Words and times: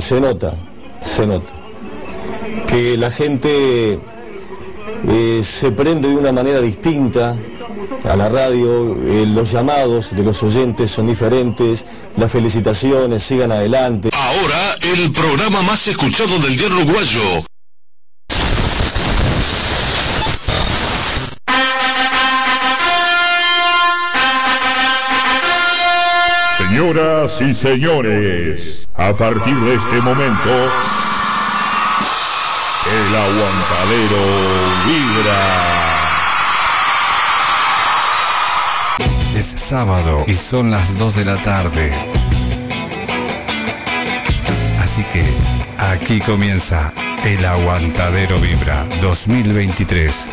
se 0.00 0.20
nota, 0.20 0.54
se 1.02 1.26
nota. 1.26 1.52
Que 2.66 2.96
la 2.96 3.10
gente 3.10 3.98
eh, 5.08 5.40
se 5.42 5.72
prende 5.72 6.08
de 6.08 6.14
una 6.14 6.32
manera 6.32 6.60
distinta 6.60 7.36
a 8.04 8.16
la 8.16 8.28
radio, 8.28 8.96
eh, 9.02 9.26
los 9.26 9.50
llamados 9.50 10.14
de 10.14 10.22
los 10.22 10.42
oyentes 10.42 10.90
son 10.90 11.06
diferentes, 11.06 11.86
las 12.16 12.30
felicitaciones, 12.30 13.22
sigan 13.22 13.50
adelante. 13.50 14.10
Ahora, 14.12 14.76
el 14.80 15.10
programa 15.12 15.62
más 15.62 15.86
escuchado 15.88 16.38
del 16.38 16.56
diario 16.56 16.76
uruguayo. 16.76 17.44
Y 27.24 27.54
señores, 27.54 28.86
a 28.94 29.16
partir 29.16 29.56
de 29.56 29.74
este 29.74 29.98
momento, 30.02 30.50
el 32.92 33.16
aguantadero 33.16 34.16
vibra. 34.86 35.40
Es 39.34 39.46
sábado 39.46 40.24
y 40.26 40.34
son 40.34 40.70
las 40.70 40.98
2 40.98 41.16
de 41.16 41.24
la 41.24 41.40
tarde. 41.40 41.92
Así 44.82 45.02
que 45.04 45.24
aquí 45.78 46.20
comienza 46.20 46.92
el 47.24 47.42
Aguantadero 47.42 48.38
Vibra 48.38 48.84
2023. 49.00 50.30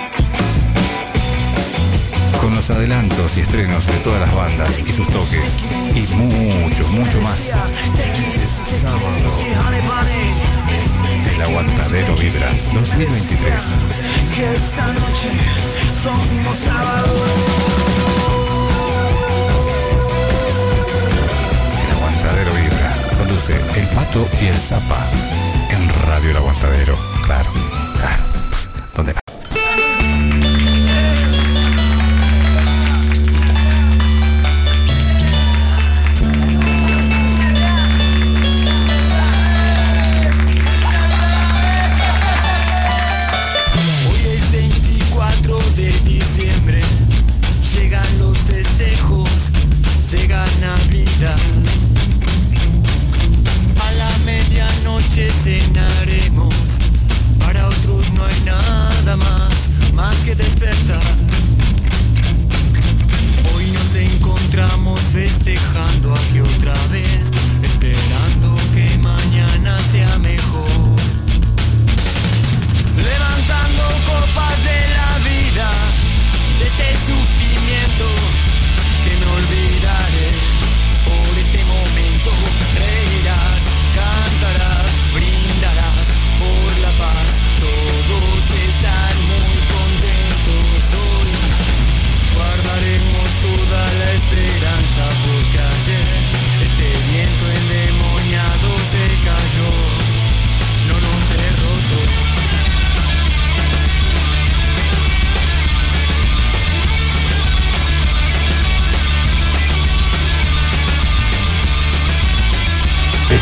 Con 2.51 2.57
los 2.57 2.69
adelantos 2.69 3.37
y 3.37 3.39
estrenos 3.39 3.87
de 3.87 3.93
todas 3.99 4.19
las 4.19 4.35
bandas 4.35 4.81
y 4.81 4.91
sus 4.91 5.07
toques. 5.07 5.61
Y 5.95 6.01
mucho, 6.15 6.85
mucho 6.89 7.21
más. 7.21 7.55
Es 8.35 8.61
sábado. 8.81 8.99
El 11.33 11.41
Aguantadero 11.41 12.13
Vibra 12.17 12.49
2023. 12.73 13.53
Que 14.35 14.53
esta 14.53 14.85
noche 14.85 15.29
somos 16.03 16.57
sábado. 16.57 17.15
El 21.85 21.91
Aguantadero 21.95 22.51
Vibra. 22.51 23.17
Conduce 23.17 23.55
El 23.79 23.87
Pato 23.95 24.27
y 24.41 24.47
el 24.47 24.59
Zapa. 24.59 24.99
En 25.69 25.89
Radio 26.05 26.31
El 26.31 26.35
Aguantadero. 26.35 26.97
Claro. 27.23 27.49
Claro. 27.95 28.23
Pues, 28.49 28.69
¿Dónde 28.93 29.13
va? 29.13 29.30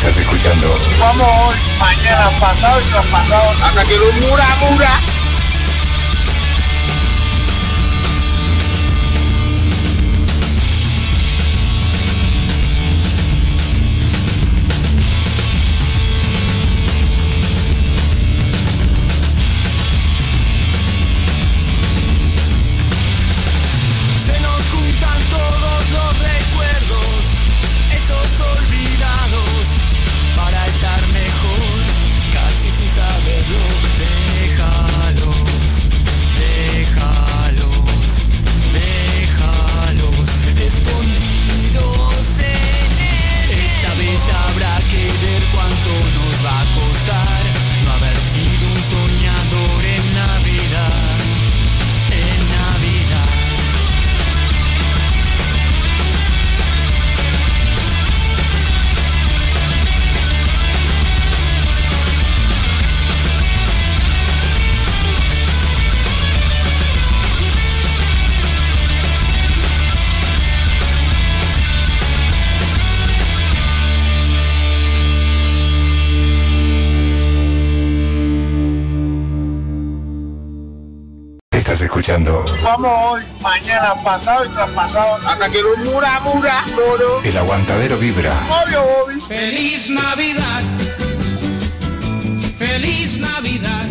Estás 0.00 0.16
escuchando 0.16 0.66
Vamos 0.98 1.28
hoy, 1.28 1.56
mañana, 1.78 2.30
pasado 2.40 2.80
y 2.80 2.84
traspasado, 2.84 3.50
hasta 3.62 3.84
que 3.84 3.98
lo 3.98 4.10
mura, 4.26 4.46
mura. 4.70 5.19
Estás 81.80 81.96
escuchando 81.96 82.44
Vamos 82.62 82.92
hoy, 83.06 83.22
mañana, 83.40 83.94
pasado 84.04 84.44
y 84.44 84.48
traspasado, 84.50 85.14
hasta 85.26 85.48
que 85.48 85.62
lo 85.62 85.78
mura, 85.78 86.20
mura, 86.20 86.62
moro. 86.76 87.22
El 87.24 87.38
Aguantadero 87.38 87.96
Vibra. 87.96 88.34
Obvio, 88.50 88.82
obvio. 89.02 89.18
Feliz 89.22 89.88
Navidad. 89.88 90.62
Feliz 92.58 93.16
Navidad. 93.16 93.86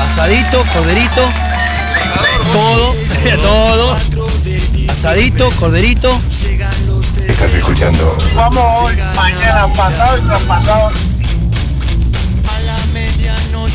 Asadito, 0.00 0.64
corderito, 0.72 1.28
todo, 2.54 2.94
todo. 3.42 4.07
Asadito, 4.98 5.48
corderito. 5.60 6.10
Estás 7.28 7.54
escuchando 7.54 8.16
Vamos 8.34 8.64
hoy, 8.80 8.96
mañana, 9.14 9.72
pasado 9.72 10.18
y 10.18 10.20
traspasado. 10.22 10.90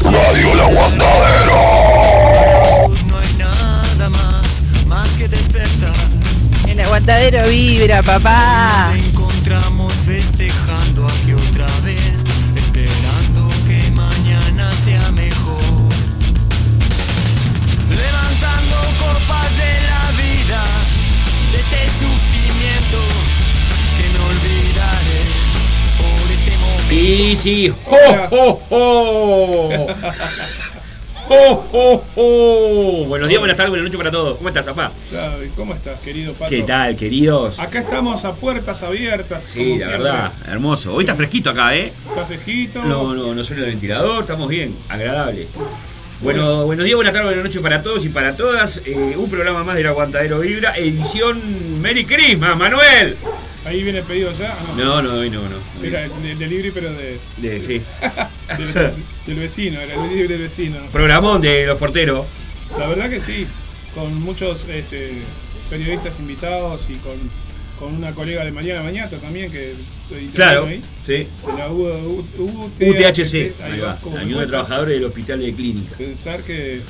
Radio 0.03 0.51
El 0.51 0.59
Aguantadero. 0.59 1.55
No 3.07 3.17
hay 3.19 3.33
nada 3.37 4.09
más, 4.09 4.85
más 4.85 5.09
que 5.11 5.29
despertar. 5.29 5.93
El 6.67 6.81
aguantadero 6.81 7.47
vibra, 7.47 8.03
papá. 8.03 8.91
Sí. 27.03 27.73
¡Oh, 27.85 28.27
oh, 28.31 28.61
oh! 28.69 29.87
¡Oh, 31.29 31.65
oh, 31.73 32.03
oh! 32.15 33.05
Buenos 33.07 33.27
días, 33.27 33.39
buenas 33.39 33.57
tardes, 33.57 33.71
buenas 33.71 33.85
noches 33.85 33.97
para 33.97 34.11
todos. 34.11 34.37
¿Cómo 34.37 34.49
estás, 34.49 34.65
papá? 34.65 34.91
¿Cómo 35.55 35.73
estás, 35.73 35.99
querido 35.99 36.33
Pato? 36.33 36.49
¿Qué 36.49 36.63
tal, 36.63 36.95
queridos? 36.95 37.59
Acá 37.59 37.79
estamos 37.79 38.23
a 38.25 38.33
puertas 38.35 38.83
abiertas. 38.83 39.43
Sí, 39.45 39.71
la 39.71 39.75
siempre. 39.75 39.97
verdad, 39.97 40.31
hermoso. 40.47 40.93
Hoy 40.93 41.03
está 41.03 41.15
fresquito 41.15 41.49
acá, 41.49 41.75
¿eh? 41.75 41.91
Está 42.09 42.25
fresquito. 42.25 42.81
No, 42.83 43.13
no, 43.13 43.33
no 43.33 43.43
suena 43.43 43.63
el 43.63 43.71
ventilador, 43.71 44.21
estamos 44.21 44.47
bien, 44.47 44.75
agradable. 44.89 45.47
Bueno, 46.21 46.65
buenos 46.65 46.85
días, 46.85 46.95
buenas 46.95 47.13
tardes, 47.13 47.27
buenas 47.27 47.45
noches 47.45 47.61
para 47.61 47.83
todos 47.83 48.05
y 48.05 48.09
para 48.09 48.35
todas. 48.35 48.81
Eh, 48.85 49.15
un 49.17 49.29
programa 49.29 49.63
más 49.63 49.75
del 49.75 49.87
Aguantadero 49.87 50.39
Vibra, 50.39 50.77
edición 50.77 51.81
Merry 51.81 52.05
Christmas, 52.05 52.55
Manuel. 52.55 53.17
Ahí 53.65 53.81
viene 53.83 53.99
el 53.99 54.05
pedido 54.05 54.31
ya. 54.37 54.51
Ah, 54.59 54.73
No, 54.77 55.01
no, 55.01 55.13
hoy 55.13 55.29
no, 55.29 55.41
no. 55.47 55.55
Era 55.85 56.03
el, 56.05 56.11
el 56.25 56.37
delivery, 56.37 56.71
pero 56.71 56.91
de, 56.91 57.17
De- 57.37 57.61
sí. 57.61 57.81
del, 58.57 58.93
del 59.25 59.35
vecino, 59.39 59.79
era 59.79 59.93
el 59.93 60.01
delivery 60.03 60.27
del 60.27 60.41
vecino. 60.41 60.77
Programón 60.91 61.41
de 61.41 61.65
los 61.65 61.77
porteros. 61.77 62.25
La 62.77 62.87
verdad 62.87 63.09
que 63.09 63.21
sí, 63.21 63.47
con 63.95 64.21
muchos 64.21 64.67
este, 64.67 65.13
periodistas 65.69 66.19
invitados 66.19 66.81
y 66.89 66.95
con, 66.95 67.13
con 67.79 67.95
una 67.95 68.11
colega 68.13 68.43
de 68.43 68.51
Mariana 68.51 68.83
Mañato 68.83 69.17
también, 69.17 69.51
que 69.51 69.73
soy 70.09 70.27
Claro, 70.27 70.65
ahí. 70.65 70.81
sí. 71.05 71.13
De 71.13 71.27
la 71.57 71.69
U- 71.69 71.87
U- 71.87 72.25
U- 72.39 72.71
UTHC, 72.79 73.53
ahí 73.63 73.79
va, 73.79 73.97
la 74.13 74.23
Unión 74.23 74.39
de 74.39 74.47
Trabajadores 74.47 74.95
del 74.95 75.05
Hospital 75.05 75.39
de 75.39 75.53
Clínica. 75.53 75.95
Pensar 75.97 76.41
que, 76.41 76.81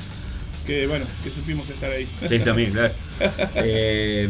que, 0.65 0.87
bueno, 0.87 1.05
que 1.23 1.29
supimos 1.29 1.69
estar 1.69 1.91
ahí. 1.91 2.07
Sí, 2.27 2.39
también, 2.39 2.71
claro. 2.71 2.93
Eh, 3.55 4.29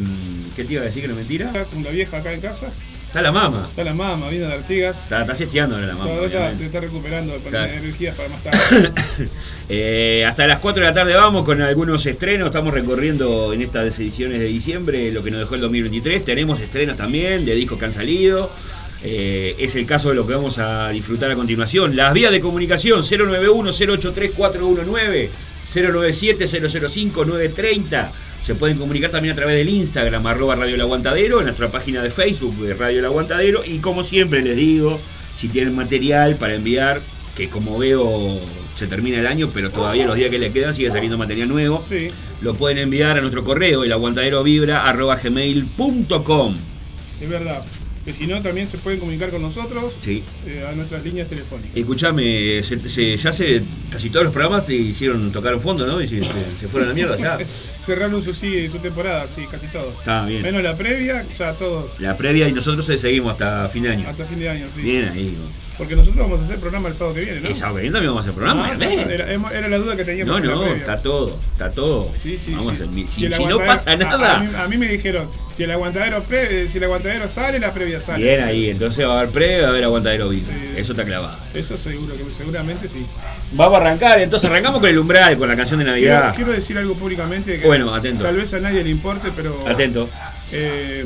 ¿Qué 0.55 0.63
te 0.63 0.73
iba 0.73 0.81
a 0.81 0.85
decir 0.85 1.01
que 1.01 1.07
no 1.07 1.13
es 1.13 1.19
mentira? 1.19 1.51
Con 1.71 1.83
la 1.83 1.91
vieja 1.91 2.17
acá 2.17 2.33
en 2.33 2.41
casa. 2.41 2.67
Está 3.07 3.21
la 3.21 3.31
mama. 3.31 3.67
Está 3.69 3.83
la 3.83 3.93
mamá, 3.93 4.27
vino 4.29 4.47
de 4.47 4.53
Artigas. 4.53 5.03
Está, 5.03 5.21
está 5.21 5.35
sesteando 5.35 5.75
ahora 5.75 5.87
la 5.87 5.93
mama. 5.93 6.05
Todavía 6.09 6.27
está, 6.47 6.57
te 6.57 6.65
está 6.65 6.79
recuperando 6.79 7.33
con 7.37 7.51
Claro. 7.51 7.71
energías 7.71 8.15
para 8.15 8.29
más 8.29 8.43
tarde. 8.43 8.91
Eh, 9.69 10.25
hasta 10.27 10.45
las 10.47 10.59
4 10.59 10.81
de 10.83 10.89
la 10.89 10.93
tarde 10.93 11.13
vamos 11.13 11.45
con 11.45 11.61
algunos 11.61 12.05
estrenos. 12.05 12.47
Estamos 12.47 12.73
recorriendo 12.73 13.53
en 13.53 13.61
estas 13.61 13.97
ediciones 13.99 14.39
de 14.39 14.45
diciembre 14.45 15.11
lo 15.11 15.23
que 15.23 15.31
nos 15.31 15.39
dejó 15.41 15.55
el 15.55 15.61
2023. 15.61 16.25
Tenemos 16.25 16.59
estrenos 16.59 16.97
también 16.97 17.45
de 17.45 17.55
discos 17.55 17.79
que 17.79 17.85
han 17.85 17.93
salido. 17.93 18.51
Eh, 19.03 19.55
es 19.59 19.75
el 19.75 19.85
caso 19.85 20.09
de 20.09 20.15
lo 20.15 20.25
que 20.27 20.33
vamos 20.33 20.57
a 20.57 20.89
disfrutar 20.89 21.29
a 21.31 21.35
continuación. 21.35 21.95
Las 21.95 22.13
vías 22.13 22.31
de 22.31 22.39
comunicación 22.39 23.01
091-083-419, 23.03 25.29
097-005-930. 25.65 28.11
Se 28.43 28.55
pueden 28.55 28.77
comunicar 28.77 29.11
también 29.11 29.33
a 29.33 29.35
través 29.35 29.57
del 29.57 29.67
Instagram, 29.69 30.25
arroba 30.27 30.55
Radio 30.55 30.75
El 30.75 30.81
Aguantadero, 30.81 31.39
en 31.39 31.45
nuestra 31.45 31.71
página 31.71 32.01
de 32.01 32.09
Facebook 32.09 32.55
de 32.57 32.73
Radio 32.73 32.99
El 32.99 33.05
Aguantadero. 33.05 33.63
Y 33.65 33.79
como 33.79 34.03
siempre 34.03 34.41
les 34.41 34.57
digo, 34.57 34.99
si 35.37 35.47
tienen 35.47 35.73
material 35.75 36.35
para 36.35 36.55
enviar, 36.55 36.99
que 37.35 37.47
como 37.49 37.77
veo 37.77 38.39
se 38.75 38.87
termina 38.87 39.19
el 39.19 39.27
año, 39.27 39.51
pero 39.53 39.69
todavía 39.69 40.05
los 40.05 40.15
días 40.15 40.29
que 40.29 40.39
le 40.39 40.51
quedan 40.51 40.75
sigue 40.75 40.91
saliendo 40.91 41.17
material 41.17 41.47
nuevo, 41.47 41.83
Sí, 41.87 42.09
lo 42.41 42.53
pueden 42.55 42.79
enviar 42.79 43.17
a 43.17 43.21
nuestro 43.21 43.43
correo, 43.43 43.83
elaguantaderovibra.gmail.com 43.83 46.55
es 47.23 47.29
verdad. 47.29 47.63
Que 48.05 48.11
si 48.11 48.27
no, 48.27 48.41
también 48.41 48.67
se 48.67 48.77
pueden 48.77 48.99
comunicar 48.99 49.29
con 49.29 49.41
nosotros 49.41 49.93
Sí. 50.01 50.23
eh, 50.45 50.65
a 50.69 50.73
nuestras 50.73 51.03
líneas 51.05 51.29
telefónicas. 51.29 51.71
Escuchame, 51.75 52.61
se, 52.61 52.77
se- 52.89 53.15
ya 53.17 53.31
se, 53.31 53.61
casi 53.89 54.09
todos 54.09 54.25
los 54.25 54.33
programas 54.33 54.65
se 54.65 54.75
hicieron 54.75 55.31
tocar 55.31 55.57
fondo, 55.61 55.87
¿no? 55.87 56.01
Y 56.01 56.07
se, 56.09 56.21
fueron 56.67 56.83
a 56.83 56.89
la 56.89 56.93
mierda 56.95 57.17
ya. 57.17 57.37
Cerraron 57.85 58.21
su, 58.23 58.33
sí, 58.33 58.67
su 58.69 58.77
temporada, 58.79 59.25
sí, 59.27 59.43
casi 59.49 59.67
todos. 59.67 59.95
Está 59.99 60.25
bien. 60.25 60.41
Menos 60.41 60.63
la 60.63 60.75
previa, 60.77 61.25
ya 61.37 61.53
todos. 61.53 61.99
La 61.99 62.15
previa 62.17 62.47
y 62.49 62.53
nosotros 62.53 62.85
seguimos 62.85 63.33
hasta 63.33 63.67
fin 63.69 63.83
de 63.83 63.89
año. 63.91 64.07
Hasta 64.07 64.25
fin 64.25 64.39
de 64.39 64.49
año, 64.49 64.67
sí. 64.75 64.81
Bien 64.81 65.05
ahí. 65.09 65.37
¿no? 65.37 65.62
Porque 65.77 65.95
nosotros 65.95 66.21
vamos 66.21 66.39
a 66.41 66.43
hacer 66.45 66.59
programa 66.59 66.87
el 66.89 66.93
sábado 66.93 67.15
que 67.15 67.21
viene, 67.21 67.41
¿no? 67.41 67.47
El 67.49 67.55
sábado 67.55 67.75
que 67.77 67.81
viene 67.81 67.93
también 67.95 68.11
vamos 68.11 68.25
a 68.25 68.29
hacer 68.29 68.33
programa, 68.35 68.67
Ah, 68.79 69.11
era, 69.11 69.57
era 69.57 69.67
la 69.67 69.77
duda 69.79 69.95
que 69.95 70.05
teníamos 70.05 70.39
No, 70.41 70.45
no, 70.55 70.61
previa. 70.61 70.77
está 70.77 70.97
todo, 70.97 71.39
está 71.51 71.71
todo. 71.71 72.11
Sí, 72.21 72.37
sí, 72.43 72.51
Vamos 72.51 72.75
sí. 72.77 72.83
a 72.83 72.85
hacer- 72.85 72.95
si, 73.07 73.27
Si 73.27 73.33
si 73.33 73.45
no 73.45 73.57
pasa 73.57 73.95
nada. 73.95 74.35
A, 74.35 74.39
mí, 74.39 74.49
a 74.55 74.67
mí 74.67 74.77
me 74.77 74.87
dijeron, 74.87 75.27
si 75.57 75.63
el 75.63 75.71
aguantadero 75.71 76.21
pre- 76.23 76.67
si 76.69 76.77
el 76.77 76.83
aguantadero 76.83 77.27
sale, 77.27 77.57
la 77.59 77.73
previa 77.73 77.99
sale. 77.99 78.23
Bien 78.23 78.43
ahí, 78.43 78.69
entonces 78.69 79.03
va 79.07 79.13
a 79.15 79.19
haber 79.21 79.31
pre, 79.31 79.61
va 79.61 79.67
a 79.67 79.69
haber 79.71 79.83
aguantadero 79.85 80.29
vivo. 80.29 80.47
Eso 80.77 80.91
está 80.93 81.05
clavado. 81.05 81.37
Eso 81.55 81.75
seguro, 81.75 82.13
que 82.15 82.23
seguramente 82.37 82.87
sí. 82.87 83.05
Vamos 83.53 83.73
a 83.73 83.81
arrancar, 83.81 84.19
entonces 84.19 84.47
arrancamos 84.51 84.79
con 84.79 84.89
el 84.89 84.97
umbral, 84.99 85.37
con 85.39 85.49
la 85.49 85.55
canción 85.55 85.79
de 85.79 85.85
Quiero, 85.85 86.13
Navidad. 86.13 86.35
quiero 86.35 86.51
decir 86.51 86.77
algo 86.77 86.93
públicamente 86.93 87.57
que 87.59 87.65
Bueno, 87.65 87.93
atento. 87.95 88.23
tal 88.23 88.35
vez 88.35 88.53
a 88.53 88.59
nadie 88.59 88.83
le 88.83 88.91
importe, 88.91 89.29
pero 89.35 89.57
Atento. 89.67 90.07
eh, 90.51 91.03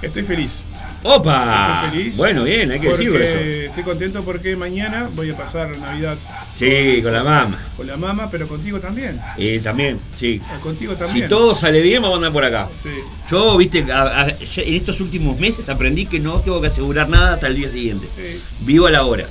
estoy 0.00 0.22
feliz. 0.22 0.62
¡Opa! 1.04 1.82
Estoy 1.84 1.98
feliz. 2.00 2.16
Bueno, 2.16 2.44
bien, 2.44 2.70
hay 2.70 2.78
que 2.80 2.88
decirlo 2.88 3.18
eso. 3.18 3.36
Estoy 3.68 3.82
contento 3.84 4.22
porque 4.22 4.54
mañana 4.56 5.08
voy 5.14 5.30
a 5.30 5.36
pasar 5.36 5.76
Navidad 5.78 6.16
Sí, 6.56 7.00
con 7.02 7.12
la 7.12 7.24
mamá. 7.24 7.58
con 7.76 7.86
la 7.86 7.96
mamá, 7.96 8.28
pero 8.30 8.46
contigo 8.46 8.78
también. 8.78 9.20
Y 9.36 9.58
también, 9.58 9.98
sí. 10.16 10.40
Contigo 10.62 10.94
también. 10.94 11.24
Si 11.24 11.28
todo 11.28 11.54
sale 11.54 11.80
bien, 11.82 12.02
vamos 12.02 12.14
a 12.14 12.18
andar 12.18 12.32
por 12.32 12.44
acá. 12.44 12.68
Sí. 12.82 12.90
Yo, 13.30 13.56
viste, 13.56 13.84
a- 13.92 14.28
en 14.28 14.74
estos 14.74 15.00
últimos 15.00 15.38
meses 15.40 15.68
aprendí 15.68 16.06
que 16.06 16.20
no 16.20 16.40
tengo 16.40 16.60
que 16.60 16.68
asegurar 16.68 17.08
nada 17.08 17.34
hasta 17.34 17.48
el 17.48 17.56
día 17.56 17.70
siguiente. 17.70 18.06
Sí. 18.16 18.40
Vivo 18.60 18.86
a 18.86 18.90
la 18.90 19.04
hora. 19.04 19.26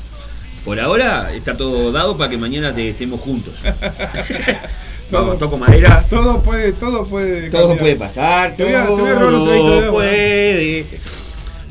Por 0.66 0.80
ahora 0.80 1.34
está 1.34 1.56
todo 1.58 1.92
dado 1.92 2.18
para 2.18 2.30
que 2.30 2.38
mañana 2.38 2.76
te- 2.76 2.90
estemos 2.90 3.20
juntos. 3.22 3.54
Vamos, 5.12 5.40
toco 5.40 5.58
madera. 5.58 6.00
Todo 6.10 6.42
puede, 6.42 6.72
todo 6.74 7.06
puede. 7.06 7.50
Todo 7.50 7.70
cambiar. 7.70 7.80
puede 7.80 7.96
pasar, 7.96 8.56
todo 8.58 9.92
puede. 9.92 10.86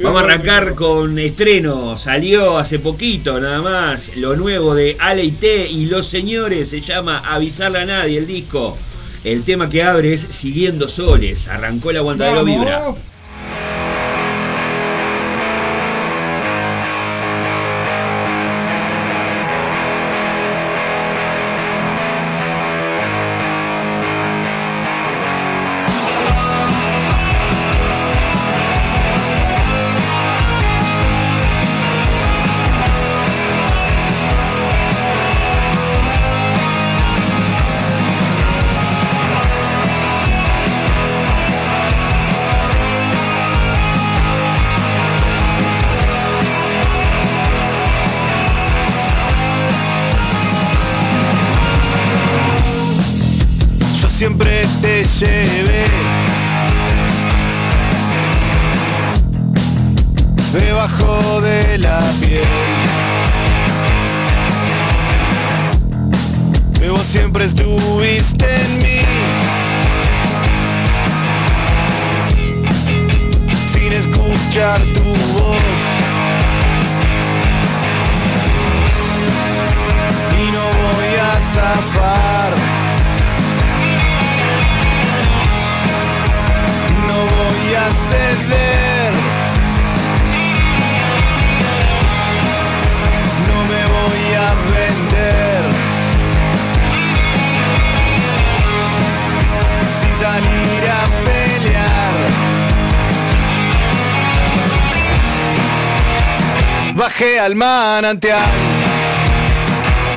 Vamos 0.03 0.23
a 0.23 0.25
arrancar 0.25 0.75
con 0.75 1.19
estreno. 1.19 1.99
Salió 1.99 2.57
hace 2.57 2.79
poquito 2.79 3.39
nada 3.39 3.61
más 3.61 4.17
lo 4.17 4.35
nuevo 4.35 4.75
de 4.75 4.97
Ale 4.99 5.25
y 5.25 5.31
T 5.31 5.67
y 5.71 5.87
los 5.87 6.07
señores. 6.07 6.71
Se 6.71 6.81
llama 6.81 7.19
Avisarle 7.19 7.81
a 7.81 7.85
nadie 7.85 8.19
el 8.19 8.27
disco. 8.27 8.79
El 9.25 9.45
tema 9.45 9.69
que 9.69 9.83
abre 9.83 10.15
es 10.15 10.23
Siguiendo 10.31 10.89
Soles. 10.89 11.49
Arrancó 11.49 11.91
el 11.91 11.99
aguantadero 11.99 12.45
vibra. 12.45 12.95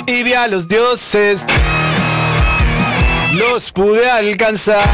Y 0.05 0.23
vi 0.23 0.33
a 0.33 0.47
los 0.47 0.69
dioses. 0.69 1.45
Los 3.33 3.73
pude 3.73 4.09
alcanzar 4.09 4.87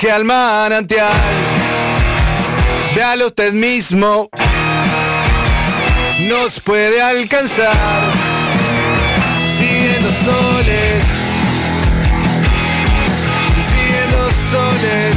Baje 0.00 0.12
al 0.12 0.24
manantial. 0.24 1.12
Véalo 2.94 3.26
usted 3.26 3.52
mismo. 3.52 4.30
Nos 6.20 6.58
puede 6.60 7.02
alcanzar. 7.02 7.76
Siguiendo 9.58 10.08
soles. 10.24 11.04
Siguiendo 13.68 14.30
soles. 14.50 15.09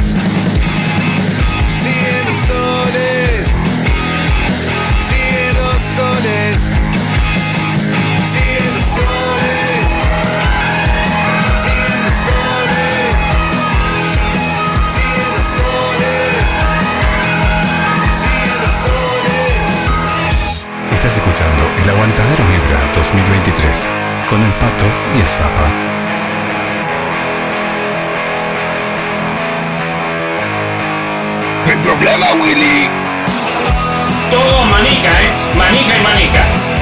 Estás 21.04 21.18
escuchando 21.18 21.62
El 21.82 21.90
Aguantadero 21.90 22.44
Vibra 22.46 22.80
2023 22.94 23.88
con 24.26 24.42
el 24.42 24.50
Pato 24.54 24.86
y 25.14 25.20
el 25.20 25.26
Zapa. 25.26 25.68
El 31.70 31.78
problema, 31.80 32.26
Willy. 32.40 32.88
Todo 34.30 34.64
manica, 34.64 35.10
¿eh? 35.20 35.56
Manica 35.58 35.98
y 35.98 36.02
manica. 36.02 36.73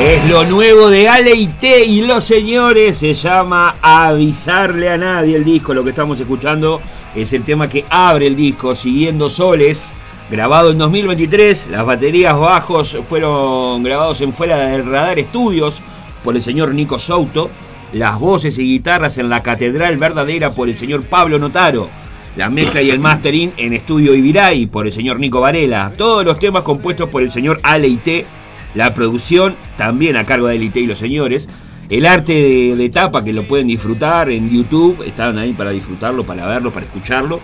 Es 0.00 0.26
lo 0.30 0.44
nuevo 0.44 0.88
de 0.88 1.10
Ale 1.10 1.34
y 1.34 1.46
T 1.46 1.84
y 1.84 2.00
los 2.00 2.24
señores. 2.24 2.96
Se 2.96 3.12
llama 3.12 3.76
Avisarle 3.82 4.88
a 4.88 4.96
nadie 4.96 5.36
el 5.36 5.44
disco. 5.44 5.74
Lo 5.74 5.84
que 5.84 5.90
estamos 5.90 6.18
escuchando 6.18 6.80
es 7.14 7.34
el 7.34 7.44
tema 7.44 7.68
que 7.68 7.84
abre 7.90 8.26
el 8.26 8.34
disco, 8.34 8.74
Siguiendo 8.74 9.28
Soles. 9.28 9.92
Grabado 10.30 10.70
en 10.70 10.78
2023. 10.78 11.66
Las 11.70 11.84
baterías 11.84 12.38
bajos 12.38 12.96
fueron 13.06 13.82
grabados 13.82 14.22
en 14.22 14.32
Fuera 14.32 14.56
del 14.56 14.86
Radar 14.86 15.18
Estudios 15.18 15.82
por 16.24 16.34
el 16.34 16.42
señor 16.42 16.72
Nico 16.72 16.98
Souto. 16.98 17.50
Las 17.92 18.18
voces 18.18 18.58
y 18.58 18.62
guitarras 18.62 19.18
en 19.18 19.28
la 19.28 19.42
Catedral 19.42 19.98
Verdadera 19.98 20.50
por 20.50 20.70
el 20.70 20.76
señor 20.76 21.02
Pablo 21.04 21.38
Notaro. 21.38 21.90
La 22.36 22.48
mezcla 22.48 22.80
y 22.80 22.88
el 22.88 23.00
mastering 23.00 23.52
en 23.58 23.74
Estudio 23.74 24.14
Ibiray 24.14 24.64
por 24.64 24.86
el 24.86 24.94
señor 24.94 25.20
Nico 25.20 25.42
Varela. 25.42 25.92
Todos 25.94 26.24
los 26.24 26.38
temas 26.38 26.62
compuestos 26.62 27.10
por 27.10 27.22
el 27.22 27.30
señor 27.30 27.60
Ale 27.62 27.88
y 27.88 27.96
T. 27.96 28.39
La 28.74 28.94
producción 28.94 29.54
también 29.76 30.16
a 30.16 30.24
cargo 30.24 30.46
de 30.46 30.56
Elite 30.56 30.80
y 30.80 30.86
los 30.86 30.98
señores. 30.98 31.48
El 31.88 32.06
arte 32.06 32.32
de, 32.32 32.76
de 32.76 32.88
tapa 32.90 33.24
que 33.24 33.32
lo 33.32 33.42
pueden 33.42 33.66
disfrutar 33.66 34.30
en 34.30 34.48
YouTube. 34.48 35.02
Están 35.06 35.38
ahí 35.38 35.52
para 35.52 35.70
disfrutarlo, 35.70 36.24
para 36.24 36.46
verlo, 36.46 36.72
para 36.72 36.86
escucharlo. 36.86 37.40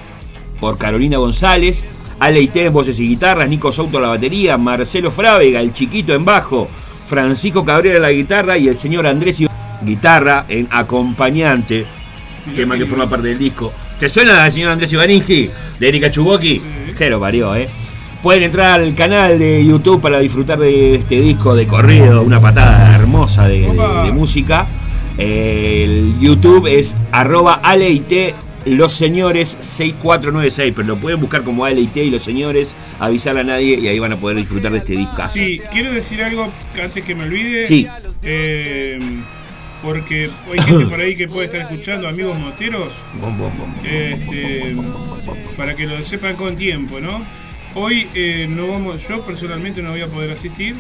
Por 0.61 0.78
Carolina 0.78 1.18
González. 1.18 1.85
Aleite 2.21 2.64
en 2.66 2.73
voces 2.73 2.99
y 3.00 3.09
guitarras. 3.09 3.49
Nico 3.49 3.73
Souto 3.73 3.99
a 3.99 4.02
la 4.02 4.09
batería. 4.09 4.56
Marcelo 4.56 5.11
Frávega, 5.11 5.61
el 5.61 5.73
chiquito 5.73 6.14
en 6.14 6.25
bajo. 6.25 6.68
Francisco 7.09 7.64
Cabrera 7.64 7.99
a 7.99 8.02
la 8.02 8.12
guitarra. 8.12 8.56
Y 8.56 8.68
el 8.68 8.76
señor 8.76 9.06
Andrés 9.06 9.40
Iba- 9.40 9.50
guitarra 9.83 10.45
en 10.49 10.68
acompañante. 10.71 11.85
Tema 12.54 12.78
que 12.78 12.87
forma 12.87 13.09
parte 13.09 13.28
del 13.28 13.38
disco. 13.38 13.73
¿Te 13.99 14.09
suena 14.09 14.47
el 14.47 14.52
señor 14.52 14.71
Andrés 14.71 14.92
Ivaninsky? 14.92 15.50
De 15.80 15.88
Erika 15.88 16.11
Chuboki. 16.11 16.62
Jero 16.97 17.18
parió, 17.18 17.54
eh. 17.56 17.68
Pueden 18.26 18.42
entrar 18.42 18.80
al 18.80 18.92
canal 18.97 19.38
de 19.38 19.64
YouTube 19.64 20.02
para 20.02 20.18
disfrutar 20.18 20.59
de 20.59 20.97
este 20.97 21.21
disco 21.21 21.54
de 21.54 21.64
corrido, 21.68 22.23
una 22.23 22.40
patada 22.40 22.97
hermosa 22.97 23.47
de, 23.47 23.61
de- 23.61 23.68
de 24.06 24.11
música. 24.11 24.66
El 25.16 26.12
YouTube 26.18 26.66
es 26.66 26.97
arroba 27.12 27.54
aleite 27.62 28.35
los 28.64 28.92
señores 28.92 29.56
6496, 29.61 30.73
pero 30.75 30.88
lo 30.88 30.97
pueden 30.97 31.21
buscar 31.21 31.45
como 31.45 31.64
aleite 31.64 32.02
y 32.02 32.11
los 32.11 32.25
señores, 32.25 32.71
avisar 32.99 33.38
a 33.38 33.45
nadie 33.45 33.78
y 33.78 33.87
ahí 33.87 34.00
van 34.00 34.14
a 34.14 34.16
poder 34.18 34.38
disfrutar 34.38 34.73
de 34.73 34.78
este 34.78 34.95
disco. 34.97 35.23
Sí, 35.30 35.61
quiero 35.71 35.92
decir 35.92 36.21
algo 36.25 36.49
antes 36.83 37.04
que 37.04 37.14
me 37.14 37.26
olvide. 37.26 37.68
Sí. 37.68 37.87
Eh, 38.25 38.99
porque 39.85 40.30
hay 40.52 40.61
gente 40.62 40.87
por 40.87 40.99
ahí 40.99 41.14
que 41.14 41.28
puede 41.28 41.45
estar 41.47 41.61
escuchando, 41.61 42.09
amigos 42.09 42.37
moteros. 42.40 42.88
Este, 43.85 44.75
para 45.56 45.76
que 45.76 45.87
lo 45.87 46.02
sepan 46.02 46.35
con 46.35 46.56
tiempo, 46.56 46.99
¿no? 46.99 47.46
Hoy 47.78 48.09
eh, 48.14 48.47
no 48.49 48.68
vamos, 48.68 49.06
yo 49.06 49.21
personalmente 49.26 49.83
no 49.83 49.90
voy 49.90 50.00
a 50.00 50.06
poder 50.06 50.30
asistir 50.30 50.75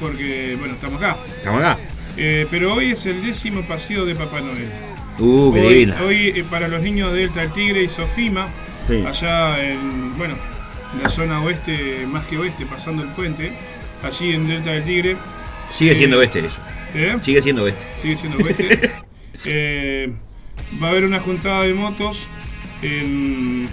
porque, 0.00 0.56
bueno, 0.58 0.72
estamos 0.72 1.00
acá. 1.02 1.18
Estamos 1.36 1.60
acá. 1.60 1.78
Eh, 2.16 2.46
pero 2.50 2.72
hoy 2.74 2.92
es 2.92 3.04
el 3.04 3.22
décimo 3.22 3.60
paseo 3.62 4.06
de 4.06 4.14
Papá 4.14 4.40
Noel. 4.40 4.66
Uh, 5.18 5.52
qué 5.52 5.60
hoy, 5.60 5.74
divina. 5.74 5.96
hoy, 6.02 6.28
eh, 6.34 6.44
para 6.48 6.66
los 6.68 6.80
niños 6.80 7.12
de 7.12 7.18
Delta 7.20 7.40
del 7.42 7.52
Tigre 7.52 7.82
y 7.82 7.88
Sofima, 7.90 8.48
Sí. 8.88 9.04
allá 9.06 9.62
en, 9.62 10.16
bueno, 10.16 10.34
en 10.94 11.02
la 11.02 11.10
zona 11.10 11.42
oeste, 11.42 12.06
más 12.06 12.24
que 12.24 12.38
oeste, 12.38 12.64
pasando 12.64 13.02
el 13.02 13.10
puente, 13.10 13.52
allí 14.02 14.32
en 14.32 14.48
Delta 14.48 14.70
del 14.72 14.84
Tigre. 14.84 15.16
Sigue 15.70 15.94
siendo 15.94 16.16
oeste 16.18 16.38
eso. 16.46 16.58
Sigue 17.22 17.42
siendo 17.42 17.64
oeste. 17.64 17.84
Sigue 18.00 18.16
siendo 18.16 18.42
oeste. 18.42 18.90
Va 20.82 20.86
a 20.86 20.90
haber 20.90 21.04
una 21.04 21.20
juntada 21.20 21.64
de 21.64 21.74
motos 21.74 22.26
en, 22.80 23.68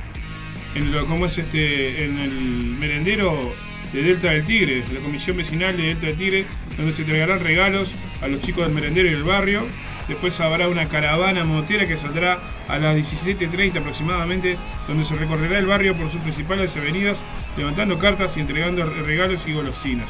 ¿cómo 1.07 1.25
es 1.25 1.37
este? 1.37 2.05
En 2.05 2.19
el 2.19 2.31
merendero 2.79 3.53
de 3.93 4.03
Delta 4.03 4.31
del 4.31 4.45
Tigre, 4.45 4.83
la 4.93 4.99
Comisión 4.99 5.37
Vecinal 5.37 5.75
de 5.77 5.83
Delta 5.83 6.07
del 6.07 6.17
Tigre, 6.17 6.45
donde 6.77 6.93
se 6.93 7.01
entregarán 7.01 7.39
regalos 7.39 7.95
a 8.21 8.27
los 8.27 8.41
chicos 8.41 8.65
del 8.65 8.73
merendero 8.73 9.07
y 9.07 9.11
del 9.11 9.23
barrio. 9.23 9.65
Después 10.07 10.39
habrá 10.39 10.67
una 10.69 10.87
caravana 10.87 11.43
motera 11.43 11.87
que 11.87 11.97
saldrá 11.97 12.39
a 12.67 12.79
las 12.79 12.95
17.30 12.95 13.79
aproximadamente, 13.79 14.57
donde 14.87 15.03
se 15.03 15.15
recorrerá 15.15 15.59
el 15.59 15.65
barrio 15.65 15.95
por 15.95 16.09
sus 16.09 16.21
principales 16.21 16.75
avenidas, 16.77 17.17
levantando 17.57 17.99
cartas 17.99 18.37
y 18.37 18.39
entregando 18.39 18.85
regalos 18.85 19.47
y 19.47 19.53
golosinas. 19.53 20.07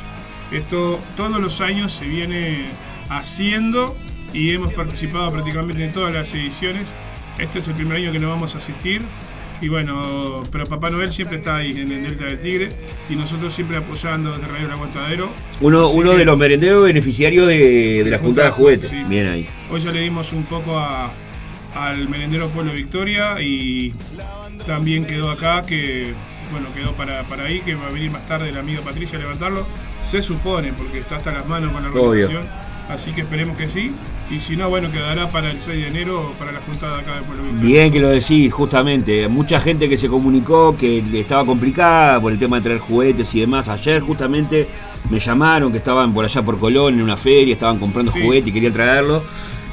Esto 0.51 0.99
todos 1.15 1.41
los 1.41 1.61
años 1.61 1.93
se 1.93 2.05
viene 2.05 2.65
haciendo 3.09 3.97
y 4.33 4.51
hemos 4.51 4.73
participado 4.73 5.31
prácticamente 5.31 5.83
en 5.83 5.93
todas 5.93 6.13
las 6.13 6.33
ediciones. 6.33 6.93
Este 7.39 7.59
es 7.59 7.67
el 7.67 7.75
primer 7.75 7.97
año 7.97 8.11
que 8.11 8.19
no 8.19 8.29
vamos 8.29 8.55
a 8.55 8.59
asistir. 8.59 9.01
Y 9.61 9.69
bueno, 9.69 10.43
pero 10.51 10.65
Papá 10.67 10.89
Noel 10.91 11.11
siempre 11.11 11.37
está 11.37 11.55
ahí 11.57 11.71
en 11.71 11.91
el 11.91 12.03
Delta 12.03 12.25
del 12.25 12.39
Tigre 12.39 12.71
y 13.09 13.15
nosotros 13.15 13.53
siempre 13.53 13.77
apoyando 13.77 14.31
desde 14.37 14.47
Radio 14.47 14.65
El 14.67 14.71
Aguantadero. 14.71 15.31
Uno, 15.61 15.89
uno 15.89 16.11
que 16.11 16.17
de 16.17 16.25
los 16.25 16.37
merenderos 16.37 16.83
beneficiarios 16.83 17.47
de, 17.47 18.03
de 18.03 18.09
la 18.11 18.19
Junta 18.19 18.43
de 18.43 18.51
Juguetes. 18.51 18.89
Sí. 18.89 18.97
Bien 19.09 19.27
ahí. 19.27 19.47
Hoy 19.71 19.81
ya 19.81 19.91
le 19.91 20.01
dimos 20.01 20.31
un 20.33 20.43
poco 20.43 20.77
a- 20.77 21.11
al 21.75 22.07
merendero 22.09 22.49
Pueblo 22.49 22.73
Victoria 22.73 23.41
y 23.41 23.93
también 24.65 25.05
quedó 25.05 25.31
acá 25.31 25.65
que, 25.65 26.13
bueno, 26.51 26.67
quedó 26.73 26.93
para, 26.93 27.23
para 27.23 27.43
ahí, 27.45 27.59
que 27.61 27.75
va 27.75 27.87
a 27.87 27.91
venir 27.91 28.11
más 28.11 28.27
tarde 28.27 28.51
la 28.51 28.59
amiga 28.59 28.81
Patricia 28.81 29.17
a 29.17 29.21
levantarlo. 29.21 29.65
Se 30.01 30.21
supone, 30.21 30.71
porque 30.73 30.99
está 30.99 31.17
hasta 31.17 31.31
las 31.31 31.47
manos 31.47 31.71
con 31.71 31.83
la 31.83 31.89
Obvio. 31.89 32.27
organización. 32.27 32.47
Así 32.89 33.11
que 33.11 33.21
esperemos 33.21 33.57
que 33.57 33.67
sí. 33.67 33.91
Y 34.29 34.41
si 34.41 34.57
no, 34.57 34.67
bueno, 34.69 34.91
quedará 34.91 35.29
para 35.29 35.49
el 35.49 35.57
6 35.59 35.83
de 35.83 35.87
enero 35.87 36.33
para 36.37 36.51
la 36.51 36.59
juntada 36.59 36.99
acá 36.99 37.15
de 37.15 37.21
Pueblo 37.21 37.43
Victoria. 37.43 37.65
Bien 37.65 37.91
que 37.93 37.99
lo 38.01 38.09
decís, 38.09 38.51
justamente. 38.51 39.27
Mucha 39.29 39.61
gente 39.61 39.87
que 39.87 39.95
se 39.95 40.09
comunicó 40.09 40.75
que 40.77 41.01
estaba 41.17 41.45
complicada 41.45 42.19
por 42.19 42.33
el 42.33 42.37
tema 42.39 42.57
de 42.57 42.63
traer 42.63 42.79
juguetes 42.79 43.33
y 43.35 43.39
demás. 43.39 43.69
Ayer 43.69 44.01
justamente 44.01 44.67
me 45.09 45.19
llamaron 45.21 45.71
que 45.71 45.77
estaban 45.77 46.13
por 46.13 46.25
allá 46.25 46.41
por 46.41 46.59
Colón 46.59 46.95
en 46.95 47.03
una 47.03 47.15
feria, 47.15 47.53
estaban 47.53 47.79
comprando 47.79 48.11
Sí. 48.11 48.19
juguetes 48.21 48.49
y 48.49 48.51
querían 48.51 48.73
traerlo. 48.73 49.23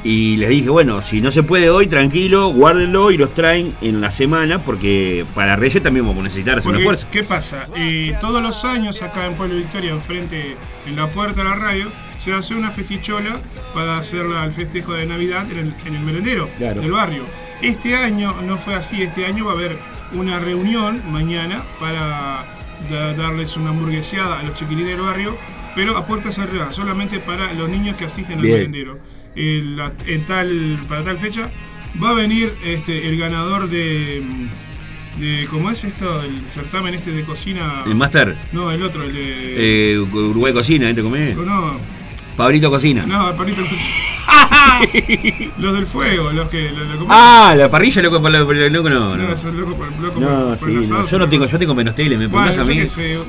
Y 0.05 0.37
les 0.37 0.49
dije, 0.49 0.69
bueno, 0.69 1.01
si 1.01 1.19
no 1.19 1.31
se 1.31 1.41
puede 1.43 1.69
hoy, 1.69 1.87
tranquilo, 1.87 2.49
guárdenlo 2.49 3.09
y 3.11 3.17
los 3.17 3.33
traen 3.33 3.73
en 3.81 3.99
la 4.01 4.11
semana, 4.11 4.63
porque 4.63 5.25
para 5.33 5.55
Reyes 5.55 5.81
también 5.81 6.05
vamos 6.05 6.21
a 6.21 6.23
necesitar 6.25 6.59
hacer 6.59 6.69
una 6.71 6.79
fuerza. 6.79 7.07
¿Qué 7.11 7.23
pasa? 7.23 7.67
Eh, 7.75 8.15
todos 8.21 8.41
los 8.41 8.63
años 8.65 9.01
acá 9.01 9.25
en 9.25 9.33
Pueblo 9.33 9.55
Victoria, 9.57 9.91
enfrente, 9.91 10.55
en 10.87 10.95
la 10.95 11.07
puerta 11.07 11.43
de 11.43 11.49
la 11.49 11.55
radio, 11.55 11.87
se 12.25 12.33
hace 12.33 12.55
una 12.55 12.71
festichola 12.71 13.39
para 13.75 13.99
hacer 13.99 14.25
el 14.25 14.51
festejo 14.51 14.93
de 14.93 15.05
Navidad 15.05 15.45
en 15.51 15.59
el, 15.59 15.73
en 15.85 15.95
el 15.95 16.01
merendero 16.01 16.49
Claro. 16.57 16.81
del 16.81 16.91
barrio. 16.91 17.23
Este 17.61 17.95
año 17.95 18.33
no 18.41 18.57
fue 18.57 18.73
así, 18.73 19.03
este 19.03 19.27
año 19.27 19.45
va 19.45 19.51
a 19.51 19.53
haber 19.53 19.77
una 20.13 20.39
reunión 20.39 21.01
mañana 21.11 21.63
para 21.79 22.43
da- 22.89 23.13
darles 23.13 23.55
una 23.57 23.69
hamburgueseada 23.69 24.39
a 24.39 24.43
los 24.43 24.55
chiquilines 24.55 24.89
del 24.89 25.01
barrio, 25.01 25.37
pero 25.75 25.95
a 25.95 26.07
puertas 26.07 26.33
cerradas, 26.35 26.73
solamente 26.75 27.19
para 27.19 27.53
los 27.53 27.69
niños 27.69 27.95
que 27.95 28.05
asisten 28.05 28.39
al 28.39 28.43
merendero. 28.45 28.97
En 29.35 30.25
tal, 30.27 30.79
para 30.89 31.03
tal 31.03 31.17
fecha 31.19 31.49
va 32.03 32.09
a 32.09 32.13
venir 32.13 32.51
este, 32.65 33.07
el 33.07 33.17
ganador 33.19 33.69
de, 33.69 34.23
de 35.19 35.47
¿cómo 35.51 35.69
es 35.69 35.83
esto? 35.83 36.23
El 36.23 36.49
certamen 36.49 36.95
este 36.95 37.11
de 37.11 37.23
cocina. 37.23 37.83
El 37.85 37.93
Master, 37.95 38.35
No, 38.51 38.71
el 38.71 38.81
otro, 38.81 39.03
el 39.03 39.13
de. 39.13 39.91
eh, 39.93 39.99
Uruguay 39.99 40.53
Cocina, 40.53 40.89
¿eh? 40.89 40.93
¿te 40.95 41.03
comés? 41.03 41.35
No, 41.37 41.73
Pablito 42.35 42.69
Cocina. 42.69 43.05
no, 43.05 43.29
el 43.29 43.35
palito 43.35 43.61
Los 45.57 45.73
del 45.73 45.85
fuego, 45.87 46.31
los 46.31 46.49
que. 46.49 46.69
Los, 46.71 46.87
los- 46.89 47.05
Ah, 47.09 47.53
la 47.57 47.69
parrilla, 47.69 48.01
loco, 48.01 48.21
por 48.21 48.31
la- 48.31 48.43
por 48.45 48.55
el 48.55 48.71
loco, 48.73 48.89
no. 48.89 49.15
no, 49.15 49.23
No, 49.29 49.35
por, 49.35 49.53
loco 49.53 50.19
no, 50.19 50.55
por- 50.57 50.57
por 50.59 50.77
asado, 50.77 51.07
yo 51.07 51.19
no 51.19 51.29
tengo, 51.29 51.45
yo 51.45 51.59
tengo 51.59 51.73
menos 51.75 51.95
tele, 51.95 52.17
me 52.17 52.27
Bueno, 52.27 52.47
pongas 52.51 52.57
a 52.57 52.65
mí. 52.65 52.79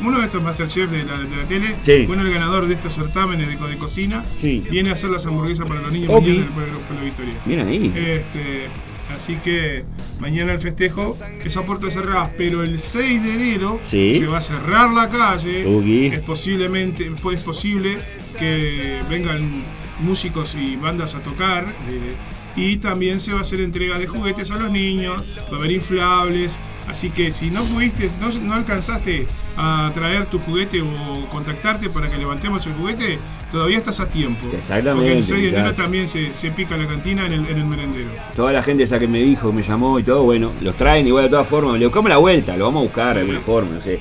uno 0.04 0.18
de 0.18 0.24
estos 0.26 0.42
Masterchef 0.42 0.90
de 0.90 1.04
la, 1.04 1.18
de 1.18 1.36
la 1.36 1.44
tele, 1.48 1.76
Sí. 1.84 2.04
bueno, 2.06 2.22
el 2.22 2.32
ganador 2.32 2.66
de 2.66 2.74
estos 2.74 2.94
certámenes 2.94 3.48
de, 3.48 3.56
co- 3.56 3.68
de 3.68 3.76
cocina, 3.76 4.22
Sí. 4.40 4.64
viene 4.70 4.90
a 4.90 4.94
hacer 4.94 5.10
las 5.10 5.24
hamburguesas 5.26 5.66
para 5.66 5.80
los 5.82 5.92
niños 5.92 6.10
Ok. 6.12 6.22
mañana 6.22 6.46
pueblo, 6.54 6.78
pueblo 6.88 7.04
Victoria. 7.04 7.34
Mira 7.44 7.64
ahí. 7.64 7.92
Este, 7.94 8.68
así 9.14 9.36
que 9.44 9.84
mañana 10.20 10.52
el 10.52 10.58
festejo 10.58 11.16
es 11.44 11.56
a 11.56 11.62
puertas 11.62 11.94
cerradas, 11.94 12.30
pero 12.36 12.62
el 12.64 12.78
6 12.78 13.22
de 13.22 13.34
enero 13.34 13.80
Sí. 13.88 14.16
se 14.18 14.26
va 14.26 14.38
a 14.38 14.42
cerrar 14.42 14.92
la 14.92 15.08
calle. 15.08 15.64
Es 16.08 16.20
posiblemente, 16.20 17.06
es 17.32 17.40
posible 17.42 17.98
que 18.36 19.00
vengan 19.10 19.64
músicos 20.00 20.54
y 20.54 20.76
bandas 20.76 21.14
a 21.14 21.20
tocar. 21.20 21.64
eh, 21.90 22.14
y 22.58 22.76
también 22.78 23.20
se 23.20 23.34
va 23.34 23.40
a 23.40 23.42
hacer 23.42 23.60
entrega 23.60 23.98
de 23.98 24.06
juguetes 24.06 24.50
a 24.50 24.56
los 24.56 24.70
niños, 24.70 25.22
va 25.52 25.56
a 25.56 25.58
haber 25.58 25.72
inflables. 25.72 26.58
Así 26.88 27.10
que 27.10 27.30
si 27.32 27.50
no 27.50 27.62
pudiste, 27.64 28.08
no, 28.18 28.30
no 28.40 28.54
alcanzaste 28.54 29.26
a 29.58 29.90
traer 29.92 30.24
tu 30.26 30.38
juguete 30.38 30.80
o 30.80 31.26
contactarte 31.30 31.90
para 31.90 32.08
que 32.10 32.16
levantemos 32.16 32.64
el 32.66 32.72
juguete, 32.72 33.18
todavía 33.52 33.76
estás 33.76 34.00
a 34.00 34.08
tiempo. 34.08 34.48
Exactamente, 34.56 35.04
Porque 35.04 35.18
el 35.18 35.24
6 35.24 35.42
de 35.42 35.48
enero 35.50 35.74
también 35.74 36.08
se, 36.08 36.32
se 36.32 36.50
pica 36.50 36.78
la 36.78 36.86
cantina 36.86 37.26
en 37.26 37.32
el, 37.34 37.46
en 37.46 37.58
el 37.58 37.66
merendero. 37.66 38.08
Toda 38.34 38.52
la 38.52 38.62
gente 38.62 38.84
esa 38.84 38.98
que 38.98 39.08
me 39.08 39.18
dijo, 39.18 39.52
me 39.52 39.62
llamó 39.62 39.98
y 39.98 40.02
todo, 40.02 40.22
bueno, 40.22 40.50
los 40.62 40.76
traen 40.76 41.06
igual 41.06 41.24
de 41.24 41.30
todas 41.30 41.46
formas. 41.46 41.78
Le 41.78 41.84
buscamos 41.84 42.08
la 42.08 42.16
vuelta, 42.16 42.56
lo 42.56 42.64
vamos 42.66 42.80
a 42.80 42.84
buscar 42.84 43.14
de 43.16 43.20
alguna 43.20 43.40
forma, 43.40 43.72
no 43.72 43.80
sé. 43.82 43.98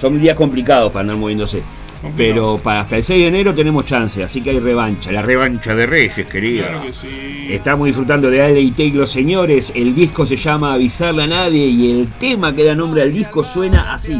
Son 0.00 0.20
días 0.20 0.36
complicados 0.36 0.92
para 0.92 1.00
andar 1.00 1.16
moviéndose. 1.16 1.62
Pero 2.16 2.58
para 2.62 2.80
hasta 2.80 2.96
el 2.96 3.04
6 3.04 3.20
de 3.22 3.28
enero 3.28 3.54
tenemos 3.54 3.84
chance, 3.84 4.22
así 4.22 4.40
que 4.40 4.50
hay 4.50 4.60
revancha. 4.60 5.10
La 5.12 5.22
revancha 5.22 5.74
de 5.74 5.86
Reyes, 5.86 6.26
querida. 6.26 6.68
Claro 6.68 6.82
que 6.82 6.92
sí. 6.92 7.48
Estamos 7.50 7.86
disfrutando 7.86 8.30
de 8.30 8.42
Ale 8.42 8.60
y 8.60 8.70
Take 8.70 8.92
los 8.94 9.10
señores. 9.10 9.72
El 9.74 9.94
disco 9.94 10.26
se 10.26 10.36
llama 10.36 10.74
Avisarle 10.74 11.24
a 11.24 11.26
Nadie 11.26 11.66
y 11.66 11.90
el 11.90 12.08
tema 12.08 12.54
que 12.54 12.64
da 12.64 12.74
nombre 12.74 13.02
al 13.02 13.12
disco 13.12 13.44
suena 13.44 13.94
así. 13.94 14.18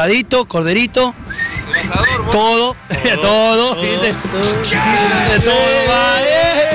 Asadito, 0.00 0.46
corderito. 0.46 1.14
Todo, 2.32 2.74
todo, 3.20 3.76
¿viste? 3.76 4.06
De 4.08 5.40
todo, 5.40 5.78
va, 5.88 6.22
eh. 6.22 6.70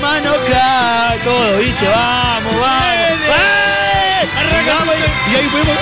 Mano 0.00 0.30
acá, 0.30 1.16
todo, 1.24 1.58
¿viste? 1.58 1.88
Vamos, 1.88 2.54
vamos. 2.54 3.18
Vamos, 4.66 4.94
y 5.26 5.34
ahí 5.34 5.48
fuimos. 5.48 5.76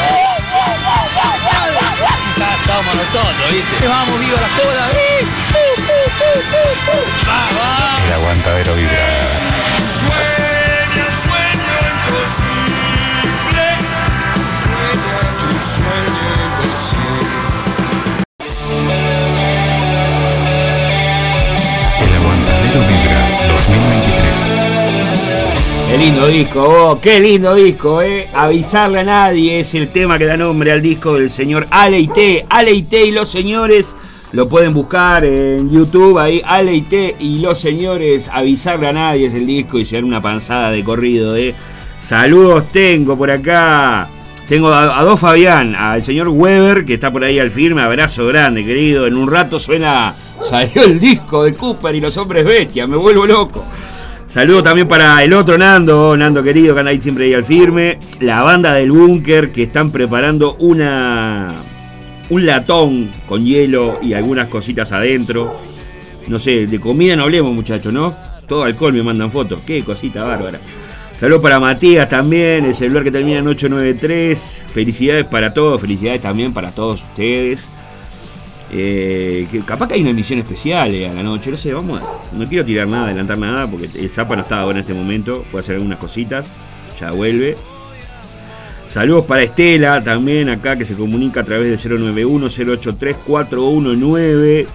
Y 2.34 2.40
ya 2.40 2.54
estábamos 2.54 2.94
nosotros, 2.94 3.52
¿viste? 3.52 3.86
Vamos, 3.86 4.18
viva 4.18 4.40
la 4.40 4.48
joda. 4.48 4.88
Vamos, 7.26 8.02
El 8.06 8.12
aguantadero 8.14 8.74
vibra. 8.74 9.45
Qué 25.90 25.98
lindo 25.98 26.26
disco, 26.26 26.62
oh, 26.62 27.00
qué 27.00 27.20
lindo 27.20 27.54
disco, 27.54 28.02
eh. 28.02 28.28
Avisarle 28.34 29.00
a 29.00 29.04
nadie 29.04 29.60
es 29.60 29.74
el 29.74 29.88
tema 29.88 30.18
que 30.18 30.26
da 30.26 30.36
nombre 30.36 30.72
al 30.72 30.82
disco 30.82 31.14
del 31.14 31.30
señor 31.30 31.66
Aleite. 31.70 32.44
Aleite 32.50 33.06
y 33.06 33.12
los 33.12 33.30
señores 33.30 33.94
lo 34.32 34.48
pueden 34.48 34.74
buscar 34.74 35.24
en 35.24 35.70
YouTube, 35.70 36.18
ahí 36.18 36.42
Aleite 36.44 37.16
y 37.20 37.38
los 37.38 37.58
señores. 37.58 38.28
Avisarle 38.32 38.88
a 38.88 38.92
nadie 38.92 39.26
es 39.26 39.34
el 39.34 39.46
disco 39.46 39.78
y 39.78 39.86
se 39.86 39.96
dan 39.96 40.04
una 40.04 40.20
panzada 40.20 40.70
de 40.70 40.82
corrido, 40.84 41.36
eh. 41.36 41.54
Saludos 42.00 42.68
tengo 42.68 43.16
por 43.16 43.30
acá. 43.30 44.08
Tengo 44.48 44.68
a, 44.68 45.00
a 45.00 45.02
dos 45.02 45.18
Fabián, 45.18 45.74
al 45.74 46.04
señor 46.04 46.28
Weber, 46.28 46.84
que 46.84 46.94
está 46.94 47.12
por 47.12 47.24
ahí 47.24 47.38
al 47.38 47.50
firme. 47.50 47.82
Abrazo 47.82 48.26
grande, 48.26 48.64
querido. 48.64 49.06
En 49.06 49.16
un 49.16 49.30
rato 49.30 49.58
suena. 49.58 50.14
Salió 50.40 50.84
el 50.84 51.00
disco 51.00 51.44
de 51.44 51.54
Cooper 51.54 51.94
y 51.94 52.00
los 52.00 52.16
hombres 52.16 52.44
bestias. 52.44 52.88
Me 52.88 52.96
vuelvo 52.96 53.26
loco. 53.26 53.64
Saludo 54.36 54.62
también 54.62 54.86
para 54.86 55.24
el 55.24 55.32
otro 55.32 55.56
Nando, 55.56 56.14
Nando 56.14 56.42
querido, 56.42 56.74
que 56.74 56.80
anda 56.80 56.90
ahí 56.90 57.00
siempre 57.00 57.24
ahí 57.24 57.32
al 57.32 57.46
firme. 57.46 57.98
La 58.20 58.42
banda 58.42 58.74
del 58.74 58.92
búnker 58.92 59.50
que 59.50 59.62
están 59.62 59.90
preparando 59.90 60.56
una. 60.56 61.56
un 62.28 62.44
latón 62.44 63.10
con 63.26 63.42
hielo 63.42 63.98
y 64.02 64.12
algunas 64.12 64.48
cositas 64.48 64.92
adentro. 64.92 65.56
No 66.28 66.38
sé, 66.38 66.66
de 66.66 66.78
comida 66.78 67.16
no 67.16 67.22
hablemos, 67.22 67.54
muchachos, 67.54 67.94
¿no? 67.94 68.14
Todo 68.46 68.64
alcohol 68.64 68.92
me 68.92 69.02
mandan 69.02 69.30
fotos. 69.30 69.62
Qué 69.62 69.82
cosita 69.82 70.22
bárbara. 70.22 70.60
Saludos 71.16 71.40
para 71.40 71.58
Matías 71.58 72.06
también, 72.06 72.66
el 72.66 72.74
celular 72.74 73.04
que 73.04 73.10
termina 73.10 73.38
en 73.38 73.48
893. 73.48 74.66
Felicidades 74.68 75.24
para 75.24 75.54
todos, 75.54 75.80
felicidades 75.80 76.20
también 76.20 76.52
para 76.52 76.72
todos 76.72 77.04
ustedes. 77.04 77.70
Eh, 78.72 79.46
capaz 79.64 79.86
que 79.88 79.94
hay 79.94 80.00
una 80.00 80.10
emisión 80.10 80.40
especial 80.40 80.92
eh, 80.94 81.08
a 81.08 81.12
la 81.12 81.22
noche, 81.22 81.50
no 81.50 81.56
sé, 81.56 81.72
vamos 81.72 82.02
a, 82.02 82.36
No 82.36 82.48
quiero 82.48 82.64
tirar 82.64 82.88
nada, 82.88 83.06
adelantar 83.06 83.38
nada, 83.38 83.68
porque 83.68 83.88
el 83.94 84.10
Zapa 84.10 84.34
no 84.34 84.42
está 84.42 84.60
ahora 84.60 84.78
en 84.78 84.82
este 84.82 84.94
momento, 84.94 85.44
fue 85.48 85.60
a 85.60 85.62
hacer 85.62 85.76
algunas 85.76 85.98
cositas, 85.98 86.46
ya 87.00 87.12
vuelve. 87.12 87.56
Saludos 88.88 89.26
para 89.26 89.42
Estela 89.42 90.02
también 90.02 90.48
acá 90.48 90.76
que 90.76 90.86
se 90.86 90.94
comunica 90.94 91.42
a 91.42 91.44
través 91.44 91.84
del 91.84 92.00
091-083-419. 92.00 94.66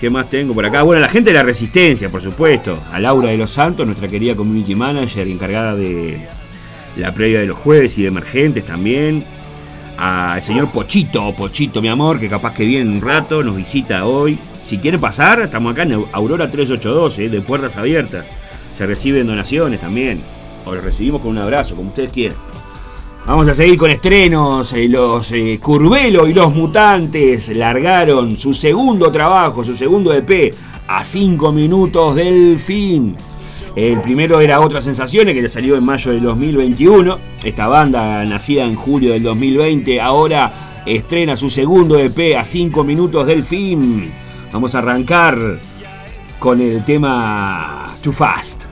¿Qué 0.00 0.10
más 0.10 0.30
tengo 0.30 0.54
por 0.54 0.66
acá? 0.66 0.82
Bueno, 0.82 1.00
la 1.00 1.08
gente 1.08 1.30
de 1.30 1.34
la 1.34 1.42
Resistencia, 1.42 2.08
por 2.08 2.22
supuesto. 2.22 2.78
A 2.92 3.00
Laura 3.00 3.30
de 3.30 3.36
los 3.36 3.50
Santos, 3.50 3.86
nuestra 3.86 4.08
querida 4.08 4.34
community 4.34 4.74
manager, 4.74 5.28
encargada 5.28 5.76
de 5.76 6.18
la 6.96 7.14
previa 7.14 7.40
de 7.40 7.46
los 7.46 7.58
jueves 7.58 7.98
y 7.98 8.02
de 8.02 8.08
emergentes 8.08 8.64
también. 8.64 9.24
Al 9.96 10.42
señor 10.42 10.70
Pochito, 10.72 11.32
Pochito, 11.34 11.80
mi 11.80 11.88
amor, 11.88 12.18
que 12.18 12.28
capaz 12.28 12.52
que 12.54 12.64
viene 12.64 12.90
en 12.90 12.96
un 12.96 13.02
rato, 13.02 13.42
nos 13.42 13.56
visita 13.56 14.04
hoy. 14.06 14.38
Si 14.66 14.78
quiere 14.78 14.98
pasar, 14.98 15.40
estamos 15.40 15.72
acá 15.72 15.82
en 15.84 16.04
Aurora 16.12 16.50
382, 16.50 17.18
eh, 17.20 17.28
de 17.28 17.40
puertas 17.40 17.76
abiertas. 17.76 18.26
Se 18.76 18.86
reciben 18.86 19.26
donaciones 19.26 19.80
también. 19.80 20.20
O 20.66 20.74
los 20.74 20.82
recibimos 20.82 21.20
con 21.20 21.30
un 21.32 21.38
abrazo, 21.38 21.76
como 21.76 21.88
ustedes 21.90 22.10
quieran. 22.10 22.36
Vamos 23.26 23.46
a 23.48 23.54
seguir 23.54 23.78
con 23.78 23.90
estrenos. 23.90 24.72
eh, 24.72 24.88
Los 24.88 25.30
eh, 25.32 25.58
Curvelo 25.62 26.26
y 26.26 26.32
los 26.34 26.52
Mutantes 26.54 27.48
largaron 27.54 28.36
su 28.36 28.52
segundo 28.52 29.12
trabajo, 29.12 29.62
su 29.62 29.76
segundo 29.76 30.12
EP, 30.12 30.52
a 30.88 31.04
5 31.04 31.52
minutos 31.52 32.16
del 32.16 32.58
fin. 32.58 33.16
El 33.76 34.00
primero 34.02 34.40
era 34.40 34.60
Otras 34.60 34.84
Sensaciones, 34.84 35.34
que 35.34 35.42
le 35.42 35.48
salió 35.48 35.76
en 35.76 35.84
mayo 35.84 36.12
del 36.12 36.22
2021. 36.22 37.18
Esta 37.42 37.66
banda, 37.66 38.24
nacida 38.24 38.64
en 38.64 38.76
julio 38.76 39.12
del 39.12 39.24
2020, 39.24 40.00
ahora 40.00 40.52
estrena 40.86 41.36
su 41.36 41.50
segundo 41.50 41.98
EP 41.98 42.36
a 42.38 42.44
5 42.44 42.84
minutos 42.84 43.26
del 43.26 43.42
fin. 43.42 44.12
Vamos 44.52 44.76
a 44.76 44.78
arrancar 44.78 45.58
con 46.38 46.60
el 46.60 46.84
tema 46.84 47.92
Too 48.02 48.12
Fast. 48.12 48.63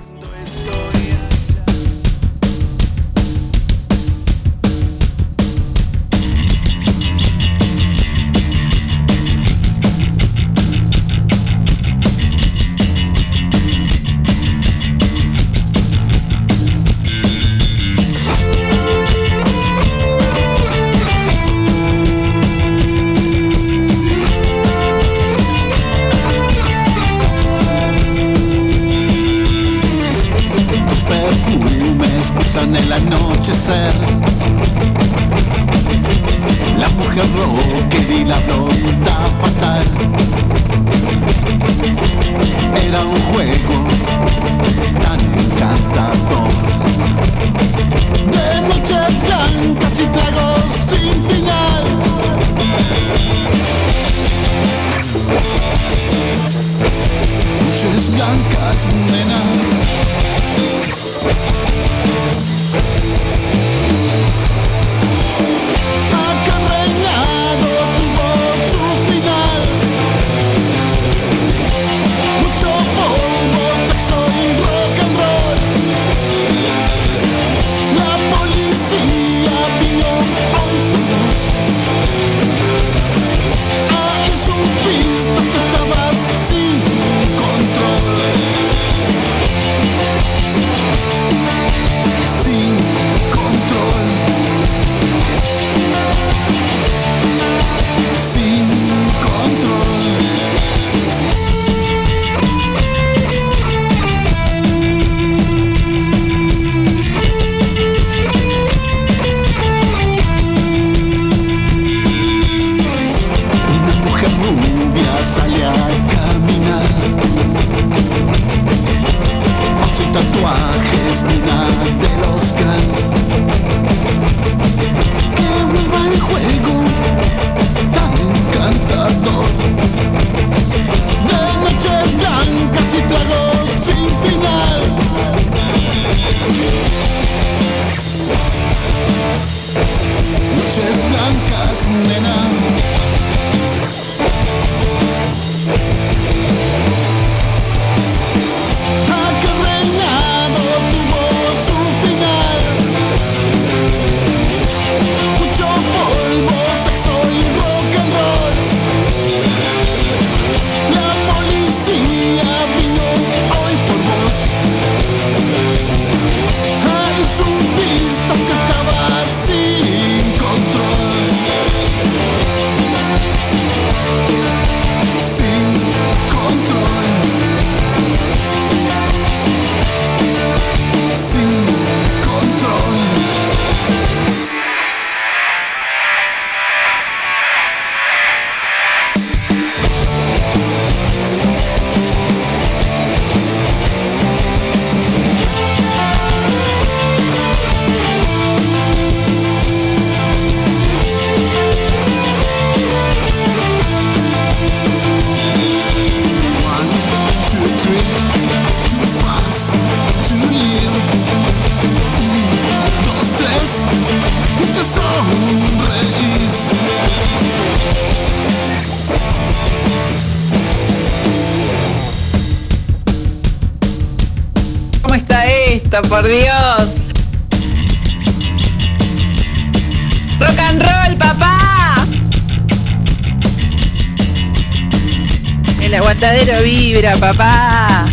Papá. 237.22 238.04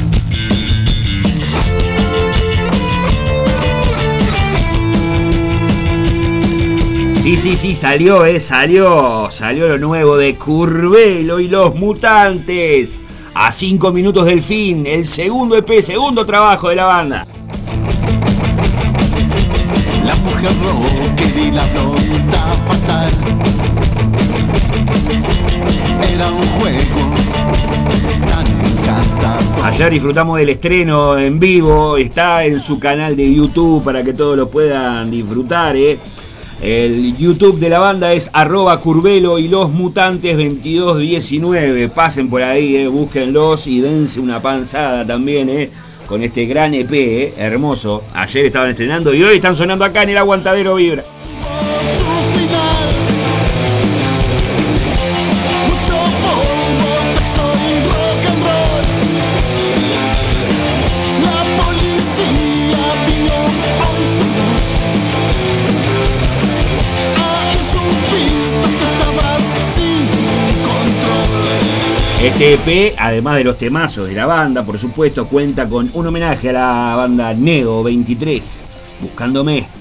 Sí, 7.24 7.38
sí, 7.38 7.56
sí, 7.56 7.76
salió, 7.76 8.26
eh, 8.26 8.40
salió. 8.40 9.30
Salió 9.32 9.68
lo 9.68 9.80
nuevo 9.80 10.16
de 10.16 10.36
Curvelo 10.36 11.40
y 11.40 11.48
los 11.48 11.74
mutantes. 11.76 13.02
A 13.34 13.52
5 13.52 13.92
minutos 13.92 14.26
del 14.26 14.44
fin, 14.44 14.86
el 14.86 15.08
segundo 15.08 15.58
EP, 15.58 15.82
segundo 15.82 16.24
trabajo 16.26 16.70
de 16.70 16.76
la 16.76 16.86
banda. 16.86 17.28
La 20.06 20.16
mujer 20.18 20.52
rocker 20.64 21.38
y 21.38 21.52
la 21.52 21.66
blonda 21.68 22.58
fatal. 22.68 23.12
Era 26.14 26.32
un 26.32 26.46
juego. 26.60 27.09
Ayer 29.64 29.92
disfrutamos 29.92 30.38
del 30.40 30.50
estreno 30.50 31.18
en 31.18 31.40
vivo, 31.40 31.98
está 31.98 32.46
en 32.46 32.60
su 32.60 32.80
canal 32.80 33.16
de 33.16 33.34
YouTube 33.34 33.84
para 33.84 34.04
que 34.04 34.14
todos 34.14 34.38
lo 34.38 34.50
puedan 34.50 35.12
disfrutar. 35.12 35.76
eh. 35.76 36.00
El 36.62 37.16
YouTube 37.16 37.58
de 37.60 37.70
la 37.70 37.80
banda 37.80 38.12
es 38.14 38.30
arroba 38.34 38.80
curvelo 38.80 39.38
y 39.40 39.48
los 39.48 39.70
mutantes 39.72 40.36
2219. 40.38 41.90
Pasen 41.90 42.30
por 42.30 42.42
ahí, 42.42 42.76
eh, 42.78 42.88
búsquenlos 42.88 43.68
y 43.68 43.80
dense 43.80 44.20
una 44.20 44.42
panzada 44.42 45.06
también 45.06 45.50
eh, 45.50 45.70
con 46.08 46.22
este 46.24 46.46
gran 46.46 46.74
EP, 46.74 46.92
eh, 46.92 47.34
hermoso. 47.38 48.04
Ayer 48.14 48.46
estaban 48.46 48.72
estrenando 48.72 49.14
y 49.14 49.24
hoy 49.24 49.36
están 49.38 49.56
sonando 49.56 49.86
acá 49.86 50.04
en 50.04 50.10
el 50.10 50.18
Aguantadero 50.18 50.76
Vibra. 50.76 51.04
Este 72.22 72.56
EP, 72.56 72.96
además 72.98 73.38
de 73.38 73.46
los 73.46 73.58
temazos 73.58 74.10
de 74.10 74.14
la 74.14 74.26
banda, 74.26 74.64
por 74.64 74.78
supuesto, 74.78 75.26
cuenta 75.28 75.70
con 75.70 75.90
un 75.94 76.06
homenaje 76.06 76.50
a 76.50 76.54
la 76.54 76.96
banda 76.98 77.34
Neo 77.34 77.82
23, 77.82 78.60
Buscándome. 79.00 79.79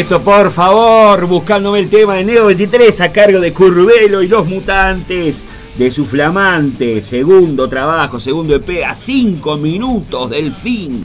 ¿Cómo 0.00 0.08
suena 0.08 0.18
esto? 0.18 0.20
Por 0.22 0.50
favor, 0.50 1.26
buscándome 1.26 1.80
el 1.80 1.90
tema 1.90 2.14
de 2.14 2.24
Neo 2.24 2.46
23 2.46 3.00
a 3.02 3.12
cargo 3.12 3.38
de 3.38 3.52
Curvelo 3.52 4.22
y 4.22 4.28
los 4.28 4.46
mutantes 4.46 5.42
de 5.76 5.90
su 5.90 6.06
flamante 6.06 7.02
segundo 7.02 7.68
trabajo, 7.68 8.18
segundo 8.18 8.54
EP 8.54 8.82
a 8.84 8.94
5 8.94 9.56
minutos 9.58 10.30
del 10.30 10.52
fin. 10.52 11.04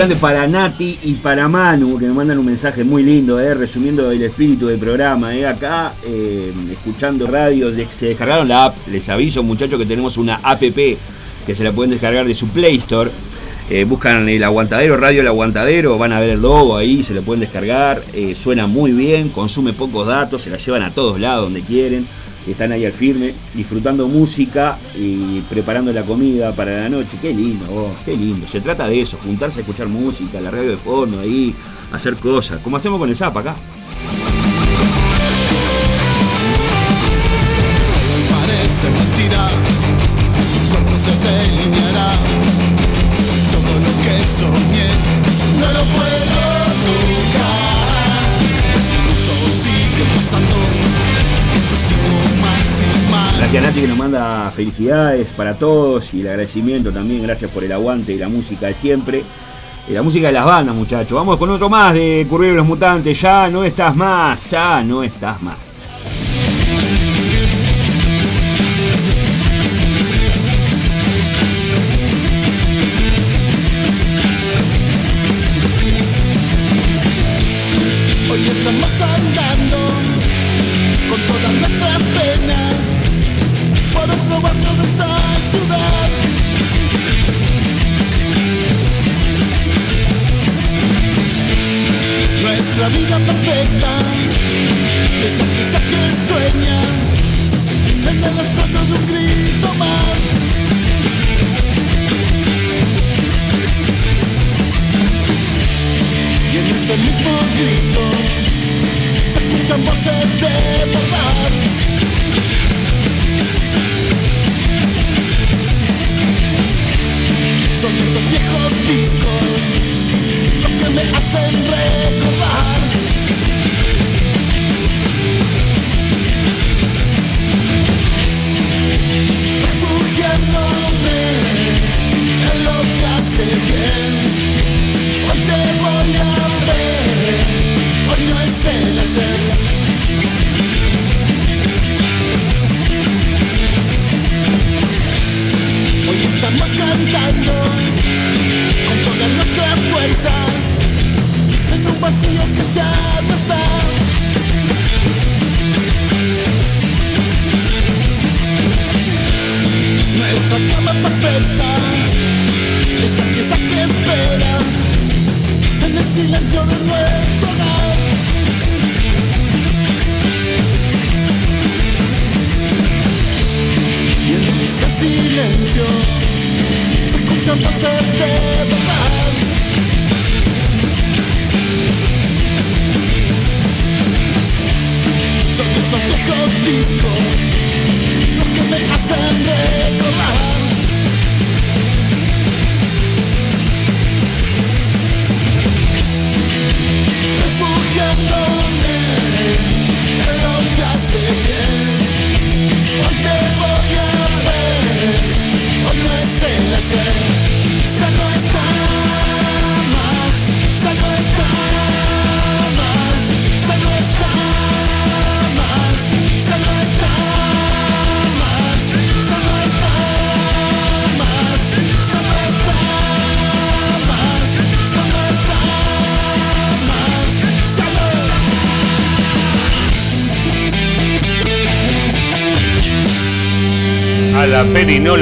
Grande 0.00 0.16
para 0.16 0.46
Nati 0.48 0.98
y 1.02 1.12
para 1.12 1.46
Manu, 1.46 1.98
que 1.98 2.06
me 2.06 2.14
mandan 2.14 2.38
un 2.38 2.46
mensaje 2.46 2.84
muy 2.84 3.02
lindo, 3.02 3.38
eh, 3.38 3.52
resumiendo 3.52 4.10
el 4.10 4.22
espíritu 4.22 4.68
del 4.68 4.78
programa. 4.78 5.36
Eh, 5.36 5.46
acá, 5.46 5.92
eh, 6.06 6.50
escuchando 6.72 7.26
radio, 7.26 7.70
se 7.70 8.06
descargaron 8.06 8.48
la 8.48 8.64
app. 8.64 8.76
Les 8.90 9.06
aviso, 9.10 9.42
muchachos, 9.42 9.78
que 9.78 9.84
tenemos 9.84 10.16
una 10.16 10.36
app 10.36 10.58
que 10.62 10.96
se 11.54 11.62
la 11.62 11.72
pueden 11.72 11.90
descargar 11.90 12.26
de 12.26 12.34
su 12.34 12.48
Play 12.48 12.76
Store. 12.76 13.10
Eh, 13.68 13.84
buscan 13.84 14.26
el 14.26 14.42
aguantadero, 14.42 14.96
radio 14.96 15.20
el 15.20 15.26
aguantadero, 15.26 15.98
van 15.98 16.14
a 16.14 16.20
ver 16.20 16.30
el 16.30 16.40
logo 16.40 16.78
ahí, 16.78 17.02
se 17.02 17.12
lo 17.12 17.20
pueden 17.20 17.40
descargar. 17.40 18.02
eh, 18.14 18.34
suena 18.34 18.66
muy 18.66 18.92
bien, 18.92 19.28
consume 19.28 19.74
pocos 19.74 20.06
datos, 20.06 20.40
se 20.40 20.48
la 20.48 20.56
llevan 20.56 20.82
a 20.82 20.92
todos 20.92 21.20
lados 21.20 21.44
donde 21.44 21.60
quieren. 21.60 22.06
Están 22.50 22.72
ahí 22.72 22.84
al 22.84 22.92
firme, 22.92 23.34
disfrutando 23.54 24.08
música 24.08 24.78
y 24.96 25.40
preparando 25.42 25.92
la 25.92 26.02
comida 26.02 26.52
para 26.52 26.82
la 26.82 26.88
noche. 26.88 27.10
Qué 27.20 27.32
lindo, 27.32 27.66
vos, 27.66 27.92
qué 28.04 28.16
lindo. 28.16 28.46
Se 28.48 28.60
trata 28.60 28.88
de 28.88 29.00
eso, 29.00 29.18
juntarse 29.24 29.58
a 29.58 29.60
escuchar 29.60 29.88
música, 29.88 30.40
la 30.40 30.50
radio 30.50 30.70
de 30.70 30.76
fondo 30.76 31.20
ahí, 31.20 31.54
hacer 31.92 32.16
cosas, 32.16 32.60
como 32.60 32.76
hacemos 32.76 32.98
con 32.98 33.08
el 33.08 33.16
Zap 33.16 33.36
acá. 33.36 33.54
Gracias 53.40 53.62
Nati 53.62 53.80
que 53.80 53.88
nos 53.88 53.96
manda 53.96 54.50
felicidades 54.50 55.28
para 55.28 55.54
todos 55.54 56.12
y 56.12 56.20
el 56.20 56.28
agradecimiento 56.28 56.92
también, 56.92 57.22
gracias 57.22 57.50
por 57.50 57.64
el 57.64 57.72
aguante 57.72 58.12
y 58.12 58.18
la 58.18 58.28
música 58.28 58.66
de 58.66 58.74
siempre. 58.74 59.24
Y 59.88 59.92
la 59.94 60.02
música 60.02 60.26
de 60.26 60.34
las 60.34 60.44
bandas, 60.44 60.74
muchachos. 60.74 61.12
Vamos 61.12 61.38
con 61.38 61.48
otro 61.48 61.70
más 61.70 61.94
de 61.94 62.26
Curvelo 62.28 62.52
y 62.52 62.56
los 62.56 62.66
Mutantes. 62.66 63.18
Ya 63.18 63.48
no 63.48 63.64
estás 63.64 63.96
más, 63.96 64.50
ya 64.50 64.84
no 64.84 65.02
estás 65.02 65.40
más. 65.40 65.69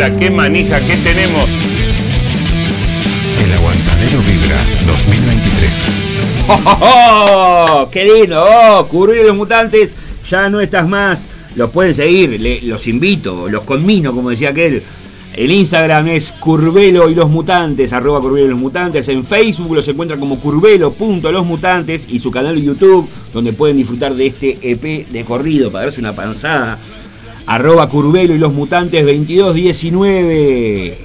Perinola, 0.09 0.19
qué 0.19 0.31
manija 0.31 0.81
que 0.81 0.97
tenemos. 0.97 1.49
El 3.45 3.53
aguantadero 3.55 4.19
vibra 4.21 4.65
2023. 4.87 5.89
¡Oh, 6.49 6.61
oh, 6.65 6.79
oh! 7.85 7.91
¡Qué 7.91 8.05
lindo! 8.05 8.43
¡Oh! 8.45 8.87
Curvelo 8.89 9.23
y 9.23 9.27
los 9.27 9.37
Mutantes, 9.37 9.91
ya 10.29 10.49
no 10.49 10.61
estás 10.61 10.89
más. 10.89 11.27
Los 11.55 11.71
pueden 11.71 11.95
seguir, 11.95 12.41
le- 12.41 12.61
los 12.63 12.87
invito, 12.87 13.49
los 13.49 13.63
conmino, 13.65 14.15
como 14.15 14.31
decía 14.31 14.51
aquel. 14.51 14.83
El 15.35 15.53
Instagram 15.53 16.09
es 16.09 16.33
Curvelo 16.33 17.09
y 17.09 17.15
los 17.15 17.29
Mutantes, 17.31 17.93
arroba 17.93 18.21
Curvelo 18.21 18.47
y 18.47 18.51
los 18.51 18.59
Mutantes. 18.59 19.09
En 19.09 19.25
Facebook 19.25 19.75
los 19.75 19.87
encuentran 19.87 20.19
como 20.19 20.41
Curvelo.losmutantes 20.41 22.07
y 22.09 22.19
su 22.19 22.31
canal 22.31 22.57
de 22.57 22.63
YouTube, 22.63 23.09
donde 23.33 23.53
pueden 23.53 23.77
disfrutar 23.77 24.15
de 24.15 24.27
este 24.27 24.59
EP 24.63 25.07
de 25.09 25.25
corrido 25.25 25.71
para 25.71 25.87
darse 25.87 26.01
una 26.01 26.13
panzada. 26.15 26.79
Arroba 27.49 27.89
Curvelo 27.89 28.35
y 28.35 28.39
los 28.39 28.53
Mutantes 28.53 29.03
2219. 29.07 30.99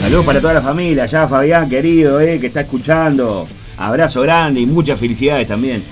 Saludos 0.00 0.24
para 0.24 0.40
toda 0.40 0.54
la 0.54 0.62
familia, 0.62 1.04
ya 1.04 1.28
Fabián, 1.28 1.68
querido, 1.68 2.18
eh, 2.22 2.40
que 2.40 2.46
está 2.46 2.62
escuchando. 2.62 3.46
Abrazo 3.76 4.22
grande 4.22 4.62
y 4.62 4.66
muchas 4.66 4.98
felicidades 4.98 5.46
también. 5.46 5.82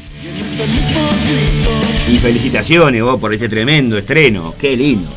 Y 2.10 2.16
felicitaciones 2.16 3.02
vos 3.02 3.20
por 3.20 3.34
este 3.34 3.50
tremendo 3.50 3.98
estreno, 3.98 4.54
qué 4.58 4.74
lindo. 4.74 5.10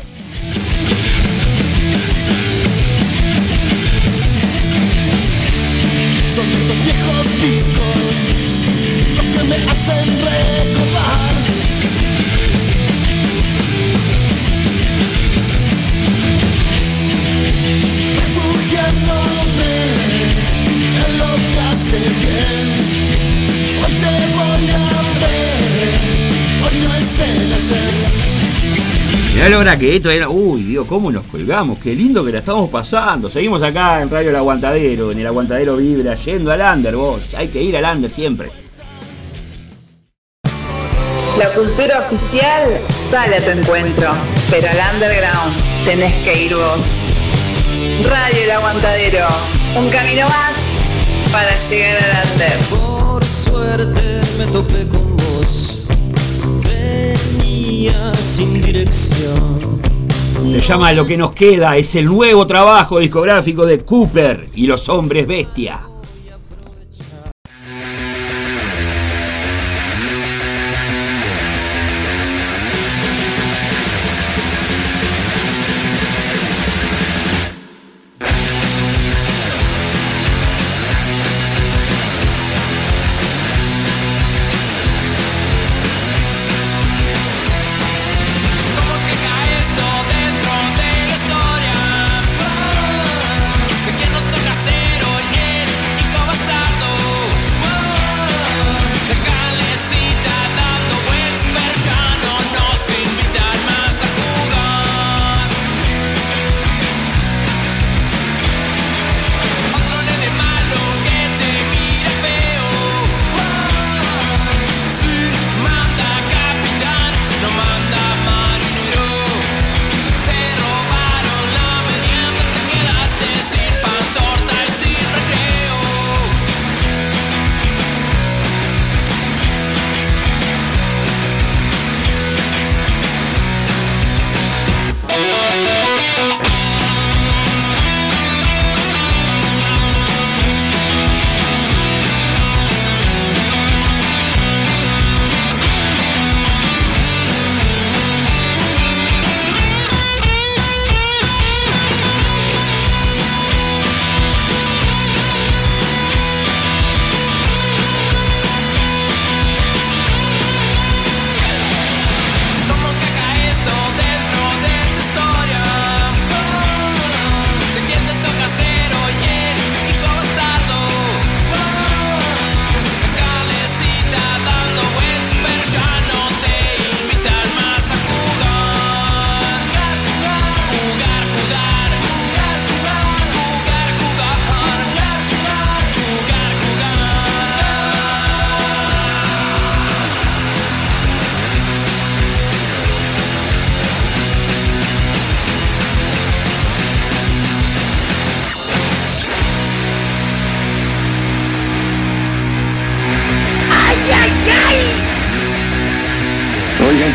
Mirá 29.46 29.62
lo 29.62 29.78
que 29.78 29.94
esto 29.94 30.10
era. 30.10 30.28
Uy, 30.28 30.64
Dios, 30.64 30.88
cómo 30.88 31.12
nos 31.12 31.24
colgamos. 31.26 31.78
Qué 31.78 31.94
lindo 31.94 32.24
que 32.24 32.32
la 32.32 32.40
estamos 32.40 32.68
pasando. 32.68 33.30
Seguimos 33.30 33.62
acá 33.62 34.02
en 34.02 34.10
Radio 34.10 34.30
El 34.30 34.36
Aguantadero. 34.36 35.12
En 35.12 35.20
el 35.20 35.26
Aguantadero 35.28 35.76
Vibra, 35.76 36.16
yendo 36.16 36.50
al 36.50 36.60
under, 36.60 36.96
vos. 36.96 37.32
Hay 37.34 37.46
que 37.46 37.62
ir 37.62 37.76
al 37.76 37.96
under 37.96 38.10
siempre. 38.10 38.50
La 41.38 41.48
cultura 41.54 42.00
oficial 42.00 42.80
sale 43.08 43.36
a 43.36 43.40
tu 43.40 43.50
encuentro, 43.50 44.10
pero 44.50 44.68
al 44.68 44.94
underground 44.94 45.54
tenés 45.84 46.12
que 46.24 46.46
ir 46.46 46.52
vos. 46.52 46.84
Radio 48.02 48.42
El 48.42 48.50
Aguantadero, 48.50 49.28
un 49.76 49.88
camino 49.90 50.28
más 50.28 50.54
para 51.30 51.54
llegar 51.54 52.02
al 52.02 52.32
under. 52.32 52.58
Por 52.68 53.24
suerte 53.24 54.20
me 54.38 54.46
topé 54.46 54.88
con 54.88 55.16
vos. 55.16 55.75
Sin 58.14 58.60
dirección. 58.60 59.80
Se 60.48 60.60
llama 60.60 60.92
Lo 60.92 61.06
que 61.06 61.16
nos 61.16 61.32
queda. 61.32 61.76
Es 61.76 61.94
el 61.96 62.06
nuevo 62.06 62.46
trabajo 62.46 62.98
discográfico 62.98 63.66
de 63.66 63.80
Cooper 63.80 64.48
y 64.54 64.66
los 64.66 64.88
hombres 64.88 65.26
bestia. 65.26 65.88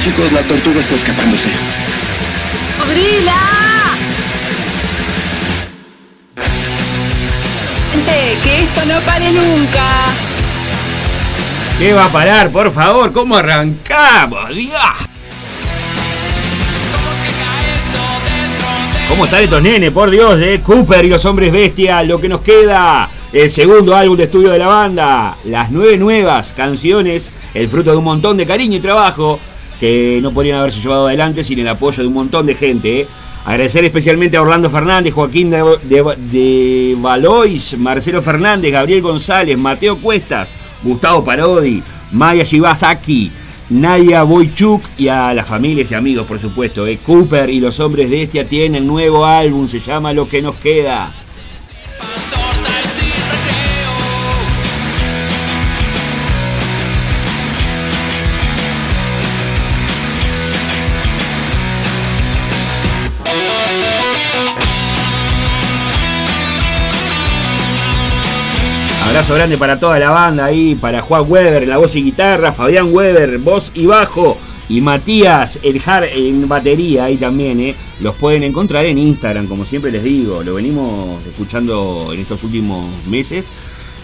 Chicos, 0.03 0.31
la 0.31 0.41
tortuga 0.41 0.79
está 0.79 0.95
escapándose. 0.95 1.49
¡Abrila! 2.81 3.37
Gente, 7.91 8.37
que 8.43 8.63
esto 8.63 8.85
no 8.85 8.99
pare 9.01 9.31
nunca. 9.31 9.85
¿Qué 11.77 11.93
va 11.93 12.05
a 12.05 12.09
parar, 12.09 12.49
por 12.49 12.71
favor? 12.71 13.13
¿Cómo 13.13 13.37
arrancamos? 13.37 14.49
Dios. 14.55 14.71
¿Cómo 19.07 19.25
están 19.25 19.43
estos 19.43 19.61
nenes? 19.61 19.91
Por 19.91 20.09
Dios, 20.09 20.41
eh. 20.41 20.61
Cooper 20.65 21.05
y 21.05 21.09
los 21.09 21.25
hombres 21.25 21.51
bestia, 21.51 22.01
lo 22.01 22.19
que 22.19 22.29
nos 22.29 22.41
queda. 22.41 23.07
El 23.31 23.51
segundo 23.51 23.95
álbum 23.95 24.17
de 24.17 24.23
estudio 24.23 24.51
de 24.51 24.57
la 24.57 24.67
banda. 24.67 25.35
Las 25.45 25.69
nueve 25.69 25.97
nuevas 25.97 26.53
canciones. 26.55 27.31
El 27.53 27.67
fruto 27.69 27.91
de 27.91 27.97
un 27.97 28.03
montón 28.03 28.37
de 28.37 28.47
cariño 28.47 28.77
y 28.77 28.81
trabajo. 28.81 29.39
Que 29.81 30.19
no 30.21 30.31
podrían 30.31 30.59
haberse 30.59 30.79
llevado 30.79 31.07
adelante 31.07 31.43
sin 31.43 31.59
el 31.59 31.67
apoyo 31.67 32.01
de 32.03 32.07
un 32.07 32.13
montón 32.13 32.45
de 32.45 32.55
gente. 32.55 33.01
eh. 33.01 33.07
Agradecer 33.43 33.83
especialmente 33.83 34.37
a 34.37 34.43
Orlando 34.43 34.69
Fernández, 34.69 35.13
Joaquín 35.15 35.49
de, 35.49 36.95
Valois, 36.97 37.75
Marcelo 37.77 38.21
Fernández, 38.21 38.71
Gabriel 38.71 39.01
González, 39.01 39.57
Mateo 39.57 39.97
Cuestas, 39.97 40.51
Gustavo 40.83 41.25
Parodi, 41.25 41.81
Maya 42.11 42.43
Shibasaki, 42.43 43.31
Nadia 43.71 44.21
Boychuk 44.21 44.83
y 44.97 45.07
a 45.07 45.33
las 45.33 45.47
familias 45.47 45.89
y 45.89 45.95
amigos, 45.95 46.27
por 46.27 46.37
supuesto. 46.37 46.85
eh. 46.85 46.99
Cooper 47.03 47.49
y 47.49 47.59
los 47.59 47.79
hombres 47.79 48.11
de 48.11 48.21
Estia 48.21 48.47
tienen 48.47 48.85
nuevo 48.85 49.25
álbum, 49.25 49.67
se 49.67 49.79
llama 49.79 50.13
Lo 50.13 50.29
que 50.29 50.43
nos 50.43 50.55
queda. 50.55 51.11
Abrazo 69.11 69.33
grande 69.33 69.57
para 69.57 69.77
toda 69.77 69.99
la 69.99 70.09
banda 70.09 70.45
ahí, 70.45 70.73
para 70.73 71.01
Juan 71.01 71.25
Weber 71.27 71.67
la 71.67 71.75
voz 71.75 71.97
y 71.97 72.01
guitarra, 72.01 72.53
Fabián 72.53 72.93
Weber, 72.93 73.39
voz 73.39 73.69
y 73.75 73.85
bajo, 73.85 74.37
y 74.69 74.79
Matías 74.79 75.59
Eljar 75.63 76.05
en 76.05 76.47
batería 76.47 77.03
ahí 77.03 77.17
también, 77.17 77.59
¿eh? 77.59 77.75
Los 77.99 78.15
pueden 78.15 78.43
encontrar 78.43 78.85
en 78.85 78.97
Instagram, 78.97 79.47
como 79.47 79.65
siempre 79.65 79.91
les 79.91 80.01
digo, 80.01 80.43
lo 80.43 80.53
venimos 80.53 81.21
escuchando 81.27 82.11
en 82.13 82.21
estos 82.21 82.41
últimos 82.45 82.85
meses, 83.05 83.47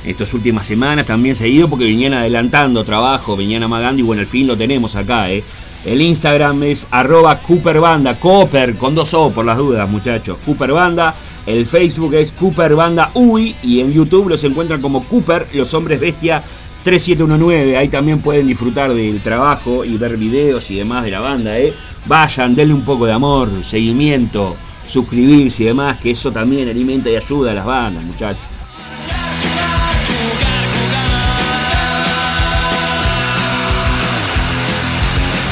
estas 0.06 0.34
últimas 0.34 0.66
semanas 0.66 1.06
también 1.06 1.38
seguido, 1.38 1.70
porque 1.70 1.86
venían 1.86 2.14
adelantando 2.14 2.84
trabajo, 2.84 3.38
venían 3.38 3.64
amagando 3.64 4.02
y 4.02 4.04
bueno, 4.04 4.20
al 4.20 4.28
fin 4.28 4.46
lo 4.46 4.58
tenemos 4.58 4.98
acá, 4.98 5.32
¿eh? 5.32 5.42
El 5.86 6.02
Instagram 6.02 6.64
es 6.64 6.86
arroba 6.92 7.40
Cooper 7.40 7.80
Banda, 7.80 8.20
Cooper 8.20 8.76
con 8.76 8.94
dos 8.94 9.14
O 9.14 9.32
por 9.32 9.46
las 9.46 9.58
dudas, 9.58 9.88
muchachos. 9.90 10.38
Cooper 10.46 10.74
Banda. 10.74 11.16
El 11.48 11.66
Facebook 11.66 12.14
es 12.14 12.34
Cooper 12.34 12.76
Banda 12.76 13.10
UI 13.14 13.56
y 13.64 13.80
en 13.80 13.94
YouTube 13.94 14.28
los 14.28 14.44
encuentran 14.44 14.82
como 14.82 15.02
Cooper, 15.06 15.48
los 15.54 15.74
hombres 15.74 15.98
bestia 15.98 16.44
3719. 16.84 17.78
Ahí 17.78 17.88
también 17.88 18.20
pueden 18.20 18.48
disfrutar 18.48 18.94
del 18.94 19.22
trabajo 19.22 19.86
y 19.86 19.96
ver 19.96 20.18
videos 20.18 20.70
y 20.70 20.76
demás 20.76 21.06
de 21.06 21.12
la 21.12 21.22
banda, 21.22 21.58
¿eh? 21.58 21.74
Vayan, 22.06 22.54
denle 22.54 22.74
un 22.74 22.82
poco 22.82 23.06
de 23.06 23.14
amor, 23.14 23.50
seguimiento, 23.64 24.58
suscribirse 24.90 25.64
y 25.64 25.68
demás, 25.68 25.98
que 26.02 26.12
eso 26.12 26.34
también 26.34 26.68
alimenta 26.68 27.10
y 27.10 27.16
ayuda 27.16 27.52
a 27.52 27.56
las 27.56 27.66
bandas, 27.66 28.04
muchachos. 28.04 28.44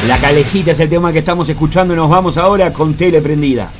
La 0.10 0.18
calecita 0.18 0.72
es 0.72 0.80
el 0.82 0.90
tema 0.90 1.14
que 1.14 1.20
estamos 1.20 1.48
escuchando 1.48 1.96
nos 1.96 2.10
vamos 2.10 2.38
ahora 2.38 2.74
con 2.74 2.96
tele 2.96 3.22
prendida. 3.22 3.72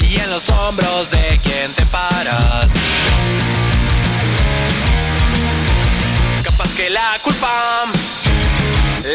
Y 0.00 0.20
en 0.20 0.30
los 0.30 0.48
hombros 0.50 1.10
de 1.10 1.40
quien 1.42 1.72
te 1.72 1.84
paras. 1.86 2.66
Capaz 6.44 6.72
que 6.76 6.88
la 6.90 7.18
culpa 7.24 7.50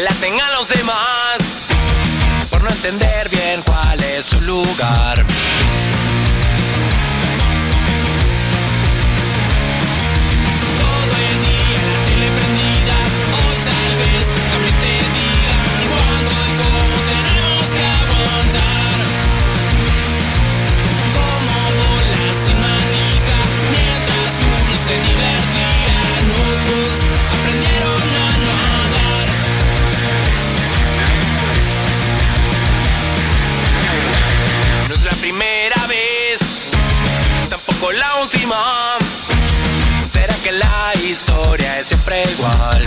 la 0.04 0.10
tengan 0.20 0.52
los 0.52 0.68
demás 0.68 1.38
por 2.50 2.62
no 2.62 2.68
entender 2.68 3.30
bien 3.30 3.62
cuál 3.62 3.98
es 4.02 4.26
su 4.26 4.38
lugar. 4.42 5.24
Tampoco 37.82 37.92
la 37.92 38.14
última. 38.22 38.98
¿Será 40.04 40.34
que 40.42 40.52
la 40.52 40.92
historia 41.02 41.78
es 41.78 41.86
siempre 41.88 42.22
igual? 42.22 42.86